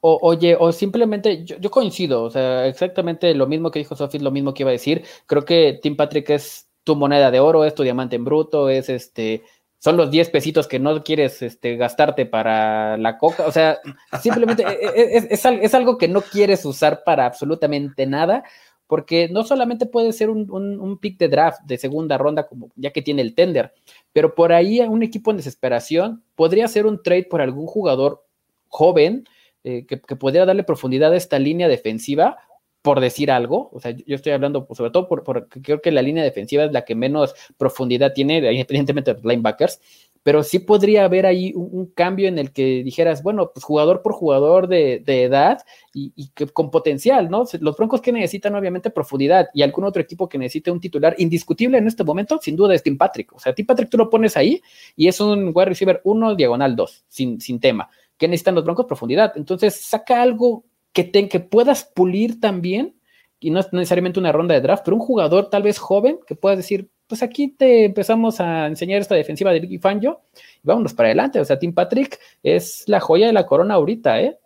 O, 0.04 0.18
oye, 0.22 0.58
o 0.60 0.72
simplemente, 0.72 1.46
yo, 1.46 1.70
coincido, 1.70 2.24
o 2.24 2.30
sea, 2.32 2.66
exactamente 2.66 3.36
lo 3.36 3.46
mismo 3.46 3.70
que 3.70 3.80
dijo 3.80 3.96
Sophie, 3.96 4.20
lo 4.20 4.32
mismo 4.32 4.54
que 4.54 4.64
iba 4.64 4.70
a 4.70 4.74
decir. 4.74 5.06
Creo 5.28 5.46
que 5.46 5.80
Tim 5.82 5.96
Patrick 5.96 6.30
es 6.32 6.68
tu 6.84 6.96
moneda 6.96 7.30
de 7.30 7.40
oro, 7.40 7.66
es 7.66 7.76
tu 7.76 7.84
diamante 7.84 8.16
en 8.16 8.26
bruto, 8.26 8.70
es 8.70 8.90
este 8.90 9.44
son 9.82 9.98
los 9.98 10.12
10 10.12 10.30
pesitos 10.30 10.68
que 10.68 10.78
no 10.78 11.04
quieres 11.04 11.42
este, 11.42 11.76
gastarte 11.76 12.28
para 12.28 12.98
la 12.98 13.18
coca. 13.18 13.48
O 13.48 13.52
sea, 13.52 13.80
simplemente 14.22 14.64
e, 14.64 15.18
e, 15.18 15.28
es, 15.32 15.74
algo 15.74 15.98
que 15.98 16.08
no 16.08 16.22
quieres 16.22 16.64
usar 16.66 17.04
para 17.04 17.26
absolutamente 17.26 18.06
nada, 18.06 18.44
porque 18.86 19.28
no 19.30 19.44
solamente 19.44 19.88
puede 19.88 20.14
ser 20.14 20.30
un, 20.30 21.00
pick 21.02 21.18
de 21.18 21.30
draft 21.30 21.62
de 21.64 21.80
segunda 21.80 22.20
ronda, 22.20 22.48
como 22.48 22.70
ya 22.76 22.92
que 22.92 23.02
tiene 23.02 23.24
el 23.24 23.34
tender, 23.34 23.74
pero 24.14 24.36
por 24.36 24.54
ahí 24.54 24.80
un 24.82 25.02
equipo 25.02 25.32
en 25.32 25.38
desesperación 25.38 26.24
podría 26.36 26.68
ser 26.68 26.86
un 26.86 27.02
trade 27.02 27.24
por 27.24 27.42
algún 27.42 27.66
jugador 27.66 28.24
joven 28.68 29.28
eh, 29.64 29.88
que, 29.88 30.00
que 30.00 30.16
pudiera 30.16 30.46
darle 30.46 30.64
profundidad 30.64 31.12
a 31.12 31.18
esta 31.18 31.40
línea 31.40 31.68
defensiva 31.68 32.38
por 32.82 33.00
decir 33.00 33.30
algo, 33.30 33.70
o 33.74 33.80
sea, 33.80 33.92
yo 33.92 34.16
estoy 34.16 34.32
hablando 34.32 34.66
pues, 34.66 34.78
sobre 34.78 34.92
todo 34.92 35.08
porque 35.08 35.62
creo 35.62 35.82
que 35.82 35.92
la 35.92 36.02
línea 36.02 36.24
defensiva 36.24 36.64
es 36.64 36.72
la 36.72 36.84
que 36.84 36.96
menos 36.96 37.36
profundidad 37.58 38.14
tiene, 38.14 38.38
independientemente 38.38 39.12
de 39.12 39.18
los 39.22 39.26
linebackers, 39.26 39.80
pero 40.24 40.44
sí 40.44 40.60
podría 40.60 41.06
haber 41.06 41.26
ahí 41.26 41.52
un, 41.56 41.88
cambio 41.96 42.28
en 42.28 42.38
el 42.38 42.52
que 42.52 42.84
dijeras, 42.84 43.24
bueno, 43.24 43.52
pues 43.54 43.64
jugador 43.64 44.02
por 44.02 44.14
jugador 44.14 44.68
de, 44.68 45.04
edad 45.06 45.64
y, 45.94 46.30
que 46.30 46.48
con 46.48 46.70
potencial, 46.72 47.30
¿no? 47.30 47.46
Los 47.60 47.76
Broncos 47.76 48.02
que 48.02 48.12
necesitan 48.12 48.56
obviamente 48.56 48.90
profundidad 48.90 49.50
y 49.54 49.62
algún 49.64 49.84
otro 49.86 50.02
equipo 50.02 50.30
que 50.30 50.38
necesite 50.38 50.72
un 50.72 50.80
titular 50.80 51.16
indiscutible 51.18 51.78
en 51.78 51.88
este 51.88 52.04
momento, 52.04 52.40
sin 52.42 52.56
duda 52.56 52.76
es 52.76 52.84
Tim 52.84 52.98
Patrick. 52.98 53.34
O 53.34 53.40
sea, 53.40 53.54
Tim 53.54 53.66
Patrick 53.66 53.90
tú 53.90 53.98
lo 53.98 54.10
pones 54.10 54.38
ahí 54.38 54.62
y 54.96 55.08
es 55.08 55.20
un 55.20 55.52
wide 55.54 55.66
receiver 55.66 56.02
1, 56.04 56.36
diagonal 56.36 56.76
2, 56.76 57.06
sin, 57.08 57.42
sin 57.42 57.60
tema. 57.60 57.90
¿Qué 58.18 58.28
necesitan 58.28 58.56
los 58.56 58.64
Broncos? 58.64 58.86
Profundidad. 58.86 59.34
Entonces, 59.36 59.76
saca 59.76 60.22
algo 60.22 60.64
que, 60.94 61.40
puedas 61.40 61.86
pulir 61.86 62.40
también, 62.40 62.96
y 63.40 63.50
no 63.50 63.60
es 63.60 63.72
necesariamente 63.74 64.20
una 64.20 64.32
ronda 64.32 64.54
de 64.54 64.62
draft, 64.62 64.84
pero 64.86 64.98
un 64.98 65.02
jugador 65.02 65.50
tal 65.50 65.64
vez 65.64 65.80
joven 65.80 66.20
que 66.28 66.36
puedas 66.36 66.58
decir, 66.58 66.90
pues 67.08 67.24
aquí 67.24 67.50
te 67.50 67.86
empezamos 67.86 68.40
a 68.40 68.68
enseñar 68.68 69.02
esta 69.02 69.16
defensiva 69.16 69.52
de 69.52 69.60
Biggie 69.60 69.80
Fangio 69.80 70.22
y 70.64 70.68
vámonos 70.68 70.94
para 70.94 71.08
adelante. 71.08 71.40
O 71.40 71.46
sea, 71.46 71.60
Tim 71.60 71.74
Patrick 71.74 72.20
es 72.44 72.84
la 72.88 73.00
joya 73.00 73.28
de 73.28 73.34
la 73.34 73.46
corona 73.46 73.74
ahorita, 73.74 74.22
¿eh? 74.22 74.38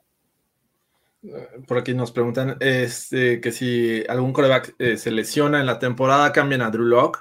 Por 1.67 1.77
aquí 1.77 1.93
nos 1.93 2.11
preguntan 2.11 2.57
este, 2.59 3.41
que 3.41 3.51
si 3.51 4.03
algún 4.07 4.31
coreback 4.31 4.75
eh, 4.79 4.97
se 4.97 5.11
lesiona 5.11 5.59
en 5.59 5.65
la 5.65 5.79
temporada, 5.79 6.31
cambian 6.31 6.61
a 6.61 6.69
Drew 6.69 6.85
Locke. 6.85 7.19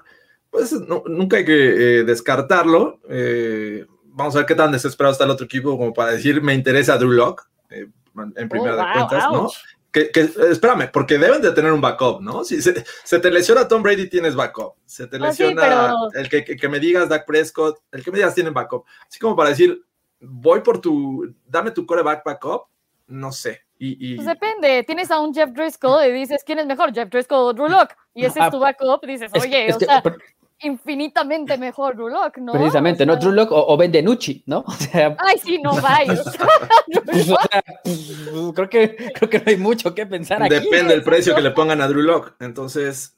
Pues 0.50 0.72
nunca 1.08 1.38
hay 1.38 1.44
que 1.44 2.00
eh, 2.00 2.04
descartarlo. 2.04 3.00
Eh, 3.08 3.86
vamos 4.04 4.34
a 4.36 4.38
ver 4.38 4.46
qué 4.46 4.54
tan 4.54 4.72
desesperado 4.72 5.12
está 5.12 5.24
el 5.24 5.30
otro 5.30 5.46
equipo 5.46 5.76
como 5.76 5.92
para 5.92 6.12
decir, 6.12 6.40
me 6.40 6.54
interesa 6.54 6.98
Drew 6.98 7.10
Locke 7.10 7.42
en 8.36 8.48
primera 8.48 8.76
de 8.76 8.82
oh, 8.82 8.92
cuentas, 8.92 9.32
¿no? 9.32 9.50
Que, 9.92 10.10
espérame, 10.50 10.90
porque 10.92 11.18
deben 11.18 11.40
de 11.40 11.52
tener 11.52 11.72
un 11.72 11.80
backup, 11.80 12.20
¿no? 12.20 12.42
Si 12.42 12.60
se, 12.60 12.72
te 13.20 13.30
lesiona 13.30 13.68
Tom 13.68 13.80
Brady, 13.80 14.08
tienes 14.08 14.34
backup. 14.34 14.74
Se 14.84 15.06
te 15.06 15.16
ah, 15.16 15.20
lesiona 15.20 15.94
el 16.14 16.28
que, 16.28 16.68
me 16.68 16.80
digas 16.80 17.08
Dak 17.08 17.24
Prescott, 17.24 17.78
el 17.92 18.02
que 18.02 18.10
me 18.10 18.18
digas 18.18 18.34
tiene 18.34 18.50
backup. 18.50 18.84
Así 19.08 19.20
como 19.20 19.36
para 19.36 19.50
decir, 19.50 19.84
voy 20.20 20.62
por 20.62 20.80
tu, 20.80 21.32
dame 21.46 21.70
tu 21.70 21.86
coreback 21.86 22.24
backup, 22.24 22.64
no 23.06 23.30
sé. 23.30 23.60
Y, 23.78 24.16
Pues 24.16 24.26
depende, 24.26 24.82
tienes 24.84 25.10
a 25.10 25.20
un 25.20 25.34
Jeff 25.34 25.50
Driscoll 25.50 26.06
y 26.06 26.12
dices, 26.12 26.42
¿quién 26.44 26.58
es 26.58 26.66
mejor, 26.66 26.92
Jeff 26.94 27.10
Driscoll 27.10 27.48
o 27.48 27.52
Drew 27.52 27.68
Locke? 27.68 27.94
Y 28.14 28.24
ese 28.24 28.40
es 28.40 28.46
ah, 28.46 28.50
tu 28.50 28.58
backup, 28.58 29.04
dices, 29.06 29.30
oye, 29.34 29.72
o 29.74 29.78
sea... 29.78 30.02
infinitamente 30.60 31.58
mejor 31.58 31.96
Drew 31.96 32.08
Lock, 32.08 32.38
¿no? 32.38 32.52
Precisamente, 32.52 33.04
¿no? 33.04 33.16
Drew 33.16 33.32
Lock 33.32 33.52
o, 33.52 33.66
o 33.66 33.76
Ben 33.76 33.92
DiNucci, 33.92 34.44
¿no? 34.46 34.64
O 34.66 34.72
sea, 34.72 35.16
Ay, 35.18 35.38
sí, 35.38 35.58
no 35.58 35.80
vayas. 35.80 36.22
pues, 37.04 37.30
o 37.30 37.36
sea, 37.36 37.62
pues, 37.82 38.12
creo, 38.54 38.68
que, 38.68 39.12
creo 39.14 39.30
que 39.30 39.38
no 39.38 39.44
hay 39.46 39.56
mucho 39.56 39.94
que 39.94 40.06
pensar 40.06 40.42
aquí. 40.42 40.54
Depende 40.54 40.94
del 40.94 41.02
precio 41.02 41.34
que 41.34 41.40
le 41.40 41.50
pongan 41.50 41.80
a 41.80 41.88
Drew 41.88 42.02
Lock. 42.02 42.34
Entonces, 42.40 43.16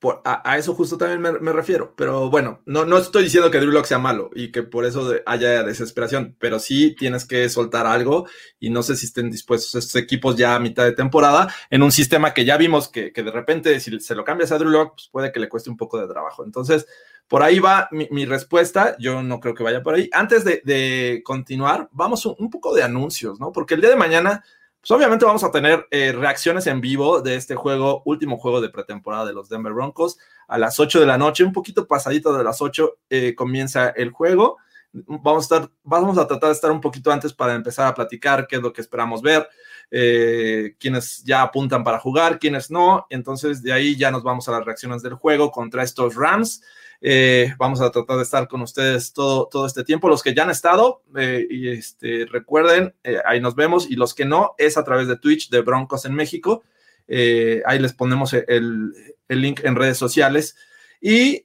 por, 0.00 0.22
a, 0.24 0.50
a, 0.50 0.56
eso 0.56 0.74
justo 0.74 0.96
también 0.96 1.20
me, 1.20 1.32
me, 1.38 1.52
refiero. 1.52 1.94
Pero 1.94 2.30
bueno, 2.30 2.62
no, 2.64 2.86
no 2.86 2.96
estoy 2.96 3.24
diciendo 3.24 3.50
que 3.50 3.58
Drew 3.60 3.70
Lock 3.70 3.84
sea 3.84 3.98
malo 3.98 4.30
y 4.34 4.50
que 4.50 4.62
por 4.62 4.86
eso 4.86 5.14
haya 5.26 5.62
desesperación, 5.62 6.34
pero 6.40 6.58
sí 6.58 6.96
tienes 6.98 7.26
que 7.26 7.48
soltar 7.50 7.86
algo 7.86 8.26
y 8.58 8.70
no 8.70 8.82
sé 8.82 8.96
si 8.96 9.06
estén 9.06 9.30
dispuestos 9.30 9.74
estos 9.74 10.00
equipos 10.00 10.36
ya 10.36 10.56
a 10.56 10.58
mitad 10.58 10.84
de 10.84 10.92
temporada 10.92 11.54
en 11.68 11.82
un 11.82 11.92
sistema 11.92 12.32
que 12.32 12.46
ya 12.46 12.56
vimos 12.56 12.88
que, 12.88 13.12
que 13.12 13.22
de 13.22 13.30
repente 13.30 13.78
si 13.78 14.00
se 14.00 14.14
lo 14.14 14.24
cambias 14.24 14.50
a 14.52 14.58
Drew 14.58 14.70
Lock, 14.70 14.94
pues 14.94 15.08
puede 15.12 15.32
que 15.32 15.40
le 15.40 15.50
cueste 15.50 15.68
un 15.68 15.76
poco 15.76 16.00
de 16.00 16.08
trabajo. 16.08 16.44
Entonces, 16.44 16.86
por 17.28 17.42
ahí 17.42 17.60
va 17.60 17.88
mi, 17.92 18.08
mi, 18.10 18.24
respuesta. 18.24 18.96
Yo 18.98 19.22
no 19.22 19.38
creo 19.38 19.54
que 19.54 19.62
vaya 19.62 19.82
por 19.82 19.94
ahí. 19.94 20.08
Antes 20.12 20.44
de, 20.44 20.62
de 20.64 21.22
continuar, 21.24 21.88
vamos 21.92 22.26
un, 22.26 22.34
un, 22.38 22.50
poco 22.50 22.74
de 22.74 22.82
anuncios, 22.82 23.38
¿no? 23.38 23.52
Porque 23.52 23.74
el 23.74 23.80
día 23.80 23.90
de 23.90 23.96
mañana 23.96 24.42
pues 24.80 24.90
obviamente 24.92 25.26
vamos 25.26 25.44
a 25.44 25.50
tener 25.50 25.86
eh, 25.90 26.12
reacciones 26.12 26.66
en 26.66 26.80
vivo 26.80 27.20
de 27.20 27.36
este 27.36 27.54
juego, 27.54 28.02
último 28.06 28.38
juego 28.38 28.60
de 28.60 28.70
pretemporada 28.70 29.26
de 29.26 29.34
los 29.34 29.48
Denver 29.48 29.74
Broncos, 29.74 30.18
a 30.48 30.56
las 30.56 30.80
8 30.80 31.00
de 31.00 31.06
la 31.06 31.18
noche, 31.18 31.44
un 31.44 31.52
poquito 31.52 31.86
pasadito 31.86 32.36
de 32.36 32.42
las 32.42 32.62
8 32.62 32.98
eh, 33.10 33.34
comienza 33.34 33.90
el 33.90 34.10
juego. 34.10 34.56
Vamos 34.92 35.44
a, 35.44 35.56
estar, 35.56 35.70
vamos 35.84 36.18
a 36.18 36.26
tratar 36.26 36.48
de 36.48 36.54
estar 36.54 36.70
un 36.70 36.80
poquito 36.80 37.12
antes 37.12 37.32
para 37.32 37.54
empezar 37.54 37.86
a 37.86 37.94
platicar 37.94 38.46
qué 38.48 38.56
es 38.56 38.62
lo 38.62 38.72
que 38.72 38.80
esperamos 38.80 39.22
ver, 39.22 39.48
eh, 39.90 40.74
quienes 40.80 41.22
ya 41.24 41.42
apuntan 41.42 41.84
para 41.84 42.00
jugar, 42.00 42.38
quienes 42.38 42.70
no. 42.70 43.06
Entonces 43.10 43.62
de 43.62 43.72
ahí 43.72 43.96
ya 43.96 44.10
nos 44.10 44.22
vamos 44.22 44.48
a 44.48 44.52
las 44.52 44.64
reacciones 44.64 45.02
del 45.02 45.14
juego 45.14 45.50
contra 45.52 45.82
estos 45.84 46.16
Rams. 46.16 46.62
Eh, 47.02 47.54
vamos 47.56 47.80
a 47.80 47.90
tratar 47.90 48.18
de 48.18 48.22
estar 48.22 48.46
con 48.46 48.60
ustedes 48.60 49.12
todo, 49.12 49.48
todo 49.50 49.66
este 49.66 49.84
tiempo. 49.84 50.08
Los 50.08 50.22
que 50.22 50.34
ya 50.34 50.42
han 50.42 50.50
estado, 50.50 51.02
eh, 51.16 51.46
y 51.48 51.68
este, 51.68 52.26
recuerden, 52.30 52.94
eh, 53.02 53.18
ahí 53.24 53.40
nos 53.40 53.54
vemos. 53.54 53.90
Y 53.90 53.96
los 53.96 54.14
que 54.14 54.24
no, 54.24 54.54
es 54.58 54.76
a 54.76 54.84
través 54.84 55.08
de 55.08 55.16
Twitch 55.16 55.50
de 55.50 55.62
Broncos 55.62 56.04
en 56.04 56.14
México. 56.14 56.62
Ahí 57.08 57.78
les 57.80 57.92
ponemos 57.92 58.32
el, 58.34 58.92
el, 59.26 59.40
link 59.40 59.60
en 59.64 59.74
redes 59.74 59.98
sociales. 59.98 60.56
Y 61.00 61.44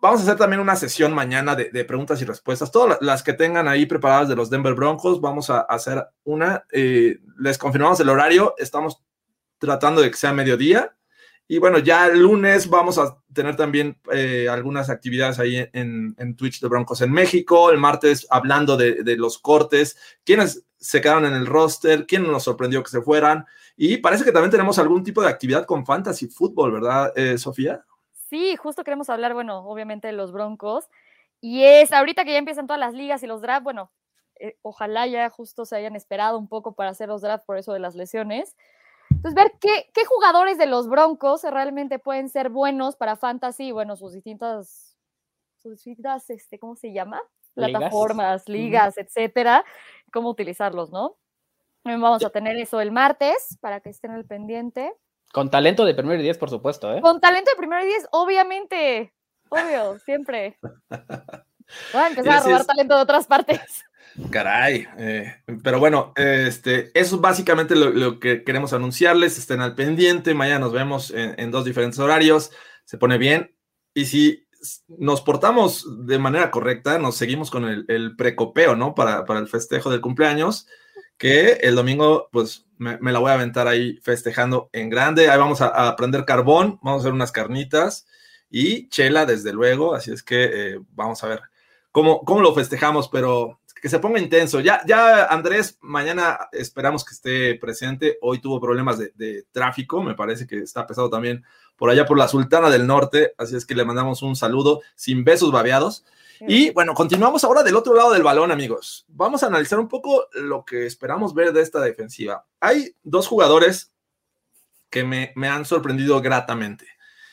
vamos 0.00 0.20
a 0.20 0.22
hacer 0.22 0.36
también 0.36 0.60
una 0.60 0.76
sesión 0.76 1.12
mañana 1.12 1.56
de, 1.56 1.70
de, 1.70 1.84
preguntas 1.84 2.22
y 2.22 2.24
respuestas. 2.24 2.70
Todas 2.70 2.98
las 3.00 3.24
que 3.24 3.32
tengan 3.32 3.66
ahí 3.66 3.86
preparadas 3.86 4.28
de 4.28 4.36
los 4.36 4.50
Denver 4.50 4.74
Broncos, 4.74 5.20
vamos 5.20 5.50
a 5.50 5.62
hacer 5.62 6.06
una. 6.22 6.64
les 6.72 7.58
confirmamos 7.58 7.98
el 7.98 8.08
horario. 8.08 8.54
Estamos 8.58 9.02
tratando 9.58 10.00
de 10.00 10.12
que 10.12 10.16
sea 10.16 10.32
mediodía 10.32 10.94
y 11.50 11.58
bueno, 11.58 11.78
ya 11.78 12.06
el 12.06 12.20
lunes 12.20 12.68
vamos 12.68 12.98
a 12.98 13.16
tener 13.32 13.56
también 13.56 13.98
eh, 14.12 14.48
algunas 14.50 14.90
actividades 14.90 15.38
ahí 15.38 15.66
en, 15.72 16.36
Twitch 16.36 16.60
de 16.60 16.68
Broncos 16.68 17.00
en 17.00 17.10
México. 17.10 17.70
El 17.70 17.78
martes 17.78 18.26
hablando 18.28 18.76
de, 18.76 19.16
los 19.16 19.38
cortes, 19.38 19.96
quiénes 20.24 20.66
se 20.76 21.00
quedaron 21.00 21.24
en 21.24 21.32
el 21.32 21.46
roster, 21.46 22.06
quién 22.06 22.30
nos 22.30 22.42
sorprendió 22.42 22.82
que 22.82 22.90
se 22.90 23.00
fueran. 23.00 23.46
Y 23.78 23.96
parece 23.96 24.24
que 24.24 24.32
también 24.32 24.50
tenemos 24.50 24.78
algún 24.78 25.02
tipo 25.02 25.22
de 25.22 25.28
actividad 25.28 25.64
con 25.64 25.86
fantasy 25.86 26.28
fútbol, 26.28 26.70
¿verdad, 26.70 27.14
eh, 27.16 27.38
Sofía? 27.38 27.82
Sí, 28.12 28.54
justo 28.56 28.84
queremos 28.84 29.08
hablar, 29.08 29.32
bueno, 29.32 29.60
obviamente 29.60 30.08
de 30.08 30.12
los 30.12 30.32
Broncos. 30.32 30.84
Y 31.40 31.62
es 31.62 31.94
ahorita 31.94 32.26
que 32.26 32.32
ya 32.32 32.38
empiezan 32.38 32.66
todas 32.66 32.80
las 32.80 32.92
ligas 32.92 33.22
y 33.22 33.26
los 33.26 33.40
drafts, 33.40 33.64
bueno, 33.64 33.90
eh, 34.38 34.58
ojalá 34.60 35.06
ya 35.06 35.30
justo 35.30 35.64
se 35.64 35.76
hayan 35.76 35.96
esperado 35.96 36.36
un 36.36 36.46
poco 36.46 36.74
para 36.74 36.90
hacer 36.90 37.08
los 37.08 37.22
drafts 37.22 37.46
por 37.46 37.56
eso 37.56 37.72
de 37.72 37.78
las 37.78 37.94
lesiones. 37.94 38.54
Entonces, 39.18 39.34
ver 39.34 39.52
qué, 39.60 39.90
qué, 39.92 40.04
jugadores 40.04 40.58
de 40.58 40.66
los 40.66 40.88
Broncos 40.88 41.42
realmente 41.42 41.98
pueden 41.98 42.28
ser 42.28 42.50
buenos 42.50 42.94
para 42.94 43.16
Fantasy, 43.16 43.72
bueno, 43.72 43.96
sus 43.96 44.12
distintas, 44.12 44.96
sus 45.60 45.72
distintas, 45.72 46.30
este, 46.30 46.60
¿cómo 46.60 46.76
se 46.76 46.92
llama? 46.92 47.20
Plataformas, 47.54 48.48
ligas, 48.48 48.94
ligas 48.94 48.98
etcétera, 48.98 49.64
cómo 50.12 50.30
utilizarlos, 50.30 50.92
¿no? 50.92 51.16
Vamos 51.82 52.24
a 52.24 52.30
tener 52.30 52.56
eso 52.58 52.80
el 52.80 52.92
martes 52.92 53.58
para 53.60 53.80
que 53.80 53.90
estén 53.90 54.12
al 54.12 54.24
pendiente. 54.24 54.94
Con 55.32 55.50
talento 55.50 55.84
de 55.84 55.94
primero 55.94 56.20
y 56.20 56.22
diez, 56.22 56.38
por 56.38 56.50
supuesto, 56.50 56.94
¿eh? 56.94 57.00
Con 57.00 57.20
talento 57.20 57.50
de 57.50 57.56
primero 57.56 57.82
y 57.82 57.86
diez, 57.86 58.06
obviamente, 58.12 59.12
obvio, 59.48 59.98
siempre. 59.98 60.58
Voy 61.92 62.02
a 62.02 62.06
empezar 62.06 62.34
a 62.34 62.40
robar 62.40 62.64
talento 62.66 62.94
de 62.94 63.02
otras 63.02 63.26
partes. 63.26 63.84
Caray, 64.30 64.86
eh, 64.98 65.42
pero 65.62 65.78
bueno, 65.78 66.12
este, 66.16 66.90
eso 66.98 67.16
es 67.16 67.20
básicamente 67.20 67.76
lo, 67.76 67.90
lo, 67.90 68.18
que 68.18 68.44
queremos 68.44 68.72
anunciarles. 68.72 69.38
Estén 69.38 69.60
al 69.60 69.74
pendiente. 69.74 70.34
Mañana 70.34 70.60
nos 70.60 70.72
vemos 70.72 71.10
en, 71.10 71.34
en, 71.38 71.50
dos 71.50 71.64
diferentes 71.64 71.98
horarios. 71.98 72.50
Se 72.84 72.98
pone 72.98 73.16
bien. 73.16 73.54
Y 73.94 74.06
si 74.06 74.46
nos 74.88 75.20
portamos 75.20 75.86
de 76.06 76.18
manera 76.18 76.50
correcta, 76.50 76.98
nos 76.98 77.16
seguimos 77.16 77.50
con 77.50 77.64
el, 77.64 77.84
el 77.88 78.16
precopeo, 78.16 78.76
¿no? 78.76 78.94
Para, 78.94 79.24
para, 79.24 79.40
el 79.40 79.48
festejo 79.48 79.90
del 79.90 80.00
cumpleaños, 80.00 80.66
que 81.16 81.52
el 81.62 81.74
domingo, 81.74 82.28
pues 82.32 82.66
me, 82.76 82.98
me, 82.98 83.12
la 83.12 83.18
voy 83.18 83.30
a 83.30 83.34
aventar 83.34 83.68
ahí 83.68 83.98
festejando 84.02 84.68
en 84.72 84.90
grande. 84.90 85.30
Ahí 85.30 85.38
vamos 85.38 85.60
a, 85.60 85.88
a, 85.88 85.96
carbón, 86.26 86.78
vamos 86.82 87.00
a 87.00 87.02
hacer 87.02 87.12
unas 87.12 87.32
carnitas 87.32 88.06
y 88.50 88.88
chela, 88.88 89.26
desde 89.26 89.52
luego. 89.52 89.94
Así 89.94 90.12
es 90.12 90.22
que 90.22 90.44
eh, 90.52 90.80
vamos 90.90 91.22
a 91.22 91.28
ver 91.28 91.40
cómo, 91.92 92.24
cómo 92.24 92.40
lo 92.40 92.54
festejamos, 92.54 93.08
pero 93.08 93.60
que 93.80 93.88
se 93.88 93.98
ponga 93.98 94.20
intenso. 94.20 94.60
Ya, 94.60 94.82
ya 94.86 95.24
Andrés, 95.26 95.78
mañana 95.80 96.48
esperamos 96.52 97.04
que 97.04 97.14
esté 97.14 97.54
presente. 97.56 98.18
Hoy 98.20 98.40
tuvo 98.40 98.60
problemas 98.60 98.98
de, 98.98 99.12
de, 99.14 99.44
tráfico, 99.52 100.02
me 100.02 100.14
parece 100.14 100.46
que 100.46 100.58
está 100.58 100.86
pesado 100.86 101.10
también 101.10 101.44
por 101.76 101.90
allá 101.90 102.04
por 102.04 102.18
la 102.18 102.28
Sultana 102.28 102.70
del 102.70 102.86
Norte, 102.86 103.34
así 103.38 103.56
es 103.56 103.64
que 103.64 103.74
le 103.74 103.84
mandamos 103.84 104.22
un 104.22 104.34
saludo 104.34 104.82
sin 104.96 105.24
besos 105.24 105.52
babeados. 105.52 106.04
Y 106.40 106.70
bueno, 106.70 106.94
continuamos 106.94 107.42
ahora 107.44 107.62
del 107.62 107.76
otro 107.76 107.94
lado 107.94 108.12
del 108.12 108.22
balón, 108.22 108.50
amigos. 108.50 109.04
Vamos 109.08 109.42
a 109.42 109.46
analizar 109.46 109.78
un 109.78 109.88
poco 109.88 110.28
lo 110.34 110.64
que 110.64 110.86
esperamos 110.86 111.34
ver 111.34 111.52
de 111.52 111.62
esta 111.62 111.80
defensiva. 111.80 112.46
Hay 112.60 112.94
dos 113.02 113.26
jugadores 113.26 113.92
que 114.90 115.04
me, 115.04 115.32
me 115.36 115.48
han 115.48 115.64
sorprendido 115.64 116.20
gratamente. 116.20 116.86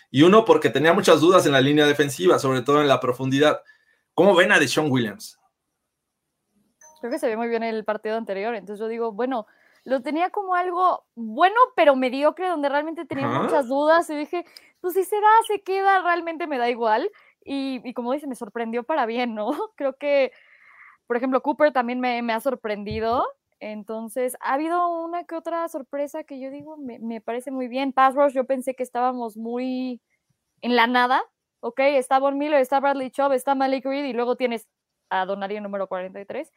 Y 0.09 0.23
uno 0.23 0.45
porque 0.45 0.69
tenía 0.69 0.93
muchas 0.93 1.21
dudas 1.21 1.45
en 1.45 1.51
la 1.51 1.61
línea 1.61 1.85
defensiva, 1.85 2.39
sobre 2.39 2.61
todo 2.61 2.81
en 2.81 2.87
la 2.87 2.99
profundidad. 2.99 3.61
¿Cómo 4.13 4.35
ven 4.35 4.51
a 4.51 4.59
Deshaun 4.59 4.91
Williams? 4.91 5.39
Creo 7.05 7.11
que 7.11 7.19
se 7.19 7.27
ve 7.27 7.37
muy 7.37 7.47
bien 7.47 7.63
el 7.63 7.85
partido 7.85 8.17
anterior. 8.17 8.55
Entonces 8.55 8.79
yo 8.79 8.87
digo, 8.87 9.11
bueno, 9.11 9.45
lo 9.83 10.01
tenía 10.01 10.31
como 10.31 10.55
algo 10.55 11.05
bueno, 11.13 11.55
pero 11.75 11.95
mediocre, 11.95 12.47
donde 12.47 12.69
realmente 12.69 13.05
tenía 13.05 13.27
Ajá. 13.27 13.43
muchas 13.43 13.67
dudas 13.67 14.09
y 14.09 14.15
dije, 14.15 14.43
pues 14.81 14.95
si 14.95 15.03
se 15.03 15.15
da, 15.15 15.29
se 15.47 15.61
queda, 15.61 16.01
realmente 16.01 16.47
me 16.47 16.57
da 16.57 16.69
igual. 16.69 17.09
Y, 17.43 17.81
y, 17.87 17.93
como 17.93 18.11
dice, 18.11 18.25
me 18.25 18.33
sorprendió 18.35 18.83
para 18.83 19.05
bien, 19.05 19.35
¿no? 19.35 19.51
Creo 19.75 19.95
que, 19.97 20.31
por 21.05 21.17
ejemplo, 21.17 21.41
Cooper 21.41 21.71
también 21.71 21.99
me, 21.99 22.23
me 22.23 22.33
ha 22.33 22.39
sorprendido. 22.39 23.23
Entonces, 23.59 24.35
ha 24.41 24.53
habido 24.53 25.03
una 25.03 25.23
que 25.25 25.35
otra 25.35 25.67
sorpresa 25.69 26.23
que 26.23 26.39
yo 26.39 26.49
digo, 26.49 26.77
me, 26.77 26.97
me 26.97 27.21
parece 27.21 27.51
muy 27.51 27.67
bien. 27.67 27.93
Pass 27.93 28.15
Rush, 28.15 28.33
yo 28.33 28.45
pensé 28.45 28.73
que 28.73 28.83
estábamos 28.83 29.37
muy 29.37 30.01
en 30.61 30.75
la 30.75 30.87
nada. 30.87 31.23
Ok, 31.59 31.79
está 31.81 32.17
Von 32.17 32.39
Miller, 32.39 32.59
está 32.59 32.79
Bradley 32.79 33.11
Chubb, 33.11 33.33
está 33.33 33.53
Malik 33.53 33.85
Reed 33.85 34.05
y 34.05 34.13
luego 34.13 34.35
tienes 34.35 34.67
a 35.09 35.25
Donario 35.25 35.61
número 35.61 35.87
43 35.87 36.51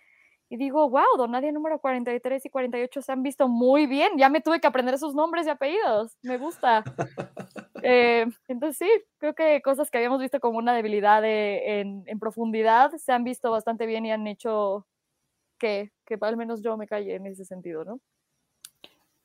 y 0.51 0.57
digo, 0.57 0.88
wow, 0.88 1.16
Donadia 1.18 1.53
número 1.53 1.78
43 1.78 2.46
y 2.46 2.51
48 2.51 3.03
se 3.03 3.12
han 3.12 3.22
visto 3.22 3.49
muy 3.49 3.86
bien. 3.86 4.12
Ya 4.16 4.30
me 4.30 4.40
tuve 4.40 4.61
que 4.61 4.66
aprender 4.66 4.99
sus 4.99 5.14
nombres 5.14 5.46
y 5.46 5.51
apellidos. 5.51 6.16
Me 6.22 6.38
gusta. 6.38 6.82
eh, 7.82 8.26
entonces 8.49 8.78
sí, 8.78 9.05
creo 9.18 9.34
que 9.34 9.61
cosas 9.61 9.90
que 9.90 9.99
habíamos 9.99 10.20
visto 10.20 10.40
como 10.40 10.59
una 10.59 10.74
debilidad 10.74 11.20
de, 11.20 11.80
en, 11.80 12.03
en, 12.07 12.18
profundidad 12.18 12.92
se 12.96 13.12
han 13.12 13.24
visto 13.24 13.51
bastante 13.51 13.84
bien 13.84 14.07
y 14.07 14.12
han 14.12 14.26
hecho 14.26 14.86
que, 15.59 15.92
que 16.07 16.16
al 16.20 16.36
menos 16.38 16.62
yo 16.62 16.78
me 16.78 16.86
calle 16.86 17.14
en 17.16 17.26
ese 17.26 17.44
sentido, 17.44 17.84
¿no? 17.84 18.01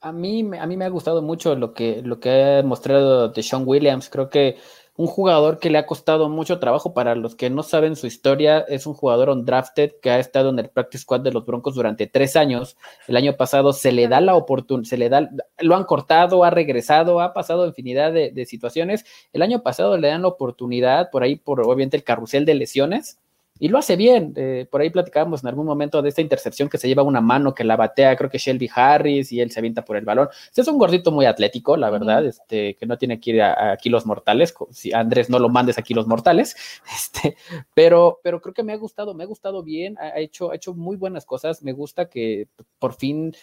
A 0.01 0.11
mí, 0.11 0.45
a 0.59 0.67
mí 0.67 0.75
me 0.75 0.83
ha 0.83 0.89
gustado 0.89 1.21
mucho 1.21 1.55
lo 1.55 1.73
que, 1.73 2.01
lo 2.01 2.19
que 2.19 2.57
ha 2.59 2.63
mostrado 2.63 3.29
de 3.29 3.41
Sean 3.41 3.63
Williams. 3.65 4.09
Creo 4.09 4.29
que 4.29 4.57
un 4.95 5.07
jugador 5.07 5.59
que 5.59 5.69
le 5.69 5.77
ha 5.77 5.85
costado 5.85 6.29
mucho 6.29 6.59
trabajo. 6.59 6.93
Para 6.93 7.15
los 7.15 7.35
que 7.35 7.49
no 7.49 7.63
saben 7.63 7.95
su 7.95 8.07
historia, 8.07 8.59
es 8.59 8.85
un 8.85 8.93
jugador 8.93 9.29
undrafted 9.29 9.93
que 10.01 10.11
ha 10.11 10.19
estado 10.19 10.49
en 10.49 10.59
el 10.59 10.69
practice 10.69 11.03
squad 11.03 11.21
de 11.21 11.31
los 11.31 11.45
Broncos 11.45 11.75
durante 11.75 12.07
tres 12.07 12.35
años. 12.35 12.77
El 13.07 13.17
año 13.17 13.35
pasado 13.35 13.73
se 13.73 13.91
le 13.91 14.07
da 14.07 14.21
la 14.21 14.35
oportunidad, 14.35 14.89
se 14.89 14.97
le 14.97 15.09
da, 15.09 15.29
lo 15.59 15.75
han 15.75 15.85
cortado, 15.85 16.43
ha 16.43 16.49
regresado, 16.49 17.21
ha 17.21 17.33
pasado 17.33 17.67
infinidad 17.67 18.13
de, 18.13 18.31
de, 18.31 18.45
situaciones. 18.45 19.05
El 19.33 19.41
año 19.41 19.63
pasado 19.63 19.97
le 19.97 20.09
dan 20.09 20.21
la 20.21 20.27
oportunidad, 20.27 21.09
por 21.11 21.23
ahí, 21.23 21.35
por 21.35 21.61
obviamente 21.61 21.97
el 21.97 22.03
carrusel 22.03 22.45
de 22.45 22.55
lesiones. 22.55 23.19
Y 23.63 23.69
lo 23.69 23.77
hace 23.77 23.95
bien. 23.95 24.33
Eh, 24.35 24.67
por 24.69 24.81
ahí 24.81 24.89
platicábamos 24.89 25.41
en 25.41 25.47
algún 25.47 25.65
momento 25.65 26.01
de 26.01 26.09
esta 26.09 26.19
intercepción 26.19 26.67
que 26.67 26.77
se 26.77 26.89
lleva 26.89 27.01
una 27.01 27.21
mano 27.21 27.55
que 27.55 27.63
la 27.63 27.77
batea, 27.77 28.17
creo 28.17 28.29
que 28.29 28.37
Shelby 28.37 28.69
Harris, 28.75 29.31
y 29.31 29.39
él 29.39 29.51
se 29.51 29.59
avienta 29.61 29.85
por 29.85 29.95
el 29.95 30.03
balón. 30.03 30.27
Es 30.53 30.67
un 30.67 30.77
gordito 30.77 31.13
muy 31.13 31.25
atlético, 31.25 31.77
la 31.77 31.89
verdad, 31.89 32.25
este, 32.25 32.75
que 32.75 32.85
no 32.85 32.97
tiene 32.97 33.21
que 33.21 33.31
ir 33.31 33.41
a, 33.41 33.71
a 33.71 33.77
kilos 33.77 34.05
mortales. 34.05 34.53
Si 34.71 34.91
Andrés 34.91 35.29
no 35.29 35.39
lo 35.39 35.47
mandes 35.47 35.77
a 35.77 35.81
kilos 35.81 36.07
mortales. 36.07 36.57
Este, 36.93 37.37
pero, 37.73 38.19
pero 38.21 38.41
creo 38.41 38.53
que 38.53 38.63
me 38.63 38.73
ha 38.73 38.77
gustado, 38.77 39.13
me 39.13 39.23
ha 39.23 39.27
gustado 39.27 39.63
bien, 39.63 39.97
ha 39.97 40.19
hecho, 40.19 40.51
ha 40.51 40.55
hecho 40.55 40.73
muy 40.73 40.97
buenas 40.97 41.25
cosas. 41.25 41.63
Me 41.63 41.71
gusta 41.71 42.09
que 42.09 42.49
por 42.79 42.93
fin 42.93 43.33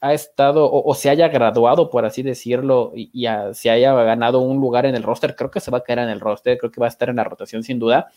ha 0.00 0.12
estado 0.14 0.70
o, 0.70 0.94
se 0.94 1.10
haya 1.10 1.28
graduado, 1.28 1.90
por 1.90 2.04
así 2.04 2.22
decirlo, 2.22 2.92
y, 2.94 3.26
se 3.52 3.70
haya 3.70 3.92
ganado 3.94 4.40
un 4.40 4.60
lugar 4.60 4.86
en 4.86 4.94
el 4.94 5.02
roster, 5.02 5.34
creo 5.34 5.50
que 5.50 5.60
se 5.60 5.70
va 5.70 5.78
a 5.78 5.84
quedar 5.84 6.00
en 6.00 6.10
el 6.10 6.20
roster, 6.20 6.58
creo 6.58 6.70
que 6.70 6.80
va 6.80 6.86
a 6.86 6.88
estar 6.88 7.08
en 7.08 7.16
la 7.16 7.24
rotación 7.24 7.62
sin 7.62 7.78
duda. 7.78 8.10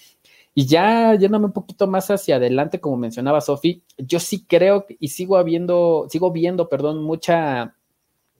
Y 0.60 0.66
ya 0.66 1.16
yéndome 1.16 1.45
un 1.45 1.53
poquito 1.53 1.88
más 1.88 2.12
hacia 2.12 2.36
adelante, 2.36 2.82
como 2.82 2.97
mencionaba 2.97 3.39
Sofi, 3.39 3.82
yo 3.97 4.20
sí 4.20 4.45
creo 4.45 4.86
y 4.99 5.07
sigo 5.07 5.38
habiendo, 5.38 6.07
sigo 6.10 6.34
viendo, 6.34 6.68
perdón, 6.68 7.01
mucha, 7.01 7.78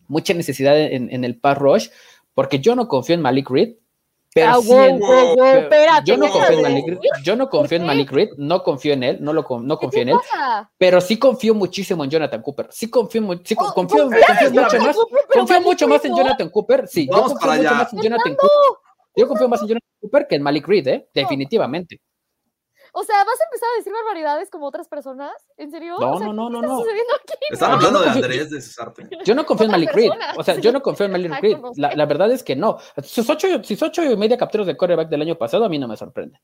mucha 0.10 0.34
necesidad 0.34 0.78
en, 0.78 1.10
en 1.14 1.24
el 1.24 1.40
pass 1.40 1.58
rush, 1.58 1.88
porque 2.34 2.60
yo 2.60 2.76
no 2.76 2.90
confío 2.90 3.16
en 3.16 3.22
Malik 3.22 3.50
Reed, 3.50 3.76
pero 4.34 4.50
ah, 4.50 4.60
yo 6.04 6.18
no 6.18 6.28
confío 6.30 6.58
en 6.58 6.62
Malik 6.62 6.88
Reed, 6.88 7.00
yo 7.24 7.36
no 7.38 7.50
confío 7.50 7.78
en 7.78 7.86
Malik 7.86 8.12
Reed, 8.12 8.30
no 8.36 8.64
confío 8.64 8.92
en 8.92 9.04
él, 9.04 9.18
no 9.22 9.32
lo 9.32 9.48
no 9.62 9.78
confío 9.78 10.02
en 10.02 10.10
él, 10.10 10.18
pero 10.78 11.00
sí 11.00 11.18
confío 11.18 11.56
muchísimo 11.56 12.04
en 12.04 12.10
Jonathan 12.10 12.42
Cooper. 12.42 12.68
Sí 12.70 12.90
confío, 12.90 13.22
sí, 13.46 13.56
oh, 13.58 13.74
confío, 13.74 14.10
confío 14.10 14.52
mucho 14.52 14.82
más, 14.82 14.98
confío 15.34 15.62
mucho 15.62 15.88
más 15.88 16.04
en 16.04 16.18
Jonathan 16.18 16.50
Cooper. 16.50 16.86
Sí, 16.86 17.08
yo 17.10 17.24
confío 17.24 17.54
mucho 17.54 17.76
más 17.76 17.94
en 17.94 18.02
Jonathan 18.02 18.36
Cooper. 18.36 18.78
Yo 19.16 19.26
confío 19.26 19.48
más 19.48 19.62
en 19.62 19.68
Jonathan 19.70 19.90
Cooper 20.02 20.28
que 20.28 20.36
en 20.36 20.42
Malik 20.42 20.68
Reed, 20.68 20.88
¿eh? 20.90 21.08
definitivamente. 21.14 22.02
O 23.00 23.04
sea, 23.06 23.24
¿vas 23.24 23.39
a 23.39 23.45
empezar 23.45 23.70
a 23.74 23.78
decir 23.78 23.93
barbaridades 23.93 24.50
como 24.50 24.66
otras 24.66 24.89
personas? 24.89 25.32
¿En 25.56 25.72
serio? 25.72 25.95
No, 26.02 26.20
no, 26.20 26.34
no, 26.34 26.50
no, 26.50 26.62
no. 26.62 26.84
Están 27.50 27.72
hablando 27.72 28.02
de 28.02 28.10
Andrés 28.10 28.50
de 28.50 28.60
Cesarte. 28.60 29.08
Yo 29.24 29.34
no 29.36 29.45
confío 29.45 29.68
en 29.68 29.72
Malik 29.72 29.93
Reed. 29.93 30.12
O 30.36 30.43
sea, 30.43 30.56
yo 30.56 30.74
no 30.74 30.82
confío 30.82 31.06
en 31.06 31.14
Malik 31.14 31.32
Reed. 31.39 31.58
La, 31.78 31.95
la, 31.95 32.06
verdad 32.06 32.30
es 32.30 32.43
que 32.43 32.58
no. 32.58 32.78
Sus 33.02 33.30
ocho, 33.30 33.47
sus 33.64 33.82
ocho 33.82 34.04
y 34.04 34.18
media 34.18 34.38
capturas 34.38 34.68
de 34.68 34.76
coreback 34.76 35.08
del 35.08 35.22
año 35.22 35.38
pasado 35.38 35.64
a 35.64 35.70
mí 35.70 35.80
no 35.80 35.88
me 35.88 35.95
sorprende. 35.95 36.41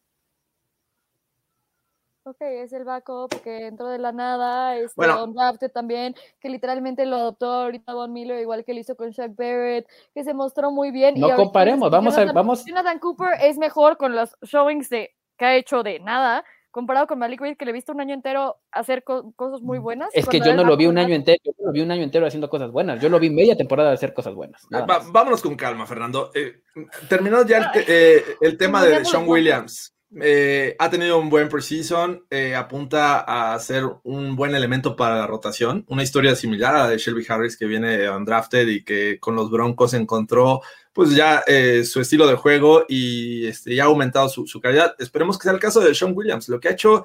Ok, 2.23 2.37
es 2.39 2.71
el 2.71 2.85
backup 2.85 3.29
que 3.43 3.67
entró 3.67 3.89
de 3.89 3.99
la 3.99 4.13
nada, 4.13 4.77
es 4.77 4.95
bueno. 4.95 5.27
Drafted 5.27 5.71
también, 5.71 6.15
que 6.39 6.47
literalmente 6.47 7.05
lo 7.05 7.17
adoptó 7.17 7.51
ahorita 7.51 7.93
Von 7.93 8.13
Miller, 8.13 8.39
igual 8.39 8.63
que 8.63 8.73
lo 8.73 8.79
hizo 8.79 8.95
con 8.95 9.11
Shaq 9.11 9.35
Barrett, 9.35 9.87
que 10.13 10.23
se 10.23 10.33
mostró 10.33 10.71
muy 10.71 10.91
bien. 10.91 11.19
No 11.19 11.35
comparemos, 11.35 11.91
vamos 11.91 12.17
a... 12.17 12.31
Vamos... 12.31 12.63
Jonathan 12.65 12.97
Cooper 12.99 13.33
es 13.41 13.57
mejor 13.57 13.97
con 13.97 14.15
los 14.15 14.35
showings 14.41 14.89
de 14.89 15.13
que 15.37 15.45
ha 15.45 15.55
hecho 15.55 15.83
de 15.83 15.99
nada, 15.99 16.43
comparado 16.71 17.07
con 17.07 17.19
Malik 17.19 17.41
Reed, 17.41 17.57
que 17.57 17.65
le 17.65 17.71
he 17.71 17.73
visto 17.73 17.93
un 17.93 18.01
año 18.01 18.13
entero 18.13 18.57
hacer 18.71 19.03
cosas 19.03 19.61
muy 19.61 19.79
buenas. 19.79 20.09
Es 20.13 20.27
que 20.27 20.39
yo 20.39 20.53
no 20.53 20.63
lo 20.63 20.75
vi 20.75 20.87
un 20.87 20.97
año 20.97 21.15
entero, 21.15 21.39
yo 21.43 21.53
lo 21.65 21.71
vi 21.71 21.81
un 21.81 21.91
año 21.91 22.03
entero 22.03 22.25
haciendo 22.25 22.49
cosas 22.49 22.71
buenas, 22.71 22.99
yo 23.01 23.09
lo 23.09 23.19
vi 23.19 23.29
media 23.29 23.55
temporada 23.55 23.91
hacer 23.91 24.13
cosas 24.13 24.33
buenas. 24.33 24.67
vámonos 25.11 25.41
con 25.41 25.55
calma, 25.55 25.85
Fernando. 25.85 26.31
Eh, 26.33 26.61
terminó 27.07 27.45
ya 27.45 27.57
el, 27.57 27.83
eh, 27.87 28.23
el 28.41 28.57
tema 28.57 28.83
de 28.83 29.05
Sean 29.05 29.27
Williams. 29.27 29.95
Eh, 30.21 30.75
ha 30.79 30.89
tenido 30.89 31.19
un 31.19 31.29
buen 31.29 31.49
preseason, 31.49 32.25
eh, 32.29 32.55
apunta 32.55 33.53
a 33.53 33.59
ser 33.59 33.83
un 34.03 34.35
buen 34.35 34.55
elemento 34.55 34.95
para 34.95 35.17
la 35.17 35.27
rotación. 35.27 35.85
Una 35.89 36.03
historia 36.03 36.35
similar 36.35 36.75
a 36.75 36.83
la 36.83 36.89
de 36.89 36.97
Shelby 36.97 37.25
Harris 37.27 37.57
que 37.57 37.65
viene 37.65 38.09
undrafted 38.09 38.67
y 38.67 38.83
que 38.83 39.19
con 39.19 39.35
los 39.35 39.49
Broncos 39.49 39.93
encontró 39.93 40.61
pues 40.95 41.13
ya 41.13 41.43
eh, 41.45 41.83
su 41.83 41.99
estilo 41.99 42.25
de 42.25 42.35
juego 42.35 42.85
y 42.87 43.47
este, 43.47 43.75
ya 43.75 43.83
ha 43.83 43.87
aumentado 43.87 44.29
su, 44.29 44.61
calidad. 44.61 44.95
Esperemos 44.97 45.37
que 45.37 45.43
sea 45.43 45.51
el 45.51 45.59
caso 45.59 45.81
de 45.81 45.93
Sean 45.93 46.13
Williams. 46.15 46.47
Lo 46.47 46.57
que 46.57 46.69
ha 46.69 46.71
hecho 46.71 47.03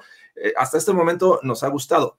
hasta 0.55 0.77
este 0.77 0.93
momento 0.93 1.41
nos 1.43 1.61
ha 1.61 1.67
gustado. 1.67 2.17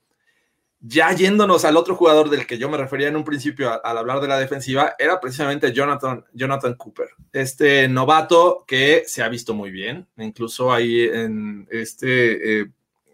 Ya 0.84 1.10
yéndonos 1.12 1.64
al 1.64 1.78
otro 1.78 1.94
jugador 1.94 2.28
del 2.28 2.46
que 2.46 2.58
yo 2.58 2.68
me 2.68 2.76
refería 2.76 3.08
en 3.08 3.16
un 3.16 3.24
principio 3.24 3.70
al 3.82 3.96
hablar 3.96 4.20
de 4.20 4.28
la 4.28 4.38
defensiva, 4.38 4.94
era 4.98 5.18
precisamente 5.18 5.72
Jonathan, 5.72 6.24
Jonathan 6.34 6.74
Cooper, 6.74 7.08
este 7.32 7.86
novato 7.86 8.64
que 8.66 9.04
se 9.06 9.22
ha 9.22 9.28
visto 9.28 9.54
muy 9.54 9.70
bien, 9.70 10.08
incluso 10.18 10.72
ahí 10.72 11.04
en 11.04 11.68
este, 11.70 12.62
eh, 12.62 12.66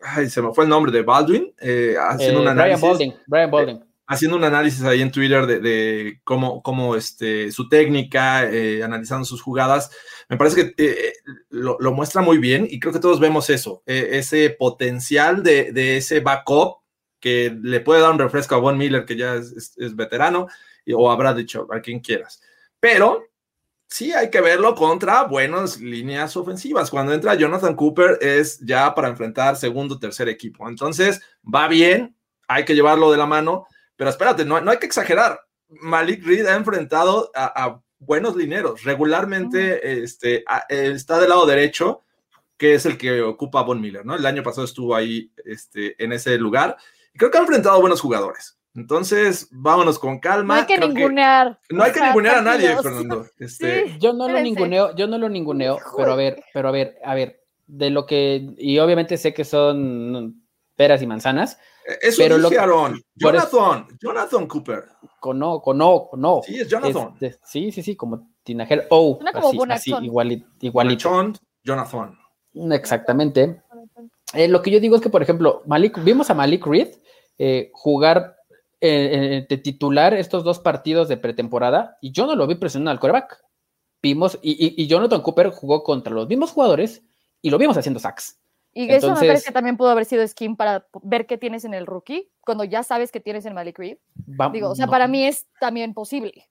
ay, 0.03 0.31
se 0.31 0.43
me 0.43 0.53
fue 0.53 0.65
el 0.65 0.71
nombre 0.71 0.91
de 0.91 1.03
Baldwin, 1.03 1.55
eh, 1.61 1.95
haciendo 2.01 2.41
un 2.41 2.49
análisis. 2.49 2.81
Brian 2.81 2.91
Balding, 2.91 3.15
Brian 3.27 3.51
Balding. 3.51 3.88
Eh, 4.09 4.15
haciendo 4.15 4.37
un 4.37 4.45
análisis 4.45 4.83
ahí 4.83 5.03
en 5.03 5.13
Twitter 5.13 5.47
de, 5.47 6.21
cómo, 6.25 6.63
cómo 6.63 6.97
este, 6.97 7.53
su 7.53 7.69
técnica, 7.69 8.41
analizando 8.83 9.25
sus 9.25 9.43
jugadas. 9.43 9.91
Me 10.29 10.37
parece 10.37 10.75
que 10.75 11.13
lo, 11.51 11.77
lo, 11.79 11.93
muestra 11.93 12.23
muy 12.23 12.39
bien 12.39 12.67
y 12.69 12.81
creo 12.81 12.93
que 12.93 13.01
todos 13.01 13.21
vemos 13.21 13.51
eso, 13.51 13.83
ese 13.87 14.51
potencial 14.51 15.43
de, 15.43 15.73
de 15.73 15.99
ese 15.99 16.21
backup 16.21 16.79
que 17.21 17.57
le 17.63 17.81
puede 17.81 18.01
dar 18.01 18.13
un 18.13 18.19
refresco 18.19 18.55
a 18.55 18.59
Von 18.59 18.79
Miller, 18.79 19.05
que 19.05 19.17
ya 19.17 19.35
es, 19.35 19.77
veterano, 19.97 20.49
o 20.95 21.11
habrá 21.11 21.35
dicho 21.35 21.67
a 21.73 21.81
quien 21.81 22.01
quieras. 22.01 22.41
Pero 22.81 23.25
sí 23.89 24.13
hay 24.13 24.31
que 24.31 24.41
verlo 24.41 24.75
contra 24.75 25.25
buenas 25.25 25.81
líneas 25.81 26.37
ofensivas. 26.37 26.91
Cuando 26.91 27.13
entra 27.13 27.35
Jonathan 27.35 27.75
Cooper 27.75 28.19
es 28.21 28.61
ya 28.61 28.95
para 28.95 29.09
enfrentar 29.09 29.57
segundo 29.57 29.99
tercer 29.99 30.29
equipo. 30.29 30.69
Entonces, 30.69 31.21
va 31.43 31.69
bien, 31.69 32.17
hay 32.47 32.65
que 32.65 32.75
llevarlo 32.75 33.11
de 33.11 33.19
la 33.19 33.27
mano, 33.27 33.67
pero 33.99 34.09
espérate, 34.09 34.47
no, 34.47 34.59
no 34.63 34.71
hay 34.71 34.79
que 34.79 34.87
exagerar. 34.87 35.39
Malik 35.69 36.25
Reed 36.25 36.47
ha 36.47 36.57
enfrentado 36.57 37.31
a, 37.35 37.79
buenos 37.99 38.35
lineros. 38.37 38.85
Regularmente 38.85 40.03
este, 40.03 40.45
está 40.71 41.19
del 41.19 41.29
lado 41.29 41.45
derecho, 41.45 42.05
que 42.57 42.75
es 42.75 42.87
el 42.87 42.97
que 42.97 43.21
ocupa 43.21 43.63
Von 43.63 43.81
Miller, 43.81 44.07
¿no? 44.07 44.15
El 44.15 44.25
año 44.25 44.43
pasado 44.43 44.65
estuvo 44.65 44.95
ahí 44.95 45.31
este, 45.45 46.03
en 46.03 46.13
ese 46.13 46.39
lugar 46.39 46.79
creo 47.19 47.31
que 47.31 47.37
ha 47.37 47.43
enfrentado 47.43 47.81
buenos 47.81 48.01
jugadores. 48.01 48.59
Entonces, 48.75 49.49
vámonos 49.51 49.99
con 49.99 50.21
calma. 50.21 50.55
No 50.55 50.61
hay 50.61 50.67
que 50.67 50.79
ningunear. 50.79 51.59
no 51.69 51.83
hay 51.83 51.93
que 51.93 52.01
ningunear 52.01 52.37
a 52.37 52.43
nadie, 52.43 52.77
Fernando. 52.81 53.27
Este, 53.39 53.99
yo 53.99 54.13
no 54.13 54.29
lo 54.29 54.41
ninguneo, 54.41 54.95
yo 54.95 55.07
no 55.07 55.19
lo 55.19 55.29
ninguneo, 55.29 55.79
pero 55.97 56.13
a 56.13 56.17
ver, 56.17 56.43
pero 56.55 56.69
a 56.69 56.73
ver, 56.73 56.97
a 57.05 57.15
ver, 57.15 57.41
de 57.67 57.91
lo 57.91 58.07
que, 58.07 58.55
y 58.57 58.79
obviamente 58.79 59.17
sé 59.17 59.35
que 59.35 59.45
son 59.45 60.43
peras 60.77 61.03
y 61.03 61.07
manzanas. 61.07 61.59
Eso 62.03 62.19
pero 62.19 62.37
lo, 62.37 62.51
Jonathan, 63.15 63.89
Jonathan 63.99 64.47
Cooper. 64.47 64.85
Con 65.19 65.39
no, 65.39 65.63
con 65.63 65.79
no, 65.79 66.09
con 66.11 66.21
no. 66.21 66.43
Sí, 66.45 66.61
es 66.61 66.69
Jonathan. 66.69 67.15
sí, 67.43 67.73
sí, 67.73 67.83
sí, 67.83 67.97
como 67.97 68.31
Tinagel 68.43 68.85
O. 68.91 69.19
como 69.19 69.65
así, 69.73 69.93
así 69.93 70.05
igualito. 70.05 70.47
igualito. 70.61 71.33
Jonathan. 71.65 72.19
Exactamente. 72.73 73.63
Eh, 74.35 74.49
lo 74.49 74.61
que 74.63 74.71
yo 74.71 74.81
digo 74.81 74.97
es 74.97 75.03
que, 75.03 75.09
por 75.09 75.23
ejemplo, 75.23 75.63
Malik, 75.67 76.03
vimos 76.03 76.29
a 76.29 76.35
Malik 76.35 76.67
Reed 76.67 76.89
eh, 77.39 77.71
jugar 77.73 78.37
eh, 78.81 79.47
de 79.49 79.57
titular 79.59 80.15
estos 80.15 80.45
dos 80.45 80.59
partidos 80.59 81.09
de 81.09 81.17
pretemporada 81.17 81.97
y 82.01 82.13
yo 82.13 82.27
no 82.27 82.37
lo 82.37 82.47
vi 82.47 82.57
presionando 82.57 82.91
al 82.91 83.01
coreback. 83.01 83.43
Vimos, 84.03 84.39
y, 84.43 84.87
Jonathan 84.87 85.23
Cooper 85.23 85.51
jugó 85.51 85.83
contra 85.83 86.13
los 86.13 86.29
mismos 86.29 86.53
jugadores 86.53 87.03
y 87.43 87.51
lo 87.51 87.59
vimos 87.59 87.77
haciendo 87.77 87.99
sacks. 87.99 88.39
Y 88.73 88.91
eso 88.91 89.15
me 89.15 89.27
parece 89.27 89.47
que 89.47 89.53
también 89.53 89.77
pudo 89.77 89.91
haber 89.91 90.05
sido 90.05 90.27
skin 90.27 90.57
para 90.57 90.87
ver 91.03 91.27
qué 91.27 91.37
tienes 91.37 91.65
en 91.65 91.75
el 91.75 91.87
rookie, 91.87 92.31
cuando 92.41 92.65
ya 92.65 92.83
sabes 92.83 93.11
que 93.11 93.21
tienes 93.21 93.45
en 93.47 93.55
Malik 93.55 93.79
Reed. 93.79 93.99
Digo, 94.53 94.71
o 94.71 94.75
sea, 94.75 94.87
para 94.87 95.09
mí 95.09 95.25
es 95.25 95.47
también 95.59 95.95
posible. 95.95 96.49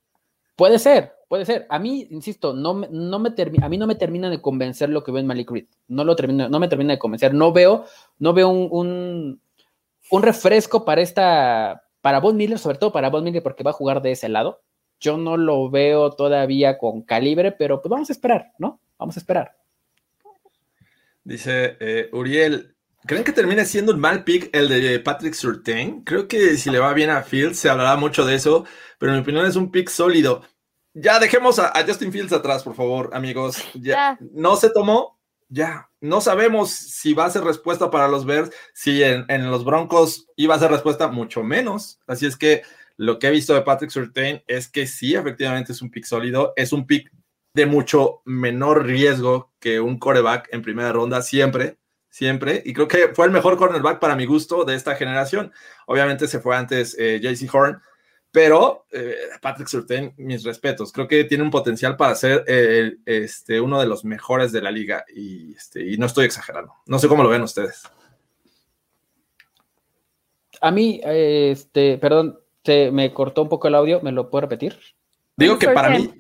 Puede 0.57 0.80
ser, 0.80 1.13
puede 1.30 1.45
ser. 1.45 1.68
A 1.70 1.78
mí, 1.78 2.07
insisto, 2.09 2.53
no, 2.53 2.74
no 2.74 3.20
me 3.20 3.30
a 3.61 3.70
mí 3.70 3.78
no 3.78 3.88
me 3.88 3.95
termina 3.95 4.30
de 4.30 4.41
convencer 4.41 4.89
lo 4.89 5.03
que 5.03 5.11
veo 5.11 5.22
en 5.22 5.28
Malik 5.28 5.51
Reed. 5.51 5.68
No, 5.88 6.03
lo 6.03 6.15
termina, 6.15 6.49
no 6.49 6.59
me 6.59 6.68
termina 6.68 6.93
de 6.93 6.99
convencer. 6.99 7.34
No 7.34 7.53
veo, 7.53 7.86
no 8.18 8.34
veo 8.34 8.49
un, 8.49 9.39
un 10.09 10.24
refresco 10.24 10.84
para 10.84 11.01
esta, 11.01 11.84
para 12.01 12.20
Von 12.20 12.38
Miller, 12.38 12.57
sobre 12.57 12.80
todo 12.80 12.91
para 12.91 13.09
Von 13.09 13.24
Miller, 13.24 13.43
porque 13.43 13.63
va 13.63 13.72
a 13.72 13.76
jugar 13.76 14.01
de 14.01 14.11
ese 14.11 14.30
lado. 14.30 14.61
Yo 14.99 15.18
no 15.18 15.38
lo 15.38 15.70
veo 15.70 16.11
todavía 16.11 16.80
con 16.80 17.03
calibre, 17.03 17.51
pero 17.51 17.82
pues 17.82 17.91
vamos 17.91 18.09
a 18.09 18.13
esperar, 18.13 18.53
¿no? 18.57 18.80
Vamos 18.97 19.15
a 19.15 19.20
esperar. 19.20 19.55
Dice 21.28 21.75
eh, 21.82 22.09
Uriel, 22.13 22.73
¿creen 23.05 23.25
que 23.25 23.34
termine 23.34 23.65
siendo 23.65 23.91
un 23.91 23.99
mal 23.99 24.23
pick 24.23 24.49
el 24.53 24.69
de 24.69 24.97
Patrick 25.01 25.34
Surtain? 25.34 26.01
Creo 26.05 26.25
que 26.25 26.55
si 26.55 26.69
le 26.69 26.80
va 26.80 26.93
bien 26.93 27.09
a 27.09 27.21
Fields 27.21 27.59
se 27.59 27.69
hablará 27.69 27.97
mucho 27.97 28.25
de 28.25 28.36
eso, 28.36 28.63
pero 28.97 29.11
en 29.11 29.17
mi 29.17 29.23
opinión 29.23 29.45
es 29.45 29.57
un 29.57 29.69
pick 29.69 29.89
sólido. 29.89 30.43
Ya 30.93 31.19
dejemos 31.19 31.59
a, 31.59 31.73
Justin 31.86 32.13
Fields 32.13 32.32
atrás, 32.32 32.63
por 32.63 32.75
favor, 32.75 33.09
amigos. 33.11 33.61
ya. 33.73 34.17
No 34.32 34.55
se 34.55 34.69
tomó, 34.69 35.19
ya, 35.49 35.89
no 35.99 36.21
sabemos 36.21 36.71
si 36.71 37.13
va 37.13 37.25
a 37.25 37.30
ser 37.30 37.43
respuesta 37.43 37.91
para 37.91 38.07
los 38.07 38.25
Bears, 38.25 38.51
si 38.73 39.03
en, 39.03 39.51
los 39.51 39.65
Broncos 39.65 40.28
iba 40.38 40.55
a 40.55 40.59
ser 40.59 40.71
respuesta, 40.71 41.09
mucho 41.09 41.43
menos. 41.43 41.99
Así 42.07 42.25
es 42.25 42.38
que 42.38 42.61
lo 42.95 43.19
que 43.19 43.28
he 43.28 43.32
visto 43.32 43.53
de 43.53 43.63
Patrick 43.63 43.91
Surtain 43.91 44.41
es 44.47 44.69
que 44.69 44.88
sí, 44.88 45.13
efectivamente 45.13 45.73
es 45.73 45.82
un 45.82 45.91
pick 45.91 46.05
sólido, 46.05 46.53
es 46.55 46.71
un 46.71 46.88
pick 46.88 47.11
de 47.58 47.66
mucho 47.66 48.22
menor 48.24 48.86
riesgo 48.86 49.51
que 49.60 49.82
un 49.82 49.97
coreback 49.97 50.47
en 50.53 50.62
primera 50.62 50.91
ronda, 50.91 51.24
siempre, 51.24 51.78
siempre. 52.08 52.62
Y 52.64 52.72
creo 52.72 52.88
que 52.88 53.10
fue 53.16 53.26
el 53.26 53.32
mejor 53.32 53.58
cornerback 53.58 53.99
para 53.99 54.16
mi 54.16 54.28
gusto 54.28 54.64
de 54.64 54.76
esta 54.76 54.95
generación. 54.95 55.51
Obviamente 55.88 56.28
se 56.28 56.39
fue 56.39 56.55
antes 56.55 56.95
eh, 56.99 57.20
JC 57.20 57.51
Horn, 57.51 57.82
pero 58.32 58.86
eh, 58.91 59.16
Patrick 59.41 59.68
Surtain, 59.68 60.14
mis 60.18 60.43
respetos, 60.43 60.91
creo 60.91 61.08
que 61.08 61.24
tiene 61.24 61.43
un 61.43 61.49
potencial 61.49 61.97
para 61.97 62.14
ser 62.14 62.43
eh, 62.47 62.97
este, 63.08 63.60
uno 63.60 63.80
de 63.80 63.88
los 63.88 64.05
mejores 64.05 64.51
de 64.51 64.62
la 64.62 64.70
liga 64.70 65.03
y, 65.12 65.55
este, 65.55 65.84
y 65.84 65.97
no 65.97 66.05
estoy 66.05 66.26
exagerando. 66.26 66.76
No 66.86 66.99
sé 66.99 67.08
cómo 67.08 67.24
lo 67.24 67.30
ven 67.30 67.41
ustedes. 67.41 67.89
A 70.62 70.70
mí, 70.70 71.01
este, 71.03 71.97
perdón, 71.97 72.39
se 72.64 72.91
me 72.91 73.12
cortó 73.16 73.41
un 73.41 73.49
poco 73.49 73.68
el 73.68 73.76
audio, 73.76 73.99
¿me 74.01 74.12
lo 74.12 74.30
puedo 74.30 74.41
repetir? 74.41 74.78
Digo 75.36 75.58
que 75.58 75.70
para 75.70 75.89
mí 75.89 76.14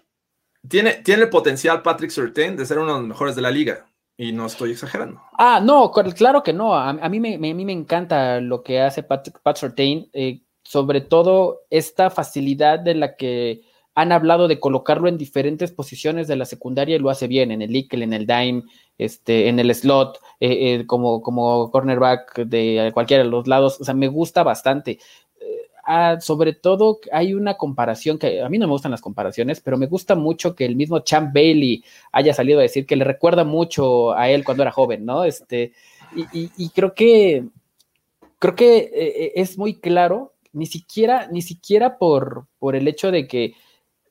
tiene, 0.67 0.93
tiene 0.95 1.23
el 1.23 1.29
potencial 1.29 1.81
Patrick 1.81 2.11
Surtain 2.11 2.55
de 2.55 2.65
ser 2.65 2.79
uno 2.79 2.93
de 2.93 2.99
los 2.99 3.07
mejores 3.07 3.35
de 3.35 3.41
la 3.41 3.51
liga. 3.51 3.85
Y 4.19 4.31
no 4.31 4.47
estoy 4.47 4.71
exagerando. 4.71 5.21
Ah, 5.37 5.61
no, 5.63 5.91
claro 5.91 6.41
que 6.41 6.51
no. 6.51 6.73
A, 6.73 6.93
mí, 7.07 7.19
me, 7.19 7.35
a 7.35 7.37
mí 7.37 7.65
me 7.65 7.71
encanta 7.71 8.41
lo 8.41 8.63
que 8.63 8.81
hace 8.81 9.03
Patrick, 9.03 9.39
Pat 9.43 9.57
Surtain. 9.57 10.09
Eh, 10.11 10.41
sobre 10.67 10.99
todo 10.99 11.61
esta 11.69 12.09
facilidad 12.09 12.79
de 12.79 12.93
la 12.93 13.15
que 13.15 13.61
han 13.95 14.11
hablado 14.11 14.47
de 14.47 14.59
colocarlo 14.59 15.07
en 15.07 15.17
diferentes 15.17 15.71
posiciones 15.71 16.27
de 16.27 16.35
la 16.35 16.45
secundaria 16.45 16.97
y 16.97 16.99
lo 16.99 17.09
hace 17.09 17.27
bien, 17.27 17.51
en 17.51 17.61
el 17.61 17.71
nickel, 17.71 18.03
en 18.03 18.13
el 18.13 18.27
dime, 18.27 18.63
este, 18.97 19.47
en 19.47 19.59
el 19.59 19.73
slot, 19.73 20.19
eh, 20.39 20.75
eh, 20.75 20.85
como, 20.85 21.21
como 21.21 21.71
cornerback 21.71 22.39
de 22.39 22.91
cualquiera 22.93 23.23
de 23.23 23.29
los 23.29 23.47
lados. 23.47 23.79
O 23.79 23.85
sea, 23.85 23.93
me 23.93 24.07
gusta 24.07 24.43
bastante. 24.43 24.99
Eh, 25.87 25.93
ah, 25.93 26.17
sobre 26.19 26.53
todo 26.53 26.99
hay 27.11 27.33
una 27.33 27.55
comparación 27.55 28.17
que 28.17 28.41
a 28.41 28.49
mí 28.49 28.57
no 28.57 28.67
me 28.67 28.73
gustan 28.73 28.91
las 28.91 29.01
comparaciones, 29.01 29.61
pero 29.61 29.77
me 29.77 29.87
gusta 29.87 30.15
mucho 30.15 30.55
que 30.55 30.65
el 30.65 30.75
mismo 30.75 30.99
Champ 30.99 31.33
Bailey 31.33 31.83
haya 32.11 32.33
salido 32.33 32.59
a 32.59 32.63
decir 32.63 32.85
que 32.85 32.95
le 32.95 33.05
recuerda 33.05 33.43
mucho 33.43 34.13
a 34.13 34.29
él 34.29 34.43
cuando 34.43 34.63
era 34.63 34.71
joven, 34.71 35.05
¿no? 35.05 35.23
Este, 35.23 35.73
y, 36.15 36.51
y 36.57 36.69
creo 36.69 36.93
que 36.93 37.45
creo 38.39 38.55
que 38.55 39.31
es 39.35 39.57
muy 39.57 39.75
claro, 39.75 40.33
ni 40.53 40.65
siquiera, 40.65 41.27
ni 41.31 41.41
siquiera 41.41 41.97
por, 41.97 42.47
por 42.59 42.75
el 42.75 42.87
hecho 42.87 43.11
de 43.11 43.27
que 43.27 43.55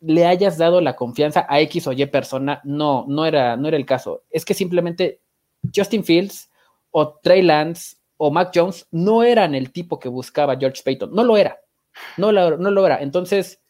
le 0.01 0.27
hayas 0.27 0.59
dado 0.59 0.81
la 0.81 0.97
confianza 0.97 1.47
a 1.49 1.61
X 1.61 1.87
o 1.87 1.93
Y 1.93 2.07
persona, 2.07 2.61
no, 2.65 3.05
no 3.09 3.27
era, 3.27 3.57
no 3.57 3.69
era 3.69 3.77
el 3.77 3.87
caso. 3.87 4.23
Es 4.31 4.45
que 4.45 4.55
simplemente 4.55 5.21
Justin 5.75 6.05
Fields 6.05 6.51
o 6.91 7.15
Trey 7.23 7.43
Lance 7.43 7.97
o 8.17 8.31
Mac 8.31 8.51
Jones 8.55 8.87
no 8.91 9.23
eran 9.23 9.55
el 9.55 9.73
tipo 9.73 9.99
que 9.99 10.09
buscaba 10.09 10.57
George 10.57 10.83
Payton, 10.85 11.15
no 11.15 11.25
lo 11.25 11.37
era, 11.37 11.59
no 12.17 12.33
lo, 12.33 12.57
no 12.59 12.71
lo 12.71 12.87
era. 12.87 13.01
Entonces, 13.03 13.61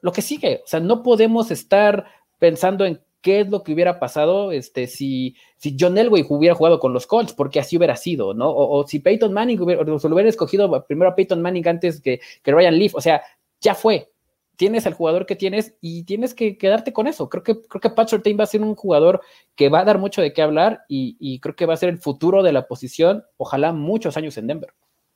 lo 0.00 0.12
que 0.12 0.22
sigue, 0.22 0.62
o 0.64 0.66
sea, 0.66 0.80
no 0.80 1.02
podemos 1.02 1.50
estar 1.50 2.06
pensando 2.38 2.84
en 2.84 3.00
qué 3.20 3.40
es 3.40 3.48
lo 3.48 3.62
que 3.62 3.72
hubiera 3.72 3.98
pasado 3.98 4.52
este, 4.52 4.86
si, 4.86 5.34
si 5.56 5.76
John 5.78 5.98
Elway 5.98 6.24
hubiera 6.28 6.54
jugado 6.54 6.78
con 6.78 6.92
los 6.92 7.06
Colts, 7.06 7.32
porque 7.32 7.60
así 7.60 7.76
hubiera 7.76 7.96
sido, 7.96 8.32
¿no? 8.32 8.50
O, 8.50 8.86
si 8.86 9.00
Peyton 9.00 9.32
Manning 9.32 9.60
hubiera, 9.60 9.82
o 9.82 9.98
se 9.98 10.08
lo 10.08 10.14
hubiera 10.14 10.30
escogido 10.30 10.84
primero 10.86 11.10
a 11.10 11.14
Peyton 11.14 11.42
Manning 11.42 11.66
antes 11.66 12.00
que, 12.00 12.20
que 12.42 12.52
Ryan 12.52 12.78
Leaf, 12.78 12.94
o 12.94 13.00
sea, 13.00 13.22
ya 13.60 13.74
fue, 13.74 14.10
tienes 14.58 14.86
al 14.86 14.94
jugador 14.94 15.24
que 15.24 15.36
tienes 15.36 15.76
y 15.80 16.02
tienes 16.02 16.34
que 16.34 16.58
quedarte 16.58 16.92
con 16.92 17.06
eso. 17.06 17.28
Creo 17.28 17.44
que, 17.44 17.60
creo 17.62 17.80
que 17.80 17.90
Pat 17.90 18.12
va 18.12 18.44
a 18.44 18.46
ser 18.46 18.60
un 18.60 18.74
jugador 18.74 19.20
que 19.54 19.68
va 19.68 19.80
a 19.80 19.84
dar 19.84 19.98
mucho 19.98 20.20
de 20.20 20.32
qué 20.32 20.42
hablar 20.42 20.82
y, 20.88 21.38
creo 21.40 21.54
que 21.54 21.64
va 21.64 21.74
a 21.74 21.78
ser 21.78 21.88
el 21.90 21.98
futuro 21.98 22.42
de 22.42 22.52
la 22.52 22.66
posición, 22.66 23.24
ojalá 23.36 23.72
muchos 23.72 24.16
años 24.16 24.36
en 24.36 24.48
Denver. 24.48 24.70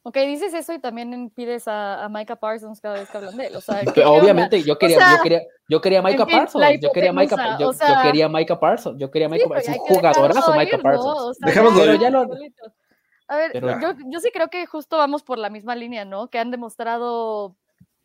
Ok, 0.04 0.16
dices 0.16 0.52
eso 0.52 0.72
y 0.72 0.80
también 0.80 1.30
pides 1.30 1.64
a, 1.68 2.08
Micah 2.10 2.34
Parsons 2.34 2.80
cada 2.80 2.94
vez 2.94 3.08
que 3.08 3.18
hablan 3.18 3.36
de 3.36 3.46
él. 3.46 3.54
Obviamente, 4.06 4.62
yo 4.62 4.76
quería, 4.76 4.98
yo 4.98 5.22
quería, 5.22 5.42
yo 5.68 5.80
quería 5.80 6.02
Micah 6.02 6.26
Parsons, 6.26 6.80
yo 6.80 6.90
quería 6.90 7.12
Micah, 7.12 7.58
yo, 7.58 7.72
quería 8.02 8.28
Micah 8.28 8.58
Parsons, 8.58 8.98
yo 8.98 9.10
quería 9.10 9.28
Micah 9.28 9.48
Parsons, 9.48 9.76
es 9.76 9.80
un 9.80 9.86
jugadorazo 9.86 10.54
Micah 10.54 10.78
Parsons. 10.78 11.38
A 13.28 13.36
ver, 13.36 13.52
yo, 13.80 13.94
yo 14.06 14.20
sí 14.20 14.30
creo 14.32 14.48
que 14.48 14.66
justo 14.66 14.96
vamos 14.96 15.22
por 15.22 15.38
la 15.38 15.50
misma 15.50 15.76
línea, 15.76 16.04
¿no? 16.04 16.28
Que 16.28 16.38
han 16.38 16.50
demostrado 16.50 17.56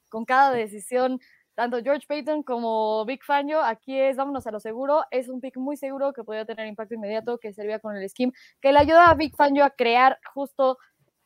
con 0.09 0.23
cada 0.23 0.51
decisión, 0.51 1.19
tanto 1.55 1.81
George 1.81 2.05
Payton 2.07 2.43
como 2.43 3.03
Big 3.05 3.23
Fangio, 3.23 3.61
aquí 3.61 3.99
es 3.99 4.15
vámonos 4.15 4.45
a 4.45 4.51
lo 4.51 4.59
seguro, 4.59 5.03
es 5.09 5.27
un 5.27 5.41
pick 5.41 5.57
muy 5.57 5.75
seguro 5.75 6.13
que 6.13 6.23
podría 6.23 6.45
tener 6.45 6.67
impacto 6.67 6.93
inmediato, 6.93 7.39
que 7.39 7.53
servía 7.53 7.79
con 7.79 7.97
el 7.97 8.07
scheme, 8.07 8.31
que 8.61 8.71
le 8.71 8.77
ayuda 8.77 9.09
a 9.09 9.15
Big 9.15 9.35
Fangio 9.35 9.65
a 9.65 9.71
crear 9.71 10.19
justo 10.33 10.77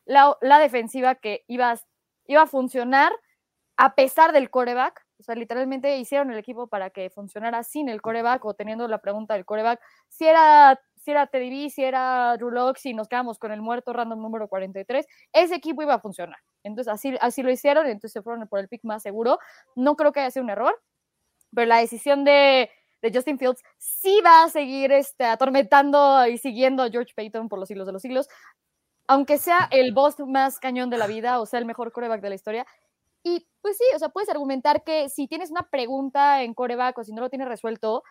la, 0.04 0.58
defensiva 0.58 1.14
que 1.14 1.44
iba, 1.46 1.74
iba 2.26 2.42
a 2.42 2.46
funcionar 2.46 3.12
a 3.76 3.94
pesar 3.94 4.32
del 4.32 4.50
coreback, 4.50 5.04
o 5.18 5.22
sea, 5.22 5.34
literalmente 5.34 5.96
hicieron 5.98 6.30
el 6.32 6.38
equipo 6.38 6.66
para 6.66 6.90
que 6.90 7.10
funcionara 7.10 7.62
sin 7.62 7.88
el 7.88 8.02
coreback 8.02 8.44
o 8.44 8.54
teniendo 8.54 8.86
la 8.88 8.98
pregunta 8.98 9.34
del 9.34 9.44
coreback, 9.44 9.80
si 10.08 10.26
era 10.26 10.78
si 11.02 11.10
era 11.10 11.26
Teddy 11.26 11.68
si 11.68 11.82
era 11.82 12.36
Rulox, 12.36 12.80
si 12.80 12.94
nos 12.94 13.08
quedamos 13.08 13.38
con 13.38 13.50
el 13.50 13.60
muerto 13.60 13.92
random 13.92 14.20
número 14.20 14.48
43, 14.48 15.04
ese 15.32 15.56
equipo 15.56 15.82
iba 15.82 15.94
a 15.94 16.00
funcionar. 16.00 16.38
Entonces 16.62 16.92
así, 16.92 17.16
así 17.20 17.42
lo 17.42 17.50
hicieron, 17.50 17.86
entonces 17.86 18.12
se 18.12 18.22
fueron 18.22 18.46
por 18.46 18.60
el 18.60 18.68
pick 18.68 18.84
más 18.84 19.02
seguro. 19.02 19.38
No 19.74 19.96
creo 19.96 20.12
que 20.12 20.20
haya 20.20 20.30
sido 20.30 20.44
un 20.44 20.50
error, 20.50 20.80
pero 21.54 21.66
la 21.66 21.78
decisión 21.78 22.24
de, 22.24 22.70
Justin 23.12 23.36
Fields 23.36 23.62
sí 23.78 24.20
va 24.24 24.44
a 24.44 24.48
seguir 24.48 24.92
este, 24.92 25.24
atormentando 25.24 26.24
y 26.28 26.38
siguiendo 26.38 26.84
a 26.84 26.88
George 26.88 27.12
Payton 27.16 27.48
por 27.48 27.58
los 27.58 27.66
siglos 27.66 27.86
de 27.86 27.92
los 27.92 28.02
siglos, 28.02 28.28
aunque 29.06 29.38
sea 29.38 29.68
el 29.70 29.92
boss 29.92 30.16
más 30.20 30.58
cañón 30.58 30.90
de 30.90 30.98
la 30.98 31.06
vida 31.06 31.40
o 31.40 31.46
sea 31.46 31.58
el 31.58 31.66
mejor 31.66 31.92
coreback 31.92 32.20
de 32.22 32.28
la 32.30 32.34
historia. 32.34 32.66
Y 33.24 33.46
pues 33.62 33.78
sí, 33.78 33.84
o 33.94 33.98
sea, 33.98 34.08
puedes 34.10 34.28
argumentar 34.30 34.84
que 34.84 35.08
si 35.08 35.28
tienes 35.28 35.50
una 35.50 35.68
pregunta 35.70 36.42
en 36.42 36.54
coreback 36.54 36.98
o 36.98 37.04
si 37.04 37.12
no 37.12 37.22
lo 37.22 37.30
tienes 37.30 37.48
resuelto, 37.48 38.02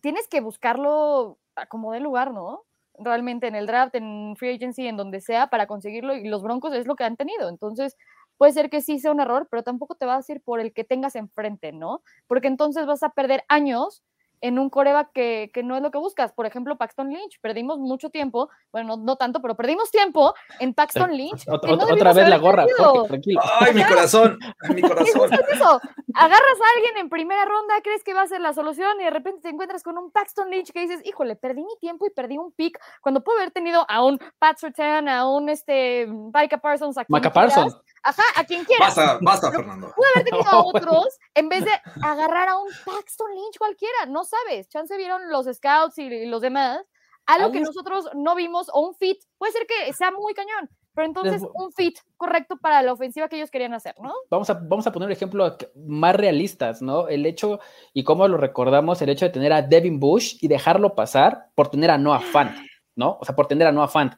tienes 0.00 0.28
que 0.28 0.40
buscarlo 0.40 1.38
como 1.68 1.92
de 1.92 2.00
lugar, 2.00 2.32
¿no? 2.32 2.64
Realmente 2.98 3.46
en 3.48 3.54
el 3.54 3.66
draft, 3.66 3.94
en 3.94 4.36
free 4.36 4.54
agency, 4.54 4.86
en 4.86 4.96
donde 4.96 5.20
sea, 5.20 5.48
para 5.48 5.66
conseguirlo. 5.66 6.14
Y 6.14 6.28
los 6.28 6.42
Broncos 6.42 6.72
es 6.74 6.86
lo 6.86 6.96
que 6.96 7.04
han 7.04 7.16
tenido. 7.16 7.48
Entonces, 7.48 7.96
puede 8.38 8.52
ser 8.52 8.70
que 8.70 8.80
sí 8.80 8.98
sea 8.98 9.12
un 9.12 9.20
error, 9.20 9.48
pero 9.50 9.62
tampoco 9.62 9.94
te 9.96 10.06
va 10.06 10.14
a 10.14 10.18
decir 10.18 10.40
por 10.42 10.60
el 10.60 10.72
que 10.72 10.84
tengas 10.84 11.16
enfrente, 11.16 11.72
¿no? 11.72 12.02
Porque 12.26 12.48
entonces 12.48 12.86
vas 12.86 13.02
a 13.02 13.10
perder 13.10 13.44
años 13.48 14.02
en 14.40 14.58
un 14.58 14.70
coreback 14.70 15.12
que, 15.12 15.50
que, 15.52 15.62
no 15.62 15.76
es 15.76 15.82
lo 15.82 15.90
que 15.90 15.98
buscas. 15.98 16.32
Por 16.32 16.46
ejemplo, 16.46 16.76
Paxton 16.76 17.10
Lynch. 17.10 17.40
Perdimos 17.40 17.78
mucho 17.78 18.10
tiempo, 18.10 18.48
bueno, 18.72 18.96
no, 18.96 19.16
tanto, 19.16 19.40
pero 19.40 19.56
perdimos 19.56 19.90
tiempo 19.90 20.34
en 20.60 20.74
Paxton 20.74 21.12
Lynch. 21.12 21.46
otra 21.48 22.12
vez 22.12 22.28
la 22.28 22.38
gorra, 22.38 22.66
tranquilo. 23.06 23.40
Ay, 23.60 23.74
mi 23.74 23.84
corazón, 23.84 24.38
mi 24.74 24.82
corazón. 24.82 25.30
eso. 25.52 25.80
Agarras 26.14 26.60
a 26.60 26.76
alguien 26.76 26.96
en 26.98 27.08
primera 27.08 27.44
ronda, 27.44 27.74
crees 27.82 28.02
que 28.02 28.14
va 28.14 28.22
a 28.22 28.26
ser 28.26 28.40
la 28.40 28.52
solución 28.52 29.00
y 29.00 29.04
de 29.04 29.10
repente 29.10 29.40
te 29.42 29.48
encuentras 29.50 29.82
con 29.82 29.98
un 29.98 30.10
Paxton 30.10 30.50
Lynch 30.50 30.72
que 30.72 30.80
dices, 30.80 31.00
híjole, 31.04 31.36
perdí 31.36 31.62
mi 31.62 31.76
tiempo 31.80 32.06
y 32.06 32.10
perdí 32.10 32.38
un 32.38 32.52
pick 32.52 32.78
cuando 33.00 33.22
puedo 33.22 33.38
haber 33.38 33.52
tenido 33.52 33.84
a 33.88 34.04
un 34.04 34.18
Pat 34.38 34.58
Sertan, 34.58 35.08
a 35.08 35.28
un 35.28 35.48
este, 35.48 36.06
Micah 36.06 36.58
Parsons, 36.58 36.98
a 36.98 37.04
Micah 37.08 37.32
Parsons. 37.32 37.76
Ajá, 38.02 38.22
a 38.36 38.44
quien 38.44 38.64
quiera. 38.64 38.86
Basta, 38.86 39.18
basta, 39.20 39.50
Fernando. 39.50 39.92
Pude 39.94 40.06
haber 40.14 40.24
tenido 40.24 40.48
a 40.48 40.64
otros 40.64 41.18
en 41.34 41.48
vez 41.48 41.64
de 41.64 41.72
agarrar 42.02 42.48
a 42.48 42.58
un 42.58 42.68
Paxton 42.84 43.30
Lynch 43.34 43.58
cualquiera. 43.58 44.06
No 44.06 44.24
sabes. 44.24 44.68
Chance 44.68 44.96
vieron 44.96 45.30
los 45.30 45.46
scouts 45.46 45.98
y 45.98 46.26
los 46.26 46.42
demás. 46.42 46.80
Algo 47.26 47.52
que 47.52 47.60
nosotros 47.60 48.08
no 48.14 48.34
vimos 48.34 48.70
o 48.72 48.80
un 48.80 48.94
fit. 48.94 49.18
Puede 49.36 49.52
ser 49.52 49.66
que 49.66 49.92
sea 49.92 50.10
muy 50.10 50.32
cañón. 50.32 50.70
Pero 50.98 51.06
entonces 51.06 51.42
un 51.54 51.70
fit 51.70 51.96
correcto 52.16 52.56
para 52.56 52.82
la 52.82 52.92
ofensiva 52.92 53.28
que 53.28 53.36
ellos 53.36 53.52
querían 53.52 53.72
hacer, 53.72 53.94
¿no? 54.02 54.12
Vamos 54.30 54.50
a, 54.50 54.54
vamos 54.54 54.84
a 54.84 54.90
poner 54.90 55.06
un 55.06 55.12
ejemplo 55.12 55.56
más 55.76 56.16
realistas, 56.16 56.82
¿no? 56.82 57.06
El 57.06 57.24
hecho, 57.24 57.60
y 57.94 58.02
cómo 58.02 58.26
lo 58.26 58.36
recordamos, 58.36 59.00
el 59.00 59.10
hecho 59.10 59.24
de 59.24 59.30
tener 59.30 59.52
a 59.52 59.62
Devin 59.62 60.00
Bush 60.00 60.38
y 60.40 60.48
dejarlo 60.48 60.96
pasar 60.96 61.50
por 61.54 61.70
tener 61.70 61.92
a 61.92 61.98
Noah 61.98 62.18
Fant, 62.18 62.50
¿no? 62.96 63.16
O 63.20 63.24
sea, 63.24 63.36
por 63.36 63.46
tener 63.46 63.68
a 63.68 63.72
Noah 63.72 63.86
Fant. 63.86 64.14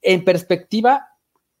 En 0.00 0.24
perspectiva, 0.24 1.13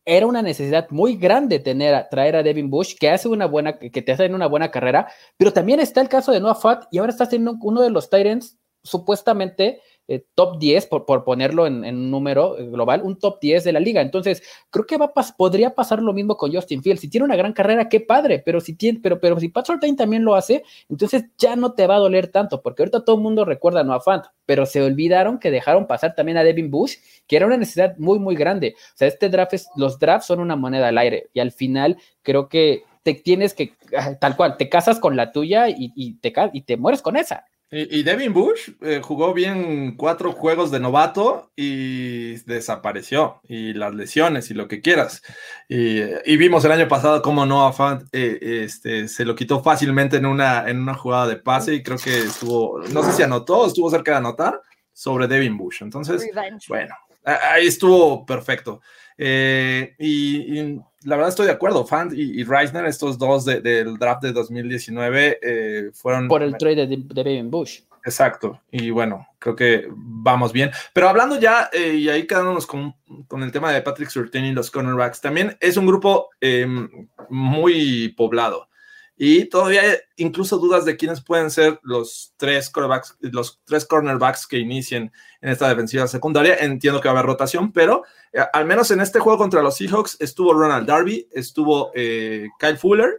era 0.04 0.26
una 0.26 0.42
necesidad 0.42 0.88
muy 0.90 1.16
grande 1.16 1.58
tener 1.58 2.08
traer 2.10 2.36
a 2.36 2.42
Devin 2.42 2.70
Bush, 2.70 2.94
que 2.98 3.10
hace 3.10 3.28
una 3.28 3.46
buena, 3.46 3.78
que 3.78 4.02
te 4.02 4.12
hace 4.12 4.26
una 4.26 4.46
buena 4.46 4.70
carrera, 4.70 5.08
pero 5.36 5.52
también 5.52 5.80
está 5.80 6.00
el 6.00 6.08
caso 6.08 6.32
de 6.32 6.40
Noah 6.40 6.54
Fat 6.54 6.84
y 6.90 6.98
ahora 6.98 7.12
está 7.12 7.26
siendo 7.26 7.56
uno 7.62 7.80
de 7.82 7.90
los 7.90 8.10
Tyrants 8.10 8.58
supuestamente 8.82 9.80
eh, 10.06 10.24
top 10.34 10.58
10, 10.58 10.86
por, 10.86 11.06
por 11.06 11.24
ponerlo 11.24 11.66
en, 11.66 11.84
un 11.84 12.10
número 12.10 12.58
eh, 12.58 12.66
global, 12.66 13.02
un 13.02 13.18
top 13.18 13.38
10 13.40 13.64
de 13.64 13.72
la 13.72 13.80
liga. 13.80 14.02
Entonces, 14.02 14.42
creo 14.70 14.86
que 14.86 14.98
va 14.98 15.12
podría 15.36 15.74
pasar 15.74 16.02
lo 16.02 16.12
mismo 16.12 16.36
con 16.36 16.52
Justin 16.52 16.82
Fields. 16.82 17.00
Si 17.00 17.08
tiene 17.08 17.24
una 17.24 17.36
gran 17.36 17.52
carrera, 17.52 17.88
qué 17.88 18.00
padre, 18.00 18.42
pero 18.44 18.60
si 18.60 18.74
tiene, 18.74 19.00
pero, 19.02 19.20
pero 19.20 19.40
si 19.40 19.48
Pat 19.48 19.66
Surtain 19.66 19.96
también 19.96 20.24
lo 20.24 20.34
hace, 20.34 20.62
entonces 20.88 21.24
ya 21.38 21.56
no 21.56 21.72
te 21.72 21.86
va 21.86 21.96
a 21.96 21.98
doler 21.98 22.28
tanto, 22.28 22.60
porque 22.60 22.82
ahorita 22.82 23.04
todo 23.04 23.16
el 23.16 23.22
mundo 23.22 23.44
recuerda 23.44 23.80
a 23.80 23.84
Noah 23.84 24.00
Fant, 24.00 24.24
pero 24.46 24.66
se 24.66 24.82
olvidaron 24.82 25.38
que 25.38 25.50
dejaron 25.50 25.86
pasar 25.86 26.14
también 26.14 26.38
a 26.38 26.44
Devin 26.44 26.70
Bush, 26.70 26.96
que 27.26 27.36
era 27.36 27.46
una 27.46 27.56
necesidad 27.56 27.96
muy, 27.96 28.18
muy 28.18 28.34
grande. 28.34 28.74
O 28.76 28.96
sea, 28.96 29.08
este 29.08 29.28
draft 29.28 29.54
es, 29.54 29.68
los 29.76 29.98
drafts 29.98 30.26
son 30.26 30.40
una 30.40 30.56
moneda 30.56 30.88
al 30.88 30.98
aire, 30.98 31.28
y 31.32 31.40
al 31.40 31.52
final 31.52 31.96
creo 32.22 32.48
que 32.48 32.84
te 33.04 33.14
tienes 33.14 33.54
que, 33.54 33.74
ah, 33.96 34.14
tal 34.18 34.36
cual, 34.36 34.56
te 34.56 34.68
casas 34.68 34.98
con 34.98 35.16
la 35.16 35.30
tuya 35.30 35.68
y, 35.68 36.14
te, 36.14 36.32
y 36.52 36.62
te 36.62 36.76
mueres 36.76 37.02
con 37.02 37.16
esa. 37.16 37.44
Y, 37.76 38.04
Devin 38.04 38.32
Bush 38.32 38.70
eh, 38.82 39.00
jugó 39.02 39.34
bien 39.34 39.96
cuatro 39.96 40.30
juegos 40.30 40.70
de 40.70 40.78
novato 40.78 41.50
y 41.56 42.34
desapareció. 42.44 43.40
Y 43.48 43.72
las 43.72 43.92
lesiones 43.92 44.48
y 44.52 44.54
lo 44.54 44.68
que 44.68 44.80
quieras. 44.80 45.22
Y, 45.68 46.36
vimos 46.36 46.64
el 46.64 46.70
año 46.70 46.86
pasado 46.86 47.20
cómo 47.20 47.44
Noah 47.44 47.72
Fant 47.72 48.04
eh, 48.12 48.62
este, 48.62 49.08
se 49.08 49.24
lo 49.24 49.34
quitó 49.34 49.60
fácilmente 49.60 50.18
en 50.18 50.26
una, 50.26 50.68
en 50.68 50.78
una 50.78 50.94
jugada 50.94 51.26
de 51.26 51.36
pase 51.36 51.74
y 51.74 51.82
creo 51.82 51.98
que 51.98 52.16
estuvo, 52.16 52.78
no 52.92 53.02
sé 53.02 53.10
si 53.10 53.24
anotó, 53.24 53.66
estuvo 53.66 53.90
cerca 53.90 54.12
de 54.12 54.18
anotar 54.18 54.62
sobre 54.92 55.26
Devin 55.26 55.56
Bush. 55.56 55.82
Entonces, 55.82 56.24
bueno, 56.68 56.94
ahí 57.24 57.66
estuvo 57.66 58.24
perfecto. 58.24 58.80
Eh, 59.16 59.94
y, 59.98 60.80
la 61.04 61.16
verdad 61.16 61.28
estoy 61.28 61.46
de 61.46 61.52
acuerdo, 61.52 61.86
Fant 61.86 62.12
y, 62.14 62.42
Reisner, 62.44 62.86
estos 62.86 63.18
dos 63.18 63.44
del 63.44 63.98
draft 63.98 64.22
de 64.22 64.32
2019 64.32 65.38
eh, 65.42 65.90
fueron... 65.92 66.28
Por 66.28 66.42
el 66.42 66.56
trade 66.56 66.86
de, 66.86 66.96
Devin 66.96 67.50
Bush. 67.50 67.80
Exacto, 68.06 68.60
y 68.70 68.90
bueno, 68.90 69.26
creo 69.38 69.56
que 69.56 69.88
vamos 69.90 70.52
bien. 70.52 70.70
Pero 70.92 71.08
hablando 71.08 71.38
ya, 71.38 71.70
eh, 71.72 71.94
y 71.94 72.08
ahí 72.08 72.26
quedándonos 72.26 72.66
con, 72.66 72.94
con, 73.28 73.42
el 73.42 73.50
tema 73.50 73.72
de 73.72 73.80
Patrick 73.80 74.10
Surtain 74.10 74.44
y 74.44 74.52
los 74.52 74.70
cornerbacks, 74.70 75.22
también 75.22 75.56
es 75.60 75.78
un 75.78 75.86
grupo 75.86 76.28
em, 76.40 77.08
muy 77.30 78.08
poblado. 78.16 78.68
Y 79.16 79.44
todavía 79.44 79.82
hay 79.82 79.96
incluso 80.16 80.58
dudas 80.58 80.84
de 80.84 80.96
quiénes 80.96 81.22
pueden 81.22 81.50
ser 81.50 81.78
los 81.82 82.34
tres 82.36 82.72
los 83.20 83.60
tres 83.64 83.84
cornerbacks 83.84 84.46
que 84.46 84.58
inicien 84.58 85.12
en 85.40 85.50
esta 85.50 85.68
defensiva 85.68 86.06
secundaria. 86.08 86.56
Entiendo 86.56 87.00
que 87.00 87.08
va 87.08 87.14
a 87.14 87.18
haber 87.18 87.26
rotación, 87.26 87.72
pero 87.72 88.02
eh, 88.32 88.40
al 88.52 88.64
menos 88.64 88.90
en 88.90 89.00
este 89.00 89.20
juego 89.20 89.38
contra 89.38 89.62
los 89.62 89.76
Seahawks 89.76 90.16
estuvo 90.18 90.52
Ronald 90.52 90.88
Darby, 90.88 91.28
estuvo 91.30 91.92
eh, 91.94 92.48
Kyle 92.58 92.76
Fuller 92.76 93.18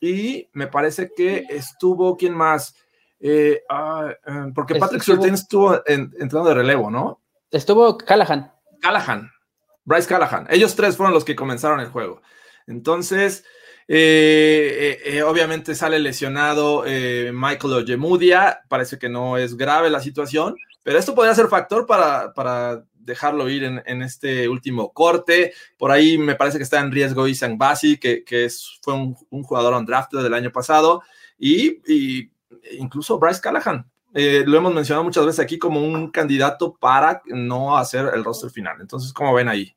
y 0.00 0.48
me 0.54 0.68
parece 0.68 1.12
que 1.14 1.44
estuvo, 1.50 2.16
¿quién 2.16 2.32
más? 2.32 2.74
Eh, 3.18 3.62
ah, 3.68 4.14
porque 4.54 4.76
Patrick 4.76 5.02
Surtain 5.02 5.34
estuvo 5.34 5.82
entrando 5.86 6.48
de 6.48 6.54
relevo, 6.54 6.90
¿no? 6.90 7.20
Estuvo 7.50 7.98
Callahan. 7.98 8.50
Callahan, 8.80 9.30
Bryce 9.84 10.08
Callahan. 10.08 10.46
Ellos 10.48 10.74
tres 10.74 10.96
fueron 10.96 11.12
los 11.12 11.26
que 11.26 11.36
comenzaron 11.36 11.80
el 11.80 11.88
juego. 11.88 12.22
Entonces, 12.66 13.44
eh, 13.92 15.00
eh, 15.02 15.16
eh, 15.16 15.22
obviamente 15.24 15.74
sale 15.74 15.98
lesionado 15.98 16.84
Michael 16.84 17.72
Ojemudia, 17.72 18.60
parece 18.68 19.00
que 19.00 19.08
no 19.08 19.36
es 19.36 19.56
grave 19.56 19.90
la 19.90 19.98
situación, 19.98 20.54
pero 20.84 20.96
esto 20.96 21.12
podría 21.12 21.34
ser 21.34 21.48
factor 21.48 21.86
para, 21.86 22.32
para 22.32 22.84
dejarlo 22.94 23.48
ir 23.48 23.64
en, 23.64 24.02
este 24.02 24.48
último 24.48 24.92
corte. 24.92 25.54
Por 25.76 25.90
ahí 25.90 26.18
me 26.18 26.36
parece 26.36 26.58
que 26.58 26.62
está 26.62 26.78
en 26.78 26.92
riesgo 26.92 27.26
Isan 27.26 27.58
Basi, 27.58 27.98
que, 27.98 28.22
que 28.22 28.44
es, 28.44 28.78
fue 28.80 28.94
un, 28.94 29.16
jugador 29.42 29.74
on 29.74 29.84
draft 29.84 30.12
del 30.12 30.34
año 30.34 30.52
pasado, 30.52 31.02
y, 31.36 31.82
y 31.92 32.30
incluso 32.78 33.18
Bryce 33.18 33.40
Callahan. 33.40 33.90
lo 34.12 34.56
hemos 34.56 34.72
mencionado 34.72 35.02
muchas 35.02 35.26
veces 35.26 35.40
aquí 35.40 35.58
como 35.58 35.82
un 35.82 36.12
candidato 36.12 36.76
para 36.78 37.22
no 37.26 37.76
hacer 37.76 38.08
el 38.14 38.22
roster 38.22 38.50
final. 38.50 38.76
Entonces, 38.80 39.12
¿cómo 39.12 39.34
ven 39.34 39.48
ahí? 39.48 39.74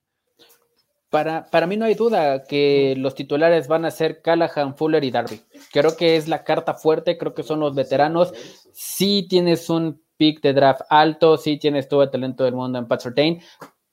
Para, 1.13 1.45
para 1.45 1.67
mí 1.67 1.77
no 1.77 1.85
hay 1.85 1.93
duda 1.93 2.43
que 2.43 2.95
los 2.97 3.13
titulares 3.13 3.67
van 3.67 3.85
a 3.85 3.91
ser 3.91 4.23
Callahan, 4.23 4.75
Fuller 4.75 5.03
y 5.03 5.11
Darby. 5.11 5.41
Creo 5.71 5.95
que 5.95 6.15
es 6.15 6.27
la 6.27 6.43
carta 6.43 6.73
fuerte, 6.73 7.19
creo 7.19 7.35
que 7.35 7.43
son 7.43 7.59
los 7.59 7.75
veteranos. 7.75 8.33
Si 8.71 9.27
tienes 9.27 9.69
un 9.69 10.01
pick 10.17 10.41
de 10.41 10.53
draft 10.53 10.81
alto, 10.89 11.37
si 11.37 11.57
tienes 11.59 11.87
todo 11.87 12.01
el 12.01 12.09
talento 12.09 12.45
del 12.45 12.55
mundo 12.55 12.79
en 12.79 12.87
Pat 12.87 13.01
Surtain, 13.01 13.39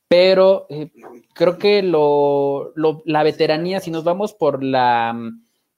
pero 0.09 0.65
eh, 0.71 0.93
creo 1.35 1.59
que 1.59 1.83
lo, 1.83 2.73
la 3.05 3.23
veteranía, 3.23 3.81
si 3.81 3.91
nos 3.91 4.03
vamos 4.03 4.33
por 4.33 4.65
la, 4.65 5.15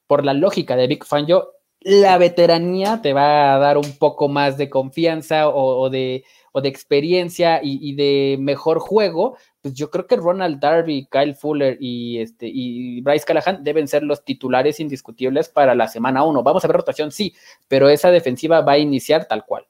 por 0.06 0.24
la 0.24 0.34
lógica 0.34 0.76
de 0.76 0.86
Big 0.86 1.04
Fan, 1.04 1.26
yo, 1.26 1.54
la 1.80 2.18
veteranía 2.18 3.02
te 3.02 3.14
va 3.14 3.56
a 3.56 3.58
dar 3.58 3.78
un 3.78 3.98
poco 3.98 4.28
más 4.28 4.58
de 4.58 4.70
confianza 4.70 5.48
o, 5.48 5.90
de, 5.90 6.22
o 6.52 6.60
de 6.60 6.68
experiencia 6.68 7.58
y, 7.60 7.80
y, 7.82 7.96
de 7.96 8.36
mejor 8.38 8.78
juego 8.78 9.36
pues 9.62 9.74
yo 9.74 9.90
creo 9.90 10.06
que 10.06 10.16
Ronald 10.16 10.58
Darby, 10.58 11.08
Kyle 11.10 11.34
Fuller 11.34 11.78
y, 11.80 12.20
este, 12.20 12.46
y 12.52 13.00
Bryce 13.00 13.24
Callahan 13.24 13.62
deben 13.62 13.86
ser 13.86 14.02
los 14.02 14.24
titulares 14.24 14.80
indiscutibles 14.80 15.48
para 15.48 15.74
la 15.74 15.86
semana 15.86 16.24
1. 16.24 16.42
Vamos 16.42 16.64
a 16.64 16.68
ver 16.68 16.76
rotación, 16.76 17.12
sí, 17.12 17.34
pero 17.68 17.88
esa 17.88 18.10
defensiva 18.10 18.60
va 18.60 18.72
a 18.72 18.78
iniciar 18.78 19.26
tal 19.26 19.46
cual. 19.46 19.66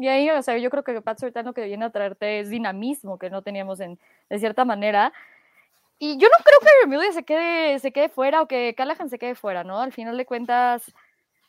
Y 0.00 0.08
ahí, 0.08 0.30
o 0.30 0.40
sea, 0.40 0.56
yo 0.56 0.70
creo 0.70 0.82
que 0.82 1.02
Pat 1.02 1.18
Surtain 1.18 1.44
lo 1.44 1.52
que 1.52 1.66
viene 1.66 1.84
a 1.84 1.90
traerte 1.90 2.40
es 2.40 2.48
dinamismo 2.48 3.18
que 3.18 3.28
no 3.28 3.42
teníamos 3.42 3.80
en, 3.80 3.98
de 4.30 4.38
cierta 4.38 4.64
manera. 4.64 5.12
Y 5.98 6.16
yo 6.16 6.28
no 6.28 6.42
creo 6.42 6.58
que 6.60 6.88
Bermuda 6.88 7.12
se 7.12 7.22
quede, 7.22 7.78
se 7.80 7.92
quede 7.92 8.08
fuera 8.08 8.40
o 8.40 8.48
que 8.48 8.74
Callahan 8.74 9.10
se 9.10 9.18
quede 9.18 9.34
fuera, 9.34 9.62
¿no? 9.62 9.78
Al 9.78 9.92
final 9.92 10.16
de 10.16 10.24
cuentas, 10.24 10.90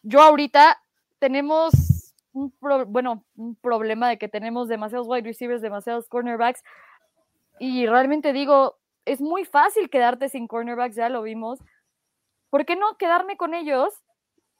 yo 0.04 0.22
ahorita 0.22 0.82
tenemos 1.20 2.14
un, 2.34 2.54
bueno, 2.88 3.24
un 3.38 3.56
problema 3.56 4.10
de 4.10 4.18
que 4.18 4.28
tenemos 4.28 4.68
demasiados 4.68 5.08
wide 5.08 5.24
receivers, 5.24 5.62
demasiados 5.62 6.10
cornerbacks, 6.10 6.62
y 7.62 7.86
realmente 7.86 8.34
digo, 8.34 8.80
es 9.06 9.22
muy 9.22 9.46
fácil 9.46 9.92
quedarte 9.92 10.30
sin 10.30 10.48
cornerbacks, 10.48 10.96
ya 10.96 11.10
lo 11.10 11.22
vimos. 11.22 11.60
¿Por 12.50 12.66
qué 12.66 12.76
no 12.76 12.98
quedarme 12.98 13.38
con 13.38 13.54
ellos? 13.54 13.94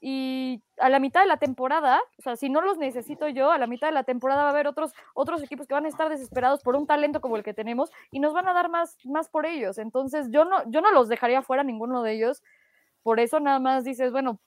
Y 0.00 0.62
a 0.78 0.88
la 0.88 1.00
mitad 1.00 1.22
de 1.22 1.26
la 1.26 1.38
temporada, 1.38 2.00
o 2.16 2.22
sea, 2.22 2.36
si 2.36 2.48
no 2.48 2.60
los 2.60 2.78
necesito 2.78 3.28
yo, 3.28 3.50
a 3.50 3.58
la 3.58 3.66
mitad 3.66 3.88
de 3.88 3.94
la 3.94 4.04
temporada 4.04 4.44
va 4.44 4.50
a 4.50 4.52
haber 4.52 4.68
otros, 4.68 4.92
otros 5.14 5.42
equipos 5.42 5.66
que 5.66 5.74
van 5.74 5.86
a 5.86 5.88
estar 5.88 6.08
desesperados 6.10 6.62
por 6.62 6.76
un 6.76 6.86
talento 6.86 7.20
como 7.20 7.36
el 7.36 7.42
que 7.42 7.54
tenemos 7.54 7.90
y 8.12 8.20
nos 8.20 8.34
van 8.34 8.46
a 8.46 8.52
dar 8.52 8.68
más, 8.68 8.96
más 9.04 9.28
por 9.28 9.46
ellos. 9.46 9.78
Entonces, 9.78 10.28
yo 10.30 10.44
no, 10.44 10.62
yo 10.70 10.80
no 10.80 10.92
los 10.92 11.08
dejaría 11.08 11.42
fuera 11.42 11.64
ninguno 11.64 12.04
de 12.04 12.12
ellos. 12.12 12.40
Por 13.02 13.18
eso 13.18 13.40
nada 13.40 13.58
más 13.58 13.82
dices, 13.82 14.12
bueno, 14.12 14.38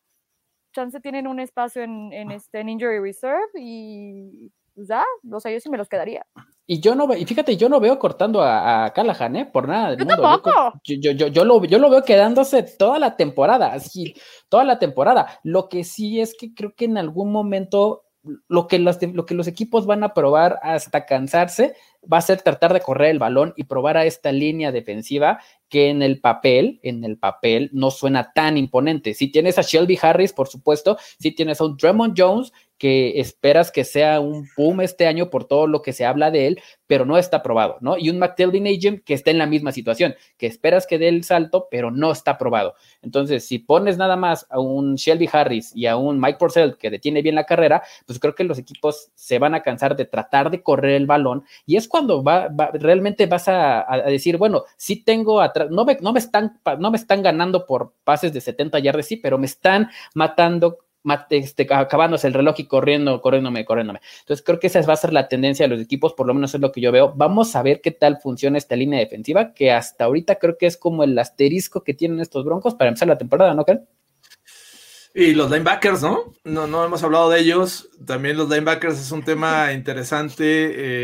chance 0.72 1.02
tienen 1.02 1.28
un 1.28 1.42
espacio 1.42 1.84
en, 1.84 2.14
en 2.14 2.32
este 2.32 2.62
Injury 2.62 3.00
Reserve 3.00 3.50
y 3.56 4.50
pues 4.74 4.88
ya, 4.88 5.04
o 5.30 5.40
sea, 5.42 5.52
yo 5.52 5.60
sí 5.60 5.70
me 5.70 5.78
los 5.78 5.90
quedaría. 5.90 6.26
Y 6.68 6.80
yo 6.80 6.96
no 6.96 7.14
y 7.14 7.26
fíjate, 7.26 7.58
yo 7.58 7.70
no 7.70 7.80
veo 7.80 8.00
cortando 8.00 8.42
a, 8.42 8.92
Callahan, 8.94 9.36
¿eh? 9.36 9.46
Por 9.46 9.68
nada. 9.68 9.96
yo 9.96 10.06
Tampoco. 10.06 10.52
Yo, 10.84 11.12
yo, 11.12 11.28
yo, 11.28 11.46
lo, 11.46 11.64
yo 11.66 11.78
lo 11.78 11.90
veo 11.90 12.04
quedándose 12.04 12.64
toda 12.64 12.98
la 12.98 13.16
temporada, 13.16 13.74
así, 13.74 14.16
toda 14.50 14.64
la 14.64 14.80
temporada. 14.80 15.40
Lo 15.44 15.70
que 15.70 15.84
sí 15.84 16.20
es 16.20 16.36
que 16.36 16.54
creo 16.54 16.74
que 16.76 16.86
en 16.86 16.98
algún 16.98 17.32
momento 17.32 18.06
lo 18.48 18.68
que, 18.68 18.80
los, 18.80 18.98
lo 19.14 19.26
que 19.26 19.36
los 19.36 19.48
equipos 19.48 19.86
van 19.86 20.04
a 20.04 20.14
probar 20.14 20.60
hasta 20.64 21.06
cansarse 21.06 21.76
va 22.12 22.18
a 22.18 22.22
ser 22.22 22.42
tratar 22.42 22.74
de 22.74 22.82
correr 22.82 23.12
el 23.12 23.20
balón 23.20 23.54
y 23.56 23.64
probar 23.66 23.98
a 23.98 24.06
esta 24.06 24.32
línea 24.32 24.72
defensiva 24.72 25.40
que 25.70 25.90
en 25.90 26.02
el 26.02 26.20
papel, 26.20 26.80
en 26.84 27.04
el 27.04 27.18
papel 27.18 27.70
no 27.74 27.92
suena 27.92 28.32
tan 28.34 28.58
imponente. 28.58 29.14
Si 29.14 29.32
tienes 29.32 29.58
a 29.58 29.64
Shelby 29.64 29.98
Harris, 30.02 30.34
por 30.34 30.48
supuesto, 30.48 30.98
si 31.20 31.32
tienes 31.32 31.60
a 31.62 31.66
un 31.66 31.78
Dremond 31.78 32.14
Jones 32.18 32.52
que 32.78 33.20
esperas 33.20 33.72
que 33.72 33.84
sea 33.84 34.20
un 34.20 34.48
boom 34.58 34.82
este 34.82 35.08
año 35.08 35.30
por 35.30 35.46
todo 35.46 35.68
lo 35.68 35.82
que 35.82 35.94
se 35.94 36.06
habla 36.06 36.32
de 36.32 36.48
él, 36.48 36.62
pero 36.88 37.06
no 37.06 37.18
está 37.18 37.42
probado, 37.42 37.78
¿no? 37.82 37.98
Y 37.98 38.10
un 38.10 38.20
McTeldin 38.20 38.68
Agent 38.68 39.04
que 39.04 39.14
está 39.14 39.32
en 39.32 39.38
la 39.38 39.46
misma 39.46 39.72
situación, 39.72 40.16
que 40.38 40.48
esperas 40.48 40.86
que 40.86 41.00
dé 41.00 41.08
el 41.08 41.24
salto, 41.24 41.68
pero 41.72 41.92
no 41.92 42.12
está 42.12 42.38
probado. 42.38 42.76
Entonces, 43.02 43.46
si 43.46 43.60
pones 43.60 43.98
nada 43.98 44.16
más 44.16 44.46
a 44.50 44.60
un 44.60 44.96
Shelby 44.96 45.30
Harris 45.32 45.76
y 45.76 45.86
a 45.86 45.98
un 45.98 46.20
Mike 46.20 46.38
Purcell 46.38 46.78
que 46.78 46.90
detiene 46.90 47.22
bien 47.22 47.36
la 47.36 47.46
carrera, 47.46 47.82
pues 48.06 48.20
creo 48.20 48.36
que 48.36 48.44
los 48.44 48.60
equipos 48.60 49.12
se 49.16 49.40
van 49.40 49.56
a 49.56 49.64
cansar 49.64 49.96
de 49.96 50.06
tratar 50.06 50.50
de 50.50 50.62
correr 50.62 50.92
el 50.92 51.06
balón 51.06 51.44
y 51.66 51.78
es 51.78 51.88
cuando 51.88 52.24
va, 52.24 52.50
realmente 52.74 53.26
vas 53.26 53.48
a, 53.48 53.86
decir, 54.08 54.38
bueno, 54.38 54.64
sí 54.78 55.04
tengo 55.04 55.42
atrás, 55.42 55.70
no 55.70 55.86
me, 55.86 55.98
no, 56.02 56.14
me 56.14 56.20
están, 56.20 56.60
no 56.80 56.92
me 56.92 56.98
están 56.98 57.22
ganando 57.24 57.66
por 57.66 57.94
pases 58.04 58.34
de 58.34 58.42
70 58.42 58.80
yardas, 58.80 59.06
sí, 59.08 59.18
pero 59.18 59.38
me 59.38 59.46
están 59.46 59.90
matando 60.14 60.85
este, 61.30 61.68
acabándose 61.72 62.28
el 62.28 62.34
reloj 62.34 62.56
y 62.58 62.66
corriendo, 62.66 63.22
corriéndome, 63.22 63.66
corriéndome. 63.66 64.02
Entonces 64.20 64.44
creo 64.46 64.60
que 64.60 64.68
esa 64.68 64.82
va 64.82 64.94
a 64.94 64.98
ser 64.98 65.14
la 65.14 65.28
tendencia 65.28 65.66
de 65.68 65.76
los 65.76 65.82
equipos, 65.84 66.14
por 66.14 66.28
lo 66.28 66.34
menos 66.34 66.54
es 66.54 66.62
lo 66.62 66.72
que 66.72 66.82
yo 66.82 66.92
veo. 66.92 67.14
Vamos 67.16 67.56
a 67.56 67.64
ver 67.64 67.82
qué 67.82 67.92
tal 67.92 68.18
funciona 68.18 68.58
esta 68.58 68.76
línea 68.76 69.00
defensiva, 69.00 69.54
que 69.54 69.72
hasta 69.72 70.06
ahorita 70.06 70.36
creo 70.36 70.58
que 70.58 70.66
es 70.66 70.78
como 70.78 71.04
el 71.04 71.18
asterisco 71.18 71.84
que 71.84 71.94
tienen 71.94 72.20
estos 72.20 72.46
broncos 72.46 72.76
para 72.76 72.90
empezar 72.90 73.08
la 73.08 73.18
temporada, 73.18 73.54
¿no, 73.54 73.66
Ken? 73.66 73.86
Y 75.18 75.34
los 75.34 75.50
linebackers, 75.50 76.02
¿no? 76.02 76.34
¿no? 76.44 76.68
No 76.68 76.84
hemos 76.84 77.02
hablado 77.02 77.30
de 77.30 77.40
ellos. 77.40 77.90
También 78.06 78.36
los 78.36 78.50
linebackers 78.50 79.00
es 79.00 79.14
un 79.14 79.24
tema 79.24 79.72
interesante. 79.72 80.42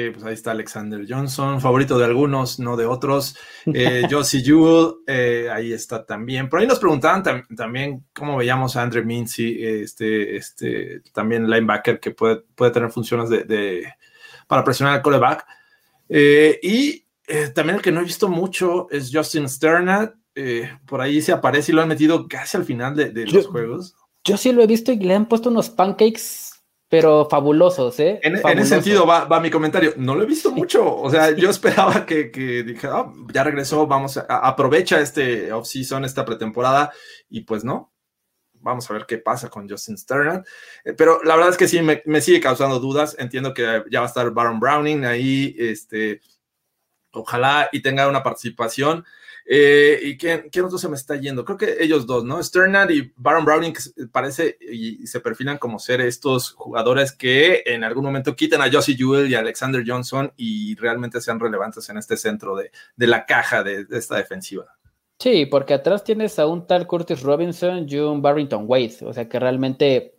Eh, 0.08 0.12
pues 0.12 0.26
ahí 0.26 0.34
está 0.34 0.52
Alexander 0.52 1.06
Johnson, 1.08 1.62
favorito 1.62 1.98
de 1.98 2.04
algunos, 2.04 2.60
no 2.60 2.76
de 2.76 2.86
otros. 2.86 3.38
Eh, 3.74 4.04
Josie 4.12 4.44
Jewell, 4.44 4.96
eh, 5.08 5.48
ahí 5.50 5.72
está 5.72 6.06
también. 6.06 6.50
Por 6.50 6.60
ahí 6.60 6.68
nos 6.68 6.80
preguntaban 6.80 7.24
también 7.56 8.04
cómo 8.14 8.36
veíamos 8.36 8.76
a 8.76 8.82
Andre 8.82 9.02
Mincy, 9.02 9.64
este, 9.64 10.36
este, 10.36 11.04
también 11.14 11.50
linebacker 11.50 12.02
que 12.02 12.12
puede, 12.12 12.42
puede 12.54 12.72
tener 12.72 12.92
funciones 12.92 13.30
de, 13.30 13.94
para 14.46 14.66
presionar 14.66 14.96
al 14.96 15.02
coreback. 15.02 15.46
Y 16.10 17.06
también 17.56 17.78
el 17.78 17.82
que 17.82 17.94
no 17.94 18.02
he 18.02 18.04
visto 18.04 18.28
mucho 18.28 18.90
es 18.92 19.10
Justin 19.14 19.48
Sternat. 19.48 20.16
por 20.86 21.00
ahí 21.00 21.22
se 21.22 21.32
aparece 21.32 21.72
y 21.72 21.76
lo 21.76 21.82
han 21.82 21.88
metido 21.88 22.28
casi 22.28 22.58
al 22.58 22.66
final 22.66 22.94
de, 22.94 23.26
los 23.26 23.48
juegos. 23.48 23.96
Yo 24.24 24.38
sí 24.38 24.52
lo 24.52 24.62
he 24.62 24.68
visto 24.68 24.92
y 24.92 24.98
le 24.98 25.16
han 25.16 25.28
puesto 25.28 25.50
unos 25.50 25.70
pancakes, 25.70 26.52
pero 26.88 27.28
fabulosos, 27.30 28.00
¿eh? 28.00 28.20
En, 28.22 28.36
ese 28.36 28.66
sentido 28.66 29.08
va, 29.08 29.40
mi 29.40 29.50
comentario. 29.50 29.94
No 29.98 30.14
lo 30.14 30.24
he 30.24 30.28
visto 30.28 30.52
mucho. 30.52 30.96
O 30.98 31.10
sea, 31.10 31.32
yo 31.32 31.50
esperaba 31.50 32.06
que, 32.06 32.32
que 32.32 32.64
dije, 32.64 32.88
ah, 32.92 33.12
ya 33.34 33.44
regresó, 33.44 33.88
vamos, 33.88 34.18
a, 34.18 34.24
aprovecha 34.24 35.00
este 35.00 35.52
off-season, 35.52 36.06
esta 36.06 36.26
pretemporada, 36.26 36.92
y 37.30 37.42
pues 37.42 37.64
no. 37.64 37.94
Vamos 38.54 38.90
a 38.90 38.94
ver 38.94 39.06
qué 39.08 39.18
pasa 39.18 39.50
con 39.50 39.68
Justin 39.68 39.98
Sternat. 39.98 40.46
Eh, 40.84 40.94
pero 40.94 41.24
la 41.24 41.36
verdad 41.36 41.52
es 41.52 41.58
que 41.58 41.68
sí, 41.68 41.82
me, 41.82 42.04
me, 42.06 42.22
sigue 42.22 42.40
causando 42.40 42.80
dudas. 42.80 43.16
Entiendo 43.18 43.54
que 43.54 43.84
ya 43.90 44.02
va 44.02 44.06
a 44.06 44.10
estar 44.10 44.30
Baron 44.32 44.60
Browning 44.60 45.06
ahí, 45.06 45.56
este, 45.58 46.22
ojalá 47.14 47.70
y 47.72 47.82
tenga 47.82 48.08
una 48.08 48.22
participación. 48.22 49.06
Eh, 49.46 50.00
¿Y 50.04 50.18
quién, 50.18 50.50
otro 50.64 50.78
se 50.78 50.88
me 50.88 50.96
está 50.96 51.16
yendo? 51.16 51.44
Creo 51.44 51.58
que 51.58 51.78
ellos 51.80 52.06
dos, 52.06 52.24
¿no? 52.24 52.42
Sternad 52.42 52.90
y 52.90 53.12
Baron 53.16 53.46
Browning 53.46 53.74
parece 54.12 54.58
y 54.62 55.06
se 55.08 55.20
perfilan 55.20 55.58
como 55.58 55.80
ser 55.80 56.02
estos 56.02 56.52
jugadores 56.52 57.12
que 57.12 57.64
en 57.66 57.84
algún 57.84 58.04
momento 58.04 58.36
quiten 58.36 58.62
a 58.62 58.72
Josie 58.72 58.96
Jewell 58.96 59.30
y 59.30 59.36
a 59.36 59.40
Alexander 59.40 59.84
Johnson 59.86 60.32
y 60.38 60.76
realmente 60.76 61.22
sean 61.22 61.40
relevantes 61.40 61.90
en 61.90 61.98
este 61.98 62.18
centro 62.18 62.56
de, 62.56 62.72
la 62.98 63.26
caja 63.26 63.64
de, 63.64 63.86
esta 63.92 64.18
defensiva. 64.18 64.78
Sí, 65.20 65.46
porque 65.46 65.74
atrás 65.74 66.04
tienes 66.04 66.40
a 66.40 66.48
un 66.48 66.66
tal 66.66 66.88
Curtis 66.88 67.22
Robinson 67.22 67.86
y 67.88 67.98
un 67.98 68.22
Barrington 68.22 68.66
Wade, 68.68 68.98
o 69.02 69.14
sea 69.14 69.28
que 69.28 69.40
realmente 69.40 70.16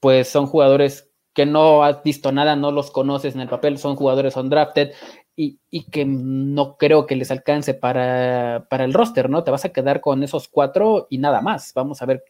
pues 0.00 0.28
son 0.28 0.46
jugadores 0.46 1.10
que 1.34 1.46
no 1.46 1.82
has 1.84 2.02
visto 2.02 2.32
nada, 2.32 2.56
no 2.56 2.70
los 2.72 2.90
conoces 2.90 3.34
en 3.34 3.40
el 3.40 3.48
papel, 3.48 3.78
son 3.78 3.96
jugadores 3.96 4.36
undrafted 4.36 4.92
y, 5.36 5.58
y, 5.70 5.84
que 5.84 6.04
no 6.04 6.76
creo 6.76 7.06
que 7.06 7.16
les 7.16 7.30
alcance 7.30 7.74
para, 7.74 8.66
para 8.68 8.84
el 8.84 8.92
roster, 8.92 9.30
¿no? 9.30 9.44
Te 9.44 9.50
vas 9.50 9.64
a 9.64 9.72
quedar 9.72 10.00
con 10.00 10.22
esos 10.22 10.48
cuatro 10.48 11.06
y 11.10 11.18
nada 11.18 11.40
más. 11.40 11.72
Vamos 11.74 12.02
a 12.02 12.06
ver 12.06 12.22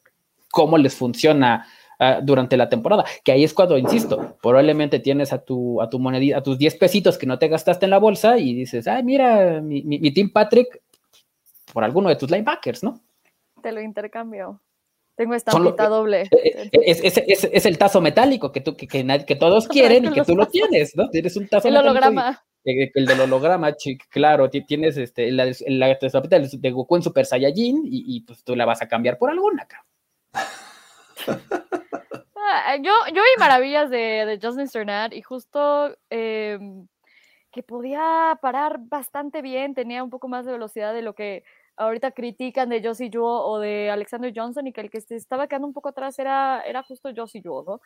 cómo 0.50 0.78
les 0.78 0.94
funciona 0.94 1.66
uh, 1.98 2.24
durante 2.24 2.56
la 2.56 2.68
temporada. 2.68 3.04
Que 3.24 3.32
ahí 3.32 3.42
es 3.42 3.54
cuando, 3.54 3.76
insisto, 3.76 4.36
probablemente 4.40 5.00
tienes 5.00 5.32
a 5.32 5.44
tu, 5.44 5.80
a 5.82 5.90
tu 5.90 5.98
monedita, 5.98 6.38
a 6.38 6.42
tus 6.42 6.58
10 6.58 6.76
pesitos 6.76 7.18
que 7.18 7.26
no 7.26 7.38
te 7.38 7.48
gastaste 7.48 7.86
en 7.86 7.90
la 7.90 7.98
bolsa 7.98 8.38
y 8.38 8.54
dices, 8.54 8.86
ay, 8.86 9.02
mira, 9.02 9.60
mi, 9.60 9.82
mi, 9.82 9.98
mi 9.98 10.12
Team 10.12 10.30
Patrick 10.30 10.80
por 11.72 11.84
alguno 11.84 12.08
de 12.08 12.16
tus 12.16 12.30
linebackers, 12.30 12.84
¿no? 12.84 13.00
Te 13.62 13.72
lo 13.72 13.80
intercambio. 13.80 14.60
Tengo 15.16 15.34
esta 15.34 15.58
mitad 15.58 15.90
doble. 15.90 16.28
Es, 16.72 17.00
es, 17.04 17.22
es, 17.26 17.44
es, 17.44 17.66
el 17.66 17.78
tazo 17.78 18.00
metálico 18.00 18.50
que, 18.50 18.60
tú, 18.60 18.76
que, 18.76 18.86
que, 18.88 19.24
que 19.26 19.36
todos 19.36 19.68
quieren 19.68 20.06
y 20.06 20.10
que 20.12 20.22
tú 20.22 20.34
lo 20.34 20.46
tienes, 20.46 20.96
¿no? 20.96 21.10
Tienes 21.10 21.36
un 21.36 21.48
tazo 21.48 21.68
el 21.68 21.76
holograma. 21.76 22.42
El 22.64 23.06
del 23.06 23.20
holograma, 23.20 23.74
claro, 24.08 24.48
tienes 24.48 24.96
este, 24.96 25.32
la, 25.32 25.50
la, 25.66 25.98
de 25.98 26.70
Goku 26.70 26.96
en 26.96 27.02
Super 27.02 27.26
Saiyajin 27.26 27.82
y, 27.84 28.20
pues 28.20 28.44
tú 28.44 28.54
la 28.54 28.64
vas 28.64 28.82
a 28.82 28.88
cambiar 28.88 29.18
por 29.18 29.30
alguna, 29.30 29.66
ah, 32.36 32.76
yo, 32.80 32.92
yo 33.08 33.22
vi 33.22 33.40
maravillas 33.40 33.90
de, 33.90 34.26
de 34.26 34.38
Justin 34.40 34.68
Sternat 34.68 35.12
y 35.12 35.22
justo 35.22 35.96
eh, 36.10 36.58
que 37.50 37.62
podía 37.62 38.38
parar 38.40 38.78
bastante 38.80 39.42
bien, 39.42 39.74
tenía 39.74 40.02
un 40.04 40.10
poco 40.10 40.28
más 40.28 40.46
de 40.46 40.52
velocidad 40.52 40.94
de 40.94 41.02
lo 41.02 41.14
que 41.14 41.44
ahorita 41.76 42.12
critican 42.12 42.68
de 42.68 42.82
Josie 42.82 43.10
Juo 43.12 43.44
o 43.44 43.58
de 43.58 43.90
Alexander 43.90 44.32
Johnson 44.34 44.66
y 44.66 44.72
que 44.72 44.80
el 44.80 44.90
que 44.90 45.00
se 45.00 45.16
estaba 45.16 45.46
quedando 45.46 45.66
un 45.66 45.74
poco 45.74 45.88
atrás 45.88 46.18
era, 46.18 46.62
era 46.66 46.82
justo 46.82 47.10
Josie 47.14 47.42
Juo, 47.42 47.64
¿no? 47.66 47.80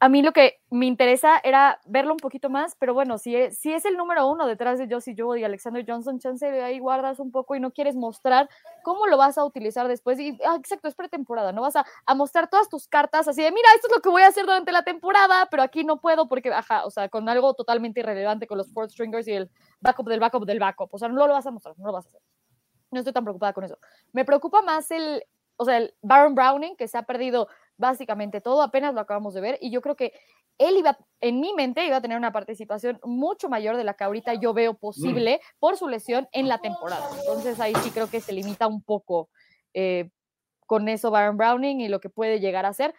A 0.00 0.08
mí 0.08 0.22
lo 0.22 0.32
que 0.32 0.60
me 0.70 0.86
interesa 0.86 1.40
era 1.42 1.80
verlo 1.84 2.12
un 2.12 2.18
poquito 2.18 2.48
más, 2.50 2.76
pero 2.78 2.94
bueno, 2.94 3.18
si 3.18 3.34
es, 3.34 3.58
si 3.58 3.72
es 3.72 3.84
el 3.84 3.96
número 3.96 4.28
uno 4.28 4.46
detrás 4.46 4.78
de 4.78 4.86
Josie 4.88 5.16
Juo 5.18 5.36
y 5.36 5.42
Alexander 5.42 5.84
Johnson, 5.84 6.20
chance 6.20 6.46
ahí 6.46 6.78
guardas 6.78 7.18
un 7.18 7.32
poco 7.32 7.56
y 7.56 7.60
no 7.60 7.72
quieres 7.72 7.96
mostrar 7.96 8.48
cómo 8.84 9.08
lo 9.08 9.16
vas 9.16 9.38
a 9.38 9.44
utilizar 9.44 9.88
después. 9.88 10.20
Y 10.20 10.38
ah, 10.46 10.54
exacto, 10.56 10.86
es 10.86 10.94
pretemporada, 10.94 11.50
no 11.50 11.62
vas 11.62 11.74
a, 11.74 11.84
a, 12.06 12.14
mostrar 12.14 12.48
todas 12.48 12.68
tus 12.68 12.86
cartas 12.86 13.26
así 13.26 13.42
de, 13.42 13.50
mira, 13.50 13.68
esto 13.74 13.88
es 13.88 13.96
lo 13.96 14.00
que 14.00 14.08
voy 14.08 14.22
a 14.22 14.28
hacer 14.28 14.46
durante 14.46 14.70
la 14.70 14.84
temporada, 14.84 15.48
pero 15.50 15.64
aquí 15.64 15.82
no 15.82 16.00
puedo 16.00 16.28
porque, 16.28 16.52
ajá, 16.52 16.86
o 16.86 16.90
sea, 16.90 17.08
con 17.08 17.28
algo 17.28 17.54
totalmente 17.54 17.98
irrelevante 17.98 18.46
con 18.46 18.58
los 18.58 18.72
fourth 18.72 18.90
stringers 18.90 19.26
y 19.26 19.32
el 19.32 19.50
backup 19.80 20.08
del 20.08 20.20
backup 20.20 20.46
del 20.46 20.60
backup. 20.60 20.94
O 20.94 20.98
sea, 20.98 21.08
no 21.08 21.26
lo 21.26 21.32
vas 21.32 21.46
a 21.46 21.50
mostrar, 21.50 21.74
no 21.76 21.86
lo 21.86 21.92
vas 21.92 22.06
a 22.06 22.10
hacer. 22.10 22.20
No 22.92 23.00
estoy 23.00 23.12
tan 23.12 23.24
preocupada 23.24 23.52
con 23.52 23.64
eso. 23.64 23.78
Me 24.12 24.24
preocupa 24.24 24.62
más 24.62 24.92
el, 24.92 25.24
o 25.56 25.64
sea, 25.64 25.78
el 25.78 25.94
Baron 26.02 26.36
Browning, 26.36 26.76
que 26.76 26.86
se 26.86 26.96
ha 26.96 27.02
perdido 27.02 27.48
básicamente 27.78 28.40
todo, 28.40 28.60
apenas 28.60 28.92
lo 28.92 29.00
acabamos 29.00 29.32
de 29.34 29.40
ver, 29.40 29.58
y 29.60 29.70
yo 29.70 29.80
creo 29.80 29.96
que 29.96 30.12
él 30.58 30.76
iba, 30.76 30.98
en 31.20 31.40
mi 31.40 31.54
mente, 31.54 31.86
iba 31.86 31.96
a 31.96 32.00
tener 32.00 32.18
una 32.18 32.32
participación 32.32 32.98
mucho 33.04 33.48
mayor 33.48 33.76
de 33.76 33.84
la 33.84 33.94
que 33.94 34.04
ahorita 34.04 34.34
yo 34.34 34.52
veo 34.52 34.74
posible 34.74 35.40
por 35.60 35.76
su 35.76 35.88
lesión 35.88 36.28
en 36.32 36.48
la 36.48 36.58
temporada. 36.58 37.08
Entonces 37.20 37.60
ahí 37.60 37.72
sí 37.76 37.90
creo 37.90 38.10
que 38.10 38.20
se 38.20 38.32
limita 38.32 38.66
un 38.66 38.82
poco 38.82 39.30
eh, 39.72 40.10
con 40.66 40.88
eso 40.88 41.12
Baron 41.12 41.36
Browning 41.36 41.80
y 41.80 41.88
lo 41.88 42.00
que 42.00 42.10
puede 42.10 42.40
llegar 42.40 42.66
a 42.66 42.72
ser, 42.72 42.92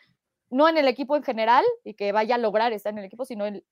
no 0.49 0.69
en 0.69 0.77
el 0.77 0.87
equipo 0.87 1.17
en 1.17 1.23
general 1.23 1.65
y 1.83 1.95
que 1.95 2.13
vaya 2.13 2.35
a 2.35 2.39
lograr 2.39 2.71
estar 2.71 2.93
en 2.93 2.99
el 2.99 3.05
equipo, 3.05 3.25
sino 3.25 3.45
en 3.45 3.63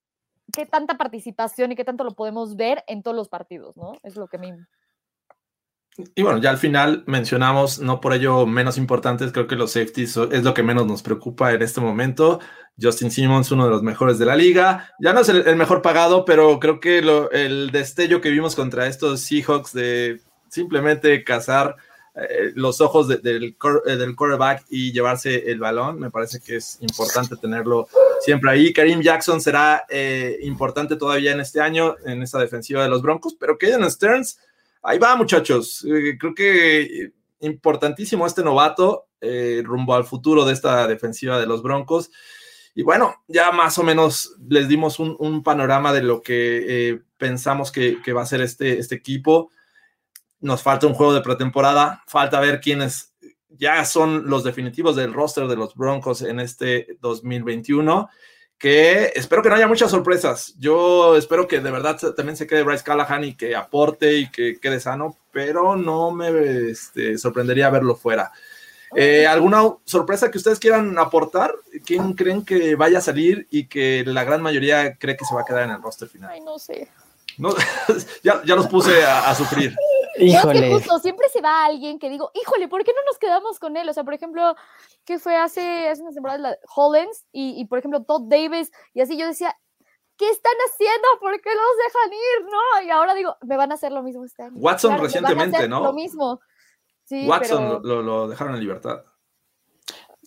qué 0.52 0.66
tanta 0.66 0.98
participación 0.98 1.72
y 1.72 1.76
qué 1.76 1.84
tanto 1.84 2.04
lo 2.04 2.14
podemos 2.14 2.56
ver 2.56 2.84
en 2.86 3.02
todos 3.02 3.16
los 3.16 3.28
partidos, 3.28 3.76
¿no? 3.76 3.94
Es 4.02 4.16
lo 4.16 4.28
que 4.28 4.38
me 4.38 4.48
y 6.14 6.22
bueno, 6.22 6.38
ya 6.38 6.50
al 6.50 6.58
final 6.58 7.02
mencionamos, 7.06 7.80
no 7.80 8.00
por 8.00 8.12
ello 8.12 8.46
menos 8.46 8.78
importantes, 8.78 9.32
creo 9.32 9.48
que 9.48 9.56
los 9.56 9.72
safeties 9.72 10.16
es 10.30 10.44
lo 10.44 10.54
que 10.54 10.62
menos 10.62 10.86
nos 10.86 11.02
preocupa 11.02 11.52
en 11.52 11.62
este 11.62 11.80
momento. 11.80 12.38
Justin 12.80 13.10
Simmons, 13.10 13.50
uno 13.50 13.64
de 13.64 13.70
los 13.70 13.82
mejores 13.82 14.18
de 14.18 14.26
la 14.26 14.36
liga. 14.36 14.92
Ya 15.00 15.12
no 15.12 15.20
es 15.20 15.28
el, 15.28 15.56
mejor 15.56 15.82
pagado, 15.82 16.24
pero 16.24 16.60
creo 16.60 16.78
que 16.78 17.02
lo, 17.02 17.30
el 17.32 17.72
destello 17.72 18.20
que 18.20 18.30
vimos 18.30 18.54
contra 18.54 18.86
estos 18.86 19.22
Seahawks 19.22 19.72
de 19.72 20.20
simplemente 20.48 21.24
cazar 21.24 21.74
eh, 22.14 22.52
los 22.54 22.80
ojos 22.80 23.08
de, 23.08 23.18
del, 23.18 23.56
eh, 23.86 23.96
del 23.96 24.14
quarterback 24.14 24.64
y 24.70 24.92
llevarse 24.92 25.50
el 25.50 25.58
balón, 25.58 25.98
me 25.98 26.10
parece 26.10 26.40
que 26.40 26.56
es 26.56 26.78
importante 26.80 27.36
tenerlo 27.36 27.88
siempre 28.20 28.52
ahí. 28.52 28.72
Karim 28.72 29.00
Jackson 29.00 29.40
será 29.40 29.84
eh, 29.88 30.38
importante 30.42 30.94
todavía 30.94 31.32
en 31.32 31.40
este 31.40 31.60
año 31.60 31.96
en 32.04 32.22
esta 32.22 32.38
defensiva 32.38 32.84
de 32.84 32.88
los 32.88 33.02
Broncos, 33.02 33.36
pero 33.38 33.58
Kaden 33.58 33.90
Stearns 33.90 34.38
ahí 34.82 34.98
va, 34.98 35.16
muchachos. 35.16 35.84
Eh, 35.84 36.16
creo 36.18 36.34
que 36.34 37.12
importantísimo 37.40 38.26
este 38.26 38.42
novato 38.42 39.08
eh, 39.20 39.62
rumbo 39.64 39.94
al 39.94 40.04
futuro 40.04 40.44
de 40.44 40.52
esta 40.52 40.86
defensiva 40.86 41.38
de 41.38 41.46
los 41.46 41.62
Broncos. 41.62 42.10
Y 42.74 42.82
bueno, 42.82 43.16
ya 43.26 43.50
más 43.50 43.78
o 43.78 43.82
menos 43.82 44.36
les 44.48 44.68
dimos 44.68 44.98
un, 45.00 45.42
panorama 45.42 45.92
de 45.92 46.02
lo 46.02 46.22
que 46.22 46.90
eh, 46.90 47.00
pensamos 47.16 47.72
que, 47.72 48.00
que, 48.02 48.12
va 48.12 48.22
a 48.22 48.26
ser 48.26 48.40
este, 48.40 48.78
este 48.78 48.94
equipo. 48.94 49.50
Nos 50.40 50.62
falta 50.62 50.86
un 50.86 50.94
juego 50.94 51.12
de 51.12 51.20
pretemporada, 51.20 52.04
falta 52.06 52.38
ver 52.38 52.60
quiénes 52.60 53.14
ya 53.48 53.84
son 53.84 54.30
los 54.30 54.44
definitivos 54.44 54.94
del 54.94 55.12
roster 55.12 55.48
de 55.48 55.56
los 55.56 55.74
Broncos 55.74 56.22
en 56.22 56.38
este 56.38 56.96
2021 57.00 58.08
que 58.58 59.12
espero 59.14 59.42
que 59.42 59.48
no 59.48 59.54
haya 59.54 59.68
muchas 59.68 59.90
sorpresas. 59.90 60.54
Yo 60.58 61.16
espero 61.16 61.46
que 61.46 61.60
de 61.60 61.70
verdad 61.70 61.96
también 62.14 62.36
se 62.36 62.46
quede 62.46 62.64
Bryce 62.64 62.84
Callahan 62.84 63.24
y 63.24 63.34
que 63.34 63.54
aporte 63.54 64.18
y 64.18 64.30
que 64.30 64.58
quede 64.58 64.80
sano, 64.80 65.16
pero 65.30 65.76
no 65.76 66.10
me 66.10 66.70
este, 66.70 67.16
sorprendería 67.18 67.70
verlo 67.70 67.94
fuera. 67.94 68.32
Eh, 68.96 69.26
¿Alguna 69.26 69.62
sorpresa 69.84 70.30
que 70.30 70.38
ustedes 70.38 70.58
quieran 70.58 70.98
aportar? 70.98 71.54
¿Quién 71.84 72.14
creen 72.14 72.44
que 72.44 72.74
vaya 72.74 72.98
a 72.98 73.02
salir 73.02 73.46
y 73.50 73.66
que 73.66 74.02
la 74.06 74.24
gran 74.24 74.42
mayoría 74.42 74.96
cree 74.96 75.16
que 75.16 75.24
se 75.24 75.34
va 75.34 75.42
a 75.42 75.44
quedar 75.44 75.64
en 75.64 75.70
el 75.70 75.82
roster 75.82 76.08
final? 76.08 76.30
Ay, 76.32 76.40
no 76.40 76.58
sé. 76.58 76.88
No, 77.38 77.50
ya, 78.22 78.42
ya 78.44 78.56
los 78.56 78.66
puse 78.66 79.04
a, 79.04 79.30
a 79.30 79.34
sufrir. 79.34 79.74
Híjole. 80.16 80.70
No, 80.70 80.76
justo, 80.76 80.98
siempre 80.98 81.28
se 81.32 81.40
va 81.40 81.64
alguien 81.64 81.98
que 81.98 82.10
digo, 82.10 82.30
híjole, 82.34 82.68
¿por 82.68 82.84
qué 82.84 82.92
no 82.92 83.02
nos 83.06 83.18
quedamos 83.18 83.58
con 83.58 83.76
él? 83.76 83.88
O 83.88 83.92
sea, 83.92 84.04
por 84.04 84.14
ejemplo, 84.14 84.56
que 85.04 85.18
fue 85.18 85.36
hace, 85.36 85.88
hace 85.88 86.02
unas 86.02 86.14
temporadas 86.14 86.40
la 86.40 86.58
Hollins 86.74 87.24
y, 87.32 87.60
y, 87.60 87.64
por 87.66 87.78
ejemplo, 87.78 88.02
Todd 88.02 88.22
Davis 88.28 88.70
y 88.92 89.00
así 89.00 89.16
yo 89.16 89.26
decía, 89.26 89.56
¿qué 90.16 90.28
están 90.28 90.54
haciendo? 90.68 91.06
¿Por 91.20 91.40
qué 91.40 91.50
los 91.50 91.86
dejan 91.86 92.12
ir? 92.12 92.50
¿No? 92.50 92.86
Y 92.86 92.90
ahora 92.90 93.14
digo, 93.14 93.36
me 93.42 93.56
van 93.56 93.70
a 93.70 93.76
hacer 93.76 93.92
lo 93.92 94.02
mismo 94.02 94.24
este 94.24 94.42
año. 94.42 94.56
Watson 94.56 94.90
claro, 94.90 95.04
recientemente, 95.04 95.68
¿no? 95.68 95.80
Lo 95.82 95.92
mismo. 95.92 96.40
Sí, 97.04 97.26
Watson 97.26 97.80
pero... 97.80 97.80
lo, 97.80 98.02
lo, 98.02 98.28
dejaron 98.28 98.54
en 98.54 98.60
libertad. 98.60 99.04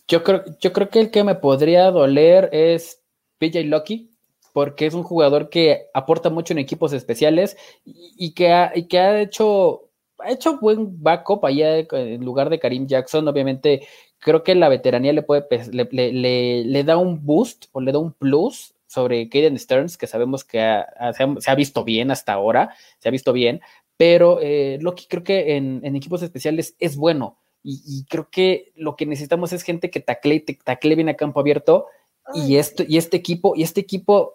Yo 0.08 0.24
creo, 0.24 0.42
yo 0.60 0.72
creo 0.72 0.88
que 0.88 1.00
el 1.00 1.10
que 1.10 1.22
me 1.22 1.34
podría 1.34 1.90
doler 1.90 2.48
es 2.52 3.02
PJ 3.38 3.62
Lucky 3.64 4.11
porque 4.52 4.86
es 4.86 4.94
un 4.94 5.02
jugador 5.02 5.48
que 5.48 5.86
aporta 5.94 6.30
mucho 6.30 6.52
en 6.52 6.58
equipos 6.58 6.92
especiales 6.92 7.56
y, 7.84 8.14
y, 8.16 8.34
que, 8.34 8.52
ha, 8.52 8.72
y 8.74 8.86
que 8.88 8.98
ha 8.98 9.20
hecho 9.20 9.88
ha 10.18 10.30
hecho 10.30 10.58
buen 10.58 11.02
backup 11.02 11.44
allá 11.44 11.78
en 11.78 12.24
lugar 12.24 12.48
de 12.50 12.58
Karim 12.58 12.86
Jackson. 12.86 13.26
Obviamente, 13.28 13.86
creo 14.18 14.42
que 14.42 14.54
la 14.54 14.68
veteranía 14.68 15.12
le 15.12 15.22
puede 15.22 15.46
le, 15.72 16.12
le, 16.12 16.64
le 16.64 16.84
da 16.84 16.96
un 16.96 17.24
boost 17.24 17.66
o 17.72 17.80
le 17.80 17.92
da 17.92 17.98
un 17.98 18.12
plus 18.12 18.74
sobre 18.86 19.28
Caden 19.28 19.58
Stearns, 19.58 19.96
que 19.96 20.06
sabemos 20.06 20.44
que 20.44 20.60
ha, 20.60 20.82
ha, 20.98 21.12
se 21.12 21.50
ha 21.50 21.54
visto 21.54 21.82
bien 21.82 22.10
hasta 22.10 22.34
ahora, 22.34 22.74
se 22.98 23.08
ha 23.08 23.12
visto 23.12 23.32
bien, 23.32 23.62
pero 23.96 24.38
eh, 24.42 24.78
Loki 24.82 25.06
creo 25.08 25.24
que 25.24 25.56
en, 25.56 25.80
en, 25.82 25.96
equipos 25.96 26.22
especiales 26.22 26.76
es 26.78 26.96
bueno. 26.96 27.38
Y, 27.64 27.80
y, 27.86 28.04
creo 28.06 28.28
que 28.28 28.72
lo 28.74 28.96
que 28.96 29.06
necesitamos 29.06 29.52
es 29.52 29.62
gente 29.62 29.88
que 29.88 30.00
tacle, 30.00 30.40
tacle 30.64 30.96
bien 30.96 31.08
a 31.08 31.14
campo 31.14 31.40
abierto 31.40 31.86
y 32.34 32.56
este, 32.56 32.86
y 32.88 32.98
este 32.98 33.16
equipo, 33.16 33.54
y 33.56 33.62
este 33.62 33.80
equipo. 33.80 34.34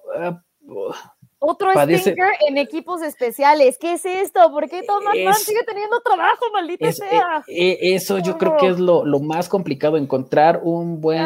Uh, 0.61 0.91
otro 1.39 1.71
Padece... 1.71 2.11
stinker 2.11 2.31
en 2.47 2.57
equipos 2.57 3.01
especiales. 3.03 3.77
¿Qué 3.77 3.93
es 3.93 4.05
esto? 4.05 4.51
¿Por 4.51 4.67
qué 4.67 4.81
Thomas 4.83 5.15
es... 5.15 5.25
Mann 5.25 5.35
sigue 5.35 5.63
teniendo 5.65 6.01
trabajo, 6.01 6.45
maldita 6.51 6.87
es, 6.87 6.97
sea? 6.97 7.43
Eh, 7.47 7.71
eh, 7.73 7.95
eso 7.95 8.17
yo 8.17 8.33
oh. 8.33 8.37
creo 8.37 8.57
que 8.57 8.67
es 8.69 8.79
lo, 8.79 9.05
lo, 9.05 9.19
más 9.19 9.47
complicado, 9.47 9.97
encontrar 9.97 10.61
un 10.63 10.99
buen... 10.99 11.21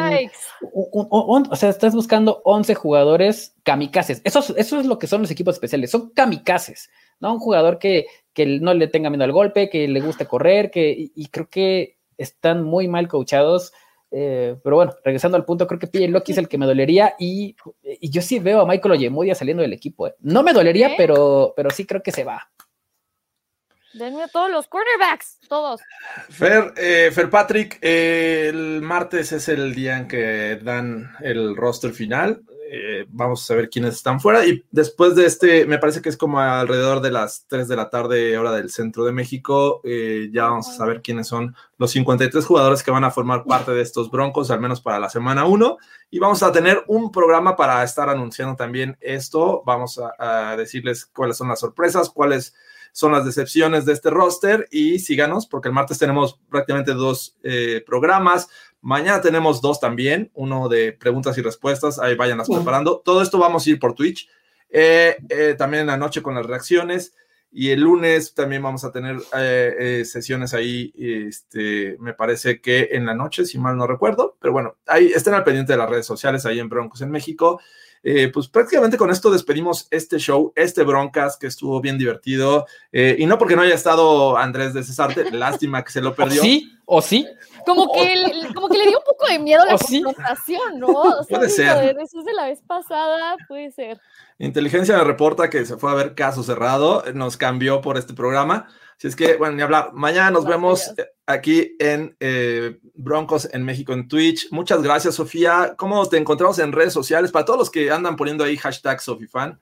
Un, 0.72 0.88
un, 0.92 1.06
un, 1.10 1.48
o 1.50 1.56
sea, 1.56 1.70
estás 1.70 1.94
buscando 1.94 2.42
11 2.44 2.74
jugadores 2.74 3.54
kamikazes. 3.62 4.20
Eso, 4.24 4.40
eso 4.56 4.80
es 4.80 4.86
lo 4.86 4.98
que 4.98 5.06
son 5.06 5.22
los 5.22 5.30
equipos 5.30 5.54
especiales. 5.54 5.90
Son 5.90 6.10
kamikazes, 6.10 6.90
¿no? 7.18 7.32
Un 7.32 7.40
jugador 7.40 7.78
que, 7.78 8.06
que 8.34 8.44
no 8.44 8.74
le 8.74 8.88
tenga 8.88 9.08
miedo 9.08 9.24
al 9.24 9.32
golpe, 9.32 9.70
que 9.70 9.88
le 9.88 10.00
guste 10.02 10.26
correr, 10.26 10.70
que, 10.70 10.90
y, 10.90 11.12
y 11.14 11.28
creo 11.28 11.48
que 11.48 11.96
están 12.18 12.62
muy 12.64 12.86
mal 12.86 13.08
coachados. 13.08 13.72
Eh, 14.14 14.56
pero 14.62 14.76
bueno, 14.76 14.94
regresando 15.02 15.36
al 15.36 15.44
punto, 15.46 15.66
creo 15.66 15.80
que 15.80 15.86
PJ 15.86 16.08
Loki 16.08 16.32
es 16.32 16.38
el 16.38 16.48
que 16.48 16.58
me 16.58 16.66
dolería 16.66 17.14
y, 17.18 17.56
y 17.82 18.10
yo 18.10 18.20
sí 18.20 18.38
veo 18.38 18.60
a 18.60 18.66
Michael 18.66 18.92
Oyemudia 18.92 19.34
saliendo 19.34 19.62
del 19.62 19.72
equipo. 19.72 20.06
Eh. 20.06 20.14
No 20.20 20.42
me 20.42 20.52
dolería, 20.52 20.88
¿Eh? 20.88 20.94
pero, 20.96 21.54
pero 21.56 21.70
sí 21.70 21.86
creo 21.86 22.02
que 22.02 22.12
se 22.12 22.24
va. 22.24 22.50
Denme 23.94 24.22
a 24.22 24.28
todos 24.28 24.50
los 24.50 24.68
cornerbacks, 24.68 25.38
todos. 25.48 25.80
Fer, 26.30 26.72
eh, 26.76 27.10
Fer 27.12 27.28
Patrick, 27.28 27.78
el 27.82 28.80
martes 28.80 29.32
es 29.32 29.48
el 29.48 29.74
día 29.74 29.98
en 29.98 30.08
que 30.08 30.56
dan 30.62 31.10
el 31.20 31.56
roster 31.56 31.92
final. 31.92 32.42
Eh, 32.74 33.04
vamos 33.10 33.50
a 33.50 33.54
ver 33.54 33.68
quiénes 33.68 33.96
están 33.96 34.18
fuera. 34.18 34.46
Y 34.46 34.64
después 34.70 35.14
de 35.14 35.26
este, 35.26 35.66
me 35.66 35.76
parece 35.76 36.00
que 36.00 36.08
es 36.08 36.16
como 36.16 36.40
alrededor 36.40 37.02
de 37.02 37.10
las 37.10 37.44
3 37.48 37.68
de 37.68 37.76
la 37.76 37.90
tarde, 37.90 38.38
hora 38.38 38.52
del 38.52 38.70
centro 38.70 39.04
de 39.04 39.12
México, 39.12 39.82
eh, 39.84 40.30
ya 40.32 40.44
vamos 40.44 40.70
a 40.70 40.76
saber 40.78 41.02
quiénes 41.02 41.26
son 41.26 41.54
los 41.76 41.90
53 41.90 42.42
jugadores 42.46 42.82
que 42.82 42.90
van 42.90 43.04
a 43.04 43.10
formar 43.10 43.44
parte 43.44 43.72
de 43.72 43.82
estos 43.82 44.10
Broncos, 44.10 44.50
al 44.50 44.60
menos 44.60 44.80
para 44.80 44.98
la 44.98 45.10
semana 45.10 45.44
1. 45.44 45.76
Y 46.10 46.18
vamos 46.18 46.42
a 46.42 46.50
tener 46.50 46.82
un 46.86 47.12
programa 47.12 47.56
para 47.56 47.84
estar 47.84 48.08
anunciando 48.08 48.56
también 48.56 48.96
esto. 49.02 49.62
Vamos 49.66 50.00
a, 50.18 50.56
decirles 50.56 51.04
cuáles 51.04 51.36
son 51.36 51.48
las 51.48 51.60
sorpresas, 51.60 52.08
cuáles 52.08 52.54
son 52.92 53.12
las 53.12 53.26
decepciones 53.26 53.84
de 53.84 53.92
este 53.92 54.08
roster 54.08 54.66
y 54.70 54.98
síganos 54.98 55.46
porque 55.46 55.68
el 55.68 55.74
martes 55.74 55.98
tenemos 55.98 56.40
prácticamente 56.48 56.94
dos 56.94 57.36
eh, 57.42 57.82
programas. 57.86 58.48
Mañana 58.82 59.20
tenemos 59.20 59.62
dos 59.62 59.80
también, 59.80 60.30
uno 60.34 60.68
de 60.68 60.92
preguntas 60.92 61.38
y 61.38 61.42
respuestas, 61.42 61.98
ahí 61.98 62.16
vayan 62.16 62.42
preparando. 62.44 63.00
Todo 63.04 63.22
esto 63.22 63.38
vamos 63.38 63.66
a 63.66 63.70
ir 63.70 63.78
por 63.78 63.94
Twitch. 63.94 64.28
Eh, 64.68 65.16
eh, 65.28 65.54
también 65.56 65.82
en 65.82 65.86
la 65.86 65.96
noche 65.96 66.20
con 66.20 66.34
las 66.34 66.44
reacciones. 66.44 67.14
Y 67.54 67.70
el 67.70 67.82
lunes 67.82 68.34
también 68.34 68.62
vamos 68.62 68.82
a 68.82 68.90
tener 68.90 69.20
sesiones 70.06 70.54
ahí, 70.54 70.90
este, 70.96 71.98
me 72.00 72.14
parece 72.14 72.62
que 72.62 72.88
en 72.92 73.04
la 73.04 73.14
noche, 73.14 73.44
si 73.44 73.58
mal 73.58 73.76
no 73.76 73.86
recuerdo, 73.86 74.38
pero 74.40 74.54
bueno, 74.54 74.78
ahí 74.86 75.12
estén 75.14 75.34
al 75.34 75.44
pendiente 75.44 75.74
de 75.74 75.78
las 75.78 75.90
redes 75.90 76.06
sociales, 76.06 76.46
ahí 76.46 76.58
en 76.60 76.70
Broncos 76.70 77.02
en 77.02 77.10
México. 77.10 77.60
Eh, 78.04 78.30
pues 78.32 78.48
prácticamente 78.48 78.96
con 78.96 79.10
esto 79.10 79.30
despedimos 79.30 79.86
este 79.90 80.18
show, 80.18 80.52
este 80.56 80.82
Broncas 80.82 81.36
que 81.36 81.46
estuvo 81.46 81.80
bien 81.80 81.98
divertido. 81.98 82.66
Eh, 82.90 83.16
y 83.18 83.26
no 83.26 83.38
porque 83.38 83.54
no 83.54 83.62
haya 83.62 83.74
estado 83.74 84.36
Andrés 84.36 84.74
de 84.74 84.82
Cesarte, 84.82 85.30
lástima 85.32 85.84
que 85.84 85.92
se 85.92 86.00
lo 86.00 86.14
perdió. 86.14 86.40
¿O 86.40 86.44
sí, 86.44 86.78
o 86.84 87.02
sí. 87.02 87.26
Como 87.64 87.92
que, 87.92 88.52
como 88.54 88.68
que 88.68 88.78
le 88.78 88.88
dio 88.88 88.98
un 88.98 89.04
poco 89.04 89.26
de 89.28 89.38
miedo 89.38 89.64
la 89.64 89.78
confrontación, 89.78 90.80
¿no? 90.80 90.88
puede 91.28 91.48
ser. 91.48 91.96
Después 91.96 92.24
de 92.24 92.32
la 92.32 92.46
vez 92.46 92.60
pasada, 92.66 93.36
puede 93.46 93.70
ser. 93.70 94.00
Inteligencia 94.38 94.96
me 94.96 95.04
reporta 95.04 95.48
que 95.48 95.64
se 95.64 95.76
fue 95.76 95.92
a 95.92 95.94
ver 95.94 96.14
caso 96.16 96.42
cerrado, 96.42 97.04
nos 97.14 97.36
cambió 97.36 97.80
por 97.80 97.98
este 97.98 98.14
programa. 98.14 98.68
Así 99.02 99.08
es 99.08 99.16
que, 99.16 99.36
bueno, 99.36 99.56
ni 99.56 99.62
hablar. 99.62 99.90
Mañana 99.94 100.30
nos 100.30 100.44
vemos 100.44 100.94
aquí 101.26 101.74
en 101.80 102.16
eh, 102.20 102.78
Broncos 102.94 103.48
en 103.52 103.64
México 103.64 103.92
en 103.92 104.06
Twitch. 104.06 104.46
Muchas 104.52 104.80
gracias, 104.80 105.16
Sofía. 105.16 105.74
¿Cómo 105.76 106.08
te 106.08 106.18
encontramos 106.18 106.60
en 106.60 106.70
redes 106.70 106.92
sociales? 106.92 107.32
Para 107.32 107.44
todos 107.44 107.58
los 107.58 107.68
que 107.68 107.90
andan 107.90 108.14
poniendo 108.14 108.44
ahí 108.44 108.56
hashtag 108.56 109.00
SofiFan. 109.00 109.60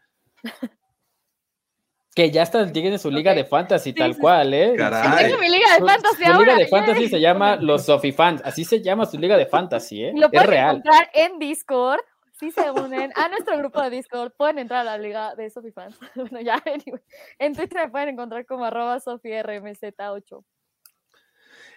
Que 2.15 2.31
ya 2.31 2.43
está, 2.43 2.71
tiene 2.71 2.99
su 2.99 3.11
liga 3.11 3.33
de 3.33 3.47
fantasy, 3.47 3.95
tal 3.95 4.19
cual, 4.19 4.53
¿eh? 4.53 4.75
Caray. 4.77 5.33
mi 5.39 5.49
liga 5.49 5.75
de 5.75 5.87
fantasy 5.87 6.25
su, 6.25 6.39
liga 6.41 6.57
de 6.57 6.67
fantasy 6.67 7.09
se 7.09 7.21
llama 7.21 7.57
los 7.57 7.87
SofiFans. 7.87 8.43
Así 8.45 8.65
se 8.65 8.83
llama 8.83 9.07
su 9.07 9.17
liga 9.17 9.39
de 9.39 9.47
fantasy, 9.47 10.05
¿eh? 10.05 10.13
Lo 10.15 10.29
es 10.31 10.47
real. 10.47 10.77
encontrar 10.77 11.09
en 11.15 11.39
Discord 11.39 12.01
si 12.41 12.51
se 12.51 12.71
unen 12.71 13.13
a 13.17 13.29
nuestro 13.29 13.59
grupo 13.59 13.83
de 13.83 13.91
Discord, 13.91 14.33
pueden 14.33 14.59
entrar 14.59 14.81
a 14.81 14.85
la 14.85 14.99
liga 14.99 15.35
de 15.35 15.51
Sofi 15.51 15.71
Fans. 15.71 15.97
bueno, 16.15 16.41
ya, 16.41 16.63
En 17.39 17.55
Twitter 17.55 17.85
me 17.85 17.91
pueden 17.91 18.09
encontrar 18.09 18.47
como 18.47 18.65
arroba 18.65 18.99
SofiRMZ8. 18.99 20.43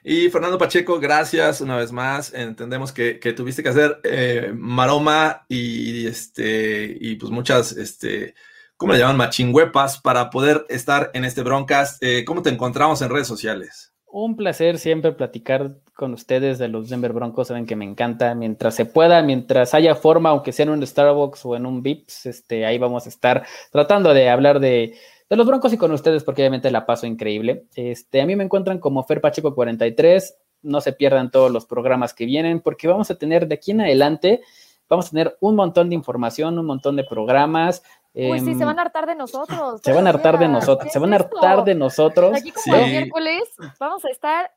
Y 0.05 0.29
Fernando 0.29 0.57
Pacheco, 0.57 0.99
gracias 0.99 1.59
una 1.59 1.75
vez 1.75 1.91
más. 1.91 2.33
Entendemos 2.33 2.93
que, 2.93 3.15
tuviste 3.35 3.61
que 3.61 3.69
hacer 3.69 3.99
eh, 4.03 4.53
maroma 4.55 5.45
y, 5.49 6.07
este, 6.07 6.97
y 6.99 7.15
pues 7.15 7.31
muchas, 7.31 7.73
este, 7.73 8.33
¿cómo 8.77 8.93
le 8.93 8.99
llaman? 8.99 9.17
Machingüepas 9.17 9.99
para 9.99 10.29
poder 10.29 10.65
estar 10.69 11.11
en 11.13 11.25
este 11.25 11.43
broadcast. 11.43 12.01
Eh, 12.01 12.23
¿Cómo 12.25 12.41
te 12.41 12.49
encontramos 12.49 13.01
en 13.01 13.09
redes 13.09 13.27
sociales? 13.27 13.92
Un 14.15 14.35
placer 14.35 14.77
siempre 14.77 15.11
platicar 15.11 15.77
con 15.95 16.13
ustedes 16.13 16.59
de 16.59 16.67
los 16.67 16.87
Denver 16.87 17.13
Broncos. 17.13 17.47
Saben 17.47 17.65
que 17.65 17.75
me 17.75 17.83
encanta. 17.83 18.35
Mientras 18.35 18.75
se 18.75 18.85
pueda, 18.85 19.23
mientras 19.23 19.73
haya 19.73 19.95
forma, 19.95 20.29
aunque 20.29 20.51
sea 20.51 20.65
en 20.65 20.69
un 20.69 20.85
Starbucks 20.85 21.43
o 21.47 21.55
en 21.55 21.65
un 21.65 21.81
Vips, 21.81 22.27
este, 22.27 22.63
ahí 22.67 22.77
vamos 22.77 23.07
a 23.07 23.09
estar 23.09 23.43
tratando 23.71 24.13
de 24.13 24.29
hablar 24.29 24.59
de, 24.59 24.93
los 25.31 25.47
Broncos 25.47 25.73
y 25.73 25.77
con 25.77 25.91
ustedes, 25.91 26.23
porque 26.23 26.43
obviamente 26.43 26.69
la 26.69 26.85
paso 26.85 27.07
increíble. 27.07 27.65
Este, 27.73 28.21
a 28.21 28.27
mí 28.27 28.35
me 28.35 28.43
encuentran 28.43 28.77
como 28.77 29.03
Fer 29.03 29.19
Pacheco 29.19 29.55
43. 29.55 30.37
No 30.61 30.79
se 30.79 30.93
pierdan 30.93 31.31
todos 31.31 31.51
los 31.51 31.65
programas 31.65 32.13
que 32.13 32.27
vienen, 32.27 32.59
porque 32.59 32.87
vamos 32.87 33.09
a 33.09 33.17
tener 33.17 33.47
de 33.47 33.55
aquí 33.55 33.71
en 33.71 33.81
adelante, 33.81 34.41
vamos 34.87 35.07
a 35.07 35.09
tener 35.09 35.37
un 35.39 35.55
montón 35.55 35.89
de 35.89 35.95
información, 35.95 36.59
un 36.59 36.67
montón 36.67 36.97
de 36.97 37.03
programas. 37.03 37.81
Uy, 38.15 38.39
sí, 38.39 38.53
se 38.53 38.63
van 38.63 38.77
a 38.77 38.83
hartar 38.83 39.07
de 39.07 39.15
nosotros. 39.15 39.81
Se 39.83 39.91
van 39.91 40.05
a 40.05 40.11
hartar 40.11 40.37
de 40.37 40.47
nosotros, 40.47 40.91
se 40.91 40.99
van 40.99 41.13
a 41.13 41.15
hartar 41.15 41.63
de 41.63 41.73
nosotros. 41.73 42.37
Aquí 42.37 42.51
como 42.51 42.75
el 42.75 42.91
miércoles 42.91 43.43
vamos 43.79 44.05
a 44.05 44.09
estar 44.09 44.51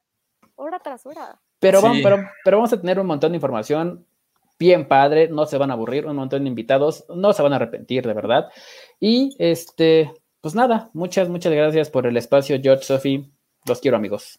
hora 0.56 0.78
tras 0.78 1.06
hora. 1.06 1.40
Pero, 1.58 1.80
vamos, 1.80 1.98
pero, 2.02 2.18
pero 2.44 2.58
vamos 2.58 2.72
a 2.72 2.80
tener 2.80 3.00
un 3.00 3.06
montón 3.06 3.32
de 3.32 3.36
información 3.36 4.06
bien 4.58 4.88
padre, 4.88 5.28
no 5.28 5.46
se 5.46 5.58
van 5.58 5.70
a 5.70 5.74
aburrir, 5.74 6.06
un 6.06 6.16
montón 6.16 6.44
de 6.44 6.48
invitados, 6.48 7.04
no 7.08 7.32
se 7.32 7.42
van 7.42 7.52
a 7.52 7.56
arrepentir, 7.56 8.06
de 8.06 8.12
verdad. 8.12 8.50
Y 9.00 9.34
este, 9.38 10.12
pues 10.40 10.54
nada, 10.54 10.90
muchas, 10.92 11.28
muchas 11.28 11.52
gracias 11.52 11.90
por 11.90 12.06
el 12.06 12.16
espacio, 12.16 12.58
George, 12.62 12.84
Sophie. 12.84 13.30
Los 13.64 13.80
quiero, 13.80 13.96
amigos. 13.96 14.38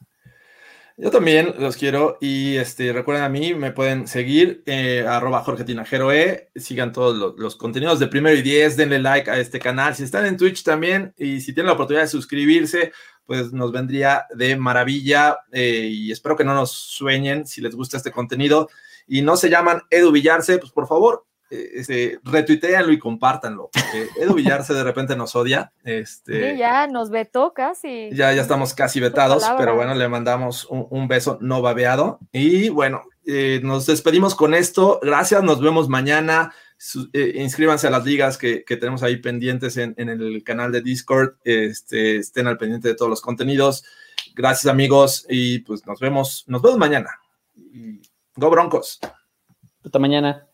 Yo 1.00 1.12
también 1.12 1.54
los 1.60 1.78
quiero 1.78 2.18
y 2.20 2.56
este, 2.56 2.92
recuerden 2.92 3.24
a 3.24 3.30
mí, 3.30 3.54
me 3.54 3.72
pueden 3.72 4.08
seguir, 4.08 4.64
eh, 4.66 5.06
arroba 5.08 5.44
Jorge 5.44 5.64
Tinajeroe, 5.64 6.50
sigan 6.56 6.92
todos 6.92 7.36
los, 7.38 7.56
contenidos 7.56 8.00
de 8.00 8.08
primero 8.08 8.36
y 8.36 8.42
diez, 8.42 8.76
denle 8.76 8.98
like 8.98 9.30
a 9.30 9.38
este 9.38 9.60
canal, 9.60 9.94
si 9.94 10.02
están 10.02 10.26
en 10.26 10.38
Twitch 10.38 10.64
también 10.64 11.14
y 11.16 11.40
si 11.42 11.54
tienen 11.54 11.68
la 11.68 11.74
oportunidad 11.74 12.02
de 12.02 12.10
suscribirse, 12.10 12.94
pues 13.28 13.54
nos 13.54 13.72
vendría 13.72 14.26
de 14.34 14.56
maravilla 14.56 15.38
eh, 15.52 15.88
y 15.88 16.12
espero 16.12 16.36
que 16.36 16.44
no 16.44 16.56
nos 16.56 16.72
sueñen 16.72 17.46
si 17.46 17.62
les 17.62 17.76
gusta 17.76 17.98
este 17.98 18.12
contenido. 18.12 18.68
Y 19.06 19.22
no 19.22 19.38
se 19.38 19.52
llaman 19.52 19.84
Edu 19.92 20.12
Villarse, 20.12 20.58
pues 20.58 20.72
por 20.72 20.88
favor, 20.88 21.27
este, 21.50 22.20
retuiteanlo 22.24 22.92
y 22.92 23.00
compártanlo, 23.00 23.70
porque 23.72 24.10
Edu 24.22 24.34
Villarse 24.36 24.74
de 24.74 24.84
repente 24.84 25.16
nos 25.16 25.36
odia. 25.36 25.72
Este, 25.84 26.58
ya 26.58 26.88
nos 26.88 27.10
vetó 27.10 27.54
casi. 27.54 28.10
Ya, 28.12 28.34
ya 28.34 28.42
estamos 28.42 28.74
casi 28.74 29.00
vetados, 29.00 29.46
pero 29.58 29.76
bueno, 29.76 29.96
le 29.96 30.08
mandamos 30.08 30.68
un, 30.70 31.08
beso 31.08 31.38
no 31.42 31.62
babeado. 31.62 32.20
Y 32.32 32.70
bueno, 32.70 33.04
eh, 33.26 33.62
nos 33.64 33.86
despedimos 33.86 34.36
con 34.36 34.54
esto. 34.54 35.00
Gracias, 35.02 35.44
nos 35.44 35.62
vemos 35.62 35.90
mañana. 35.90 36.54
Eh, 37.14 37.34
inscríbanse 37.38 37.88
a 37.88 37.92
las 37.92 38.06
ligas 38.06 38.38
que, 38.38 38.64
tenemos 38.68 39.02
ahí 39.04 39.18
pendientes 39.18 39.78
en, 39.78 39.96
el 39.98 40.44
canal 40.44 40.72
de 40.72 40.82
Discord. 40.82 41.36
Este, 41.44 42.18
estén 42.18 42.48
al 42.48 42.58
pendiente 42.58 42.90
de 42.90 42.96
todos 42.96 43.10
los 43.10 43.22
contenidos. 43.22 43.86
Gracias, 44.36 44.72
amigos, 44.72 45.26
y 45.30 45.60
pues 45.60 45.86
nos 45.88 46.00
vemos, 46.00 46.44
nos 46.48 46.62
vemos 46.62 46.78
mañana. 46.78 47.10
Go 48.36 48.50
Broncos. 48.50 49.00
Hasta 49.84 50.00
mañana. 50.00 50.47